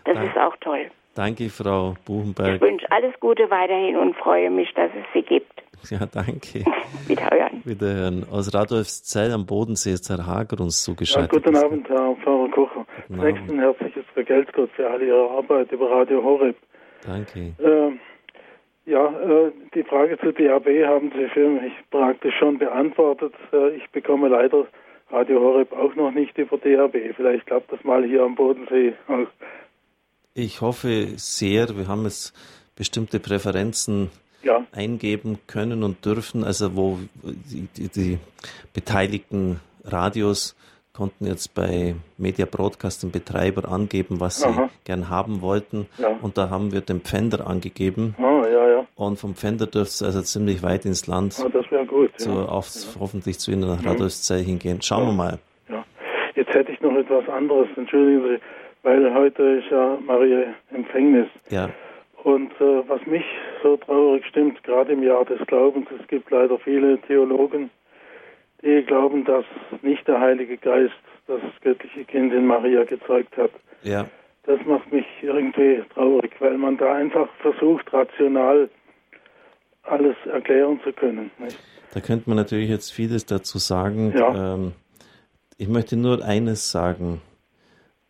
[0.05, 0.31] Das Danke.
[0.31, 0.91] ist auch toll.
[1.17, 2.57] Danke, Frau Buchenberg.
[2.57, 5.63] Ich wünsche alles Gute weiterhin und freue mich, dass es sie gibt.
[5.91, 6.65] Ja, danke.
[7.07, 7.63] Wiederhören.
[7.65, 8.27] Wiederhören.
[8.31, 11.33] Aus Radolfszell am Bodensee ist Herr Hager uns zugeschaltet.
[11.33, 12.87] Ja, guten Abend, Herr Pfarrer Kocher.
[13.09, 16.57] Zunächst ein herzliches Vergelt's Gott für alle Ihre Arbeit über Radio Horeb.
[17.05, 17.55] Danke.
[17.59, 23.35] Äh, ja, äh, die Frage zu DAB haben Sie für mich praktisch schon beantwortet.
[23.53, 24.67] Äh, ich bekomme leider
[25.11, 26.97] Radio Horeb auch noch nicht über DAB.
[27.17, 29.29] Vielleicht klappt das mal hier am Bodensee auch.
[30.35, 31.77] Ich hoffe sehr.
[31.77, 32.35] Wir haben jetzt
[32.77, 34.11] bestimmte Präferenzen
[34.47, 34.65] ja.
[34.73, 38.19] eingeben können und dürfen, also wo die, die, die
[38.73, 40.57] beteiligten Radios
[40.97, 44.71] konnten jetzt bei Media Broadcast den Betreiber angeben, was sie Aha.
[44.85, 45.87] gern haben wollten.
[45.99, 46.17] Ja.
[46.23, 48.15] Und da haben wir den Pfänder angegeben.
[48.19, 48.87] Ah, ja, ja.
[48.95, 51.37] Und vom Pfänder dürfte es also ziemlich weit ins Land.
[51.45, 52.13] Ah, das wäre gut.
[52.17, 52.47] So ja.
[52.47, 53.89] aufs, hoffentlich zu Ihnen nach mhm.
[53.89, 54.81] Radolfszell hingehen.
[54.81, 55.39] Schauen wir mal.
[55.69, 55.85] Ja.
[56.35, 57.69] Jetzt hätte ich noch etwas anderes.
[57.77, 58.41] Entschuldigen Sie,
[58.83, 61.29] weil heute ist ja Maria Empfängnis.
[61.51, 61.69] Ja.
[62.27, 63.23] Und äh, was mich
[63.63, 67.71] so traurig stimmt, gerade im Jahr des Glaubens, es gibt leider viele Theologen,
[68.63, 69.45] die glauben, dass
[69.83, 70.93] nicht der Heilige Geist
[71.29, 73.53] das göttliche Kind in Maria gezeugt hat.
[73.85, 74.09] Ja.
[74.43, 78.71] Das macht mich irgendwie traurig, weil man da einfach versucht, rational
[79.85, 81.31] alles erklären zu können.
[81.39, 81.61] Nicht?
[81.95, 84.13] Da könnte man natürlich jetzt vieles dazu sagen.
[84.19, 84.55] Ja.
[84.55, 84.73] Ähm,
[85.59, 87.23] ich möchte nur eines sagen.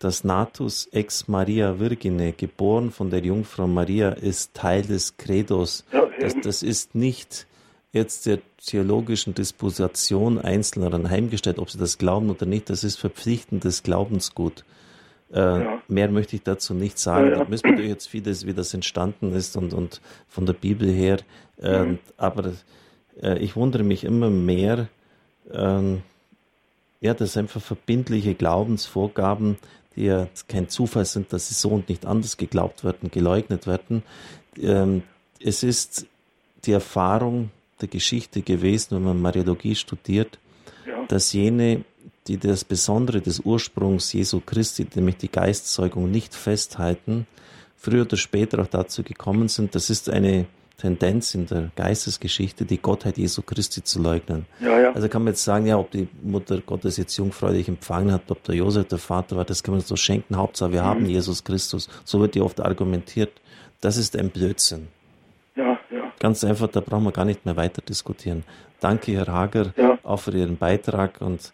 [0.06, 5.84] Das Natus ex Maria Virgine, geboren von der Jungfrau Maria, ist Teil des Credos.
[6.20, 7.48] Das, das ist nicht
[7.90, 13.82] jetzt der theologischen Disposition Einzelner anheimgestellt, ob sie das glauben oder nicht, das ist verpflichtendes
[13.82, 14.64] Glaubensgut.
[15.32, 15.82] Äh, ja.
[15.88, 17.26] Mehr möchte ich dazu nicht sagen.
[17.26, 17.38] Ja, ja.
[17.40, 20.88] Da müssen wir natürlich jetzt vieles, wie das entstanden ist und, und von der Bibel
[20.88, 21.18] her.
[21.60, 21.98] Äh, mhm.
[22.16, 22.52] Aber
[23.20, 24.86] äh, ich wundere mich immer mehr,
[25.52, 26.02] ähm,
[27.00, 29.58] ja, dass einfach verbindliche Glaubensvorgaben,
[29.96, 34.02] die ja kein Zufall sind, dass sie so und nicht anders geglaubt werden, geleugnet werden.
[34.60, 35.02] Ähm,
[35.40, 36.06] es ist
[36.64, 37.50] die Erfahrung
[37.80, 40.38] der Geschichte gewesen, wenn man Mariologie studiert,
[40.86, 41.04] ja.
[41.06, 41.84] dass jene,
[42.26, 47.26] die das Besondere des Ursprungs Jesu Christi, nämlich die Geistzeugung, nicht festhalten,
[47.76, 50.46] früher oder später auch dazu gekommen sind, das ist eine
[50.78, 54.46] Tendenz in der Geistesgeschichte, die Gottheit Jesu Christi zu leugnen.
[54.60, 54.92] Ja, ja.
[54.92, 58.42] Also kann man jetzt sagen, ja, ob die Mutter Gottes jetzt jungfräulich empfangen hat, ob
[58.44, 60.36] der Josef der Vater war, das kann man so schenken.
[60.36, 60.86] Hauptsache, wir mhm.
[60.86, 61.88] haben Jesus Christus.
[62.04, 63.32] So wird ja oft argumentiert.
[63.80, 64.88] Das ist ein Blödsinn.
[65.54, 66.12] Ja, ja.
[66.18, 68.44] Ganz einfach, da brauchen wir gar nicht mehr weiter diskutieren.
[68.80, 69.98] Danke, Herr Hager, ja.
[70.02, 71.22] auch für Ihren Beitrag.
[71.22, 71.52] Und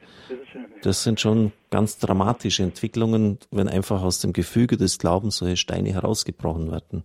[0.82, 5.92] das sind schon ganz dramatische Entwicklungen, wenn einfach aus dem Gefüge des Glaubens solche Steine
[5.92, 7.04] herausgebrochen werden.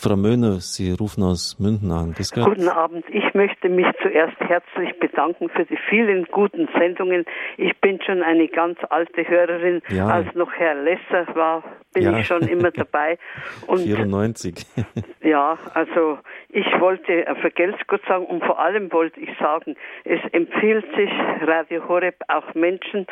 [0.00, 2.14] Frau Möhner, Sie rufen aus München an.
[2.14, 3.04] Guten Abend.
[3.10, 7.24] Ich möchte mich zuerst herzlich bedanken für die vielen guten Sendungen.
[7.56, 9.82] Ich bin schon eine ganz alte Hörerin.
[9.88, 10.06] Ja.
[10.06, 12.16] Als noch Herr Lesser war, bin ja.
[12.16, 13.18] ich schon immer dabei.
[13.66, 14.54] Und 94.
[15.24, 16.18] ja, also
[16.48, 21.10] ich wollte vergelt's Gott sagen und vor allem wollte ich sagen, es empfiehlt sich,
[21.42, 23.04] Radio Horeb auch Menschen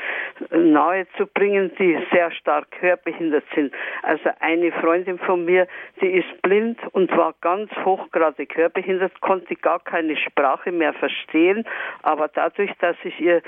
[0.51, 3.73] nahe zu bringen, die sehr stark hörbehindert sind.
[4.05, 5.67] Also eine Freundin von mir,
[6.01, 11.65] die ist blind und war ganz hochgradig hörbehindert, konnte gar keine Sprache mehr verstehen,
[12.03, 13.43] aber dadurch, dass ich ihr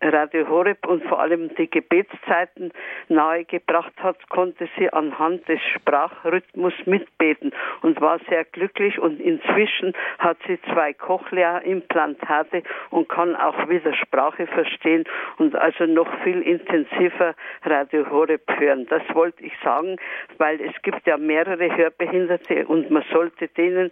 [0.00, 2.72] Radio Horeb und vor allem die Gebetszeiten
[3.08, 7.52] nahegebracht hat, konnte sie anhand des Sprachrhythmus mitbeten
[7.82, 13.92] und war sehr glücklich und in Inzwischen hat sie zwei Cochlea-Implantate und kann auch wieder
[13.94, 15.04] Sprache verstehen
[15.38, 17.34] und also noch viel intensiver
[17.64, 18.86] Radio Horeb hören.
[18.88, 19.96] Das wollte ich sagen,
[20.38, 23.90] weil es gibt ja mehrere Hörbehinderte und man sollte denen,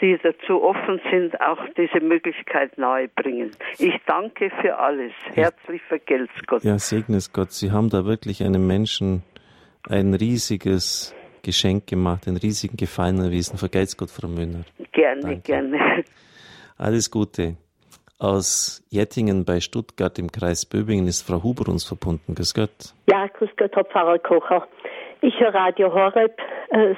[0.00, 3.50] die dazu offen sind, auch diese Möglichkeit nahebringen.
[3.78, 5.12] Ich danke für alles.
[5.34, 6.64] Herzlich vergelt's Gott.
[6.64, 7.52] Ja, segne es Gott.
[7.52, 9.22] Sie haben da wirklich einem Menschen
[9.88, 13.58] ein riesiges Geschenk gemacht, einen riesigen Gefallen erwiesen.
[13.58, 14.64] Vergelt's Gott, Frau Mühner.
[14.92, 15.40] Gerne, Danke.
[15.40, 16.04] gerne.
[16.78, 17.56] Alles Gute.
[18.18, 22.34] Aus Jettingen bei Stuttgart im Kreis Böbingen ist Frau Huber uns verbunden.
[22.34, 22.94] Grüß Gott.
[23.10, 24.66] Ja, grüß Gott, Herr Pfarrer Kocher.
[25.20, 26.38] Ich höre Radio Horeb
[26.70, 26.94] äh,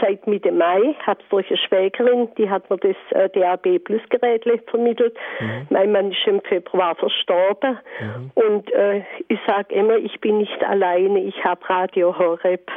[0.00, 4.44] seit Mitte Mai, habe durch eine Schwägerin, die hat mir das äh, DAB Plus Gerät
[4.68, 5.16] vermittelt.
[5.40, 5.66] Mhm.
[5.70, 8.30] Mein Mann ist im Februar verstorben mhm.
[8.34, 12.70] und äh, ich sage immer, ich bin nicht alleine, ich habe Radio Horeb.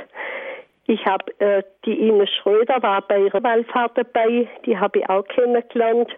[0.89, 5.27] Ich habe äh, die Ines Schröder war bei ihrer Wallfahrt dabei, die habe ich auch
[5.27, 6.09] kennengelernt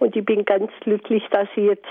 [0.00, 1.86] und ich bin ganz glücklich, dass ich jetzt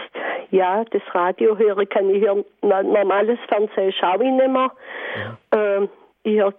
[0.52, 1.86] ja das Radio höre.
[1.86, 4.72] Kann ich hören normales Fernsehen schaue ich nicht mehr.
[5.52, 5.78] Ja.
[5.84, 5.88] Äh,
[6.36, 6.54] höre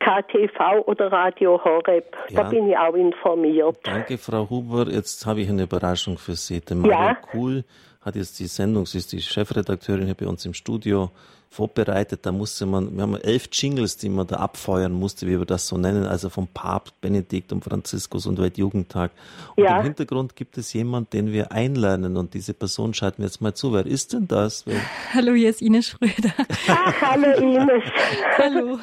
[0.00, 2.16] KTV oder Radio Horeb.
[2.28, 2.42] Ja.
[2.42, 3.78] Da bin ich auch informiert.
[3.82, 4.88] Danke, Frau Huber.
[4.88, 6.60] Jetzt habe ich eine Überraschung für Sie.
[6.60, 7.14] Der Mario ja.
[7.14, 7.64] Kuhl
[8.00, 11.10] hat jetzt die Sendung, sie ist die Chefredakteurin hier bei uns im Studio,
[11.50, 12.20] vorbereitet.
[12.24, 15.66] Da musste man, wir haben elf Jingles, die man da abfeuern musste, wie wir das
[15.66, 19.10] so nennen, also vom Papst, Benedikt und Franziskus und Weltjugendtag.
[19.56, 19.78] Und ja.
[19.78, 23.52] im Hintergrund gibt es jemanden, den wir einlernen und diese Person schalten wir jetzt mal
[23.52, 23.72] zu.
[23.72, 24.64] Wer ist denn das?
[24.64, 24.80] Wer?
[25.12, 26.32] Hallo, hier ist Ines Schröder.
[26.68, 27.82] Ach, hallo Ines.
[28.38, 28.78] hallo.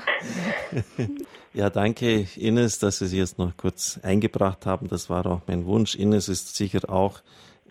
[1.53, 4.89] Ja, danke Ines, dass Sie sich jetzt noch kurz eingebracht haben.
[4.89, 5.95] Das war auch mein Wunsch.
[5.95, 7.21] Ines ist sicher auch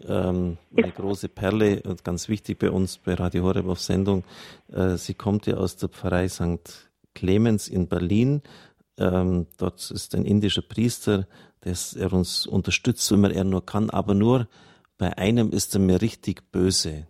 [0.05, 4.25] ähm, eine große Perle und ganz wichtig bei uns bei Radio Horeb auf Sendung.
[4.73, 6.91] Äh, sie kommt ja aus der Pfarrei St.
[7.15, 8.43] Clemens in Berlin.
[8.99, 11.27] Ähm, dort ist ein indischer Priester,
[11.65, 14.49] der er uns unterstützt, wenn er nur kann, aber nur
[14.99, 17.07] bei einem ist er mir richtig böse.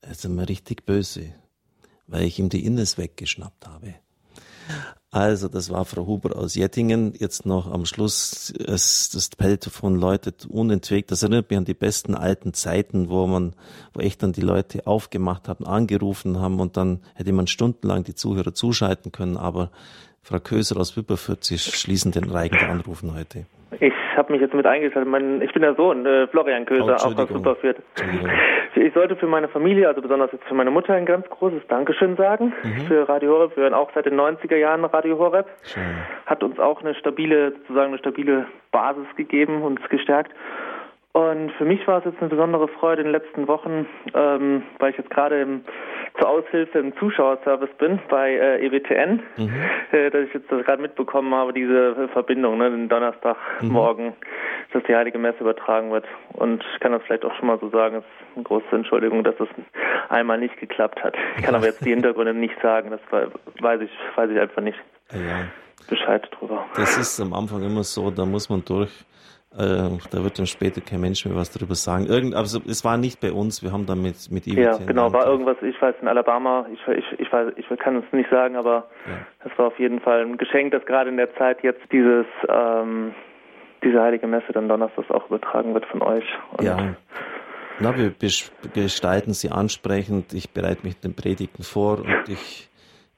[0.00, 1.34] Er ist mir richtig böse,
[2.06, 3.94] weil ich ihm die Ines weggeschnappt habe.
[5.10, 7.14] Also, das war Frau Huber aus Jettingen.
[7.18, 11.10] Jetzt noch am Schluss, es, das Telefon läutet unentwegt.
[11.10, 13.54] Das erinnert mich an die besten alten Zeiten, wo man,
[13.94, 18.14] wo echt dann die Leute aufgemacht haben, angerufen haben und dann hätte man stundenlang die
[18.14, 19.38] Zuhörer zuschalten können.
[19.38, 19.70] Aber
[20.22, 23.46] Frau Köser aus Wipperfürth, Sie schließen den Reigen der Anrufen heute.
[23.80, 25.10] Ich habe mich jetzt mit eingeschaltet.
[25.10, 27.76] Mein, ich bin der Sohn, äh, Florian Köser, oh, auch aus Wipperfürth.
[28.74, 32.16] Ich sollte für meine Familie, also besonders jetzt für meine Mutter, ein ganz großes Dankeschön
[32.16, 32.86] sagen mhm.
[32.86, 33.56] für Radio Horeb.
[33.56, 35.46] Wir hören auch seit den 90er Jahren Radio Horeb.
[35.62, 35.82] Schön.
[36.26, 40.32] Hat uns auch eine stabile, sozusagen eine stabile Basis gegeben, uns gestärkt.
[41.18, 44.92] Und für mich war es jetzt eine besondere Freude in den letzten Wochen, ähm, weil
[44.92, 45.64] ich jetzt gerade im,
[46.16, 49.52] zur Aushilfe im Zuschauerservice bin bei äh, EWTN, mhm.
[49.90, 54.12] äh, dass ich jetzt gerade mitbekommen habe, diese Verbindung, ne, den Donnerstagmorgen, mhm.
[54.72, 56.04] dass die Heilige Messe übertragen wird.
[56.34, 59.24] Und ich kann das vielleicht auch schon mal so sagen, es ist eine große Entschuldigung,
[59.24, 59.48] dass das
[60.10, 61.16] einmal nicht geklappt hat.
[61.36, 63.00] Ich kann aber jetzt die Hintergründe nicht sagen, das
[63.60, 64.78] weiß ich, weiß ich einfach nicht.
[65.10, 65.48] Ja.
[65.90, 66.64] Bescheid drüber.
[66.76, 69.04] Das ist am Anfang immer so, da muss man durch
[69.56, 72.06] äh, da wird dann später kein Mensch mehr was darüber sagen.
[72.06, 75.26] Irgend, also es war nicht bei uns, wir haben dann mit, mit Ja, genau, war
[75.26, 78.88] irgendwas, ich weiß, in Alabama, ich, ich, ich, weiß, ich kann es nicht sagen, aber
[79.44, 79.58] es ja.
[79.58, 83.14] war auf jeden Fall ein Geschenk, dass gerade in der Zeit jetzt dieses, ähm,
[83.82, 86.24] diese heilige Messe dann donnerstags auch übertragen wird von euch.
[86.52, 86.94] Und ja.
[87.80, 88.12] Na, wir
[88.74, 90.34] gestalten sie ansprechend.
[90.34, 92.68] Ich bereite mich den Predigten vor und ich,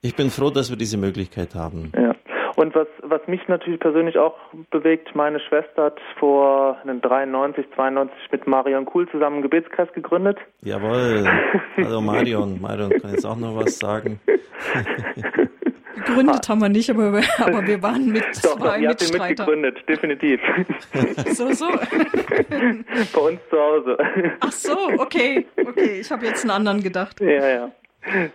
[0.02, 1.90] ich bin froh, dass wir diese Möglichkeit haben.
[1.96, 2.14] Ja.
[2.60, 4.36] Und was, was mich natürlich persönlich auch
[4.70, 10.36] bewegt, meine Schwester hat vor 93, 92 mit Marion Kuhl zusammen einen Gebetskreis gegründet.
[10.60, 11.26] Jawohl.
[11.78, 12.60] Hallo Marion.
[12.60, 14.20] Marion kann jetzt auch noch was sagen.
[15.94, 19.18] Gegründet haben wir nicht, aber wir, aber wir waren mit Doch, zwei ihr habt den
[19.22, 20.40] mitgegründet, definitiv.
[21.32, 21.66] So, so.
[21.66, 23.96] Bei uns zu Hause.
[24.40, 26.00] Ach so, okay, okay.
[26.00, 27.20] Ich habe jetzt einen anderen gedacht.
[27.20, 27.70] Ja, ja.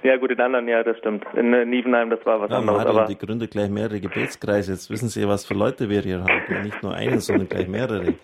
[0.03, 1.25] Ja gut, in anderen, ja, das stimmt.
[1.35, 2.83] In äh, Nievenheim, das war was ja, anderes.
[2.83, 4.73] Mario, aber die gründet gleich mehrere Gebetskreise.
[4.73, 6.41] Jetzt wissen Sie, was für Leute wir hier haben.
[6.49, 8.13] Ja, nicht nur einen, sondern gleich mehrere.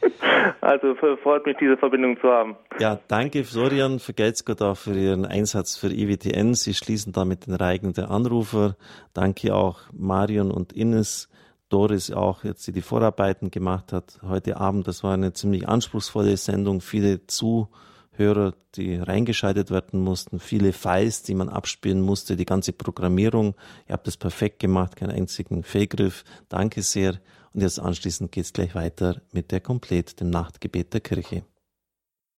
[0.60, 2.56] Also freut mich, diese Verbindung zu haben.
[2.80, 6.54] Ja, danke Florian vergelt's Gott auch für Ihren Einsatz für IWTN.
[6.54, 8.76] Sie schließen damit den Reigen der Anrufer.
[9.14, 11.30] Danke auch Marion und Ines.
[11.70, 14.88] Doris auch jetzt, die die Vorarbeiten gemacht hat heute Abend.
[14.88, 16.82] Das war eine ziemlich anspruchsvolle Sendung.
[16.82, 17.70] Viele zu
[18.14, 23.56] Hörer, die reingeschaltet werden mussten, viele Files, die man abspielen musste, die ganze Programmierung.
[23.88, 26.24] Ihr habt das perfekt gemacht, keinen einzigen Fehlgriff.
[26.50, 27.20] Danke sehr.
[27.54, 31.44] Und jetzt anschließend geht es gleich weiter mit der Komplett, dem Nachtgebet der Kirche.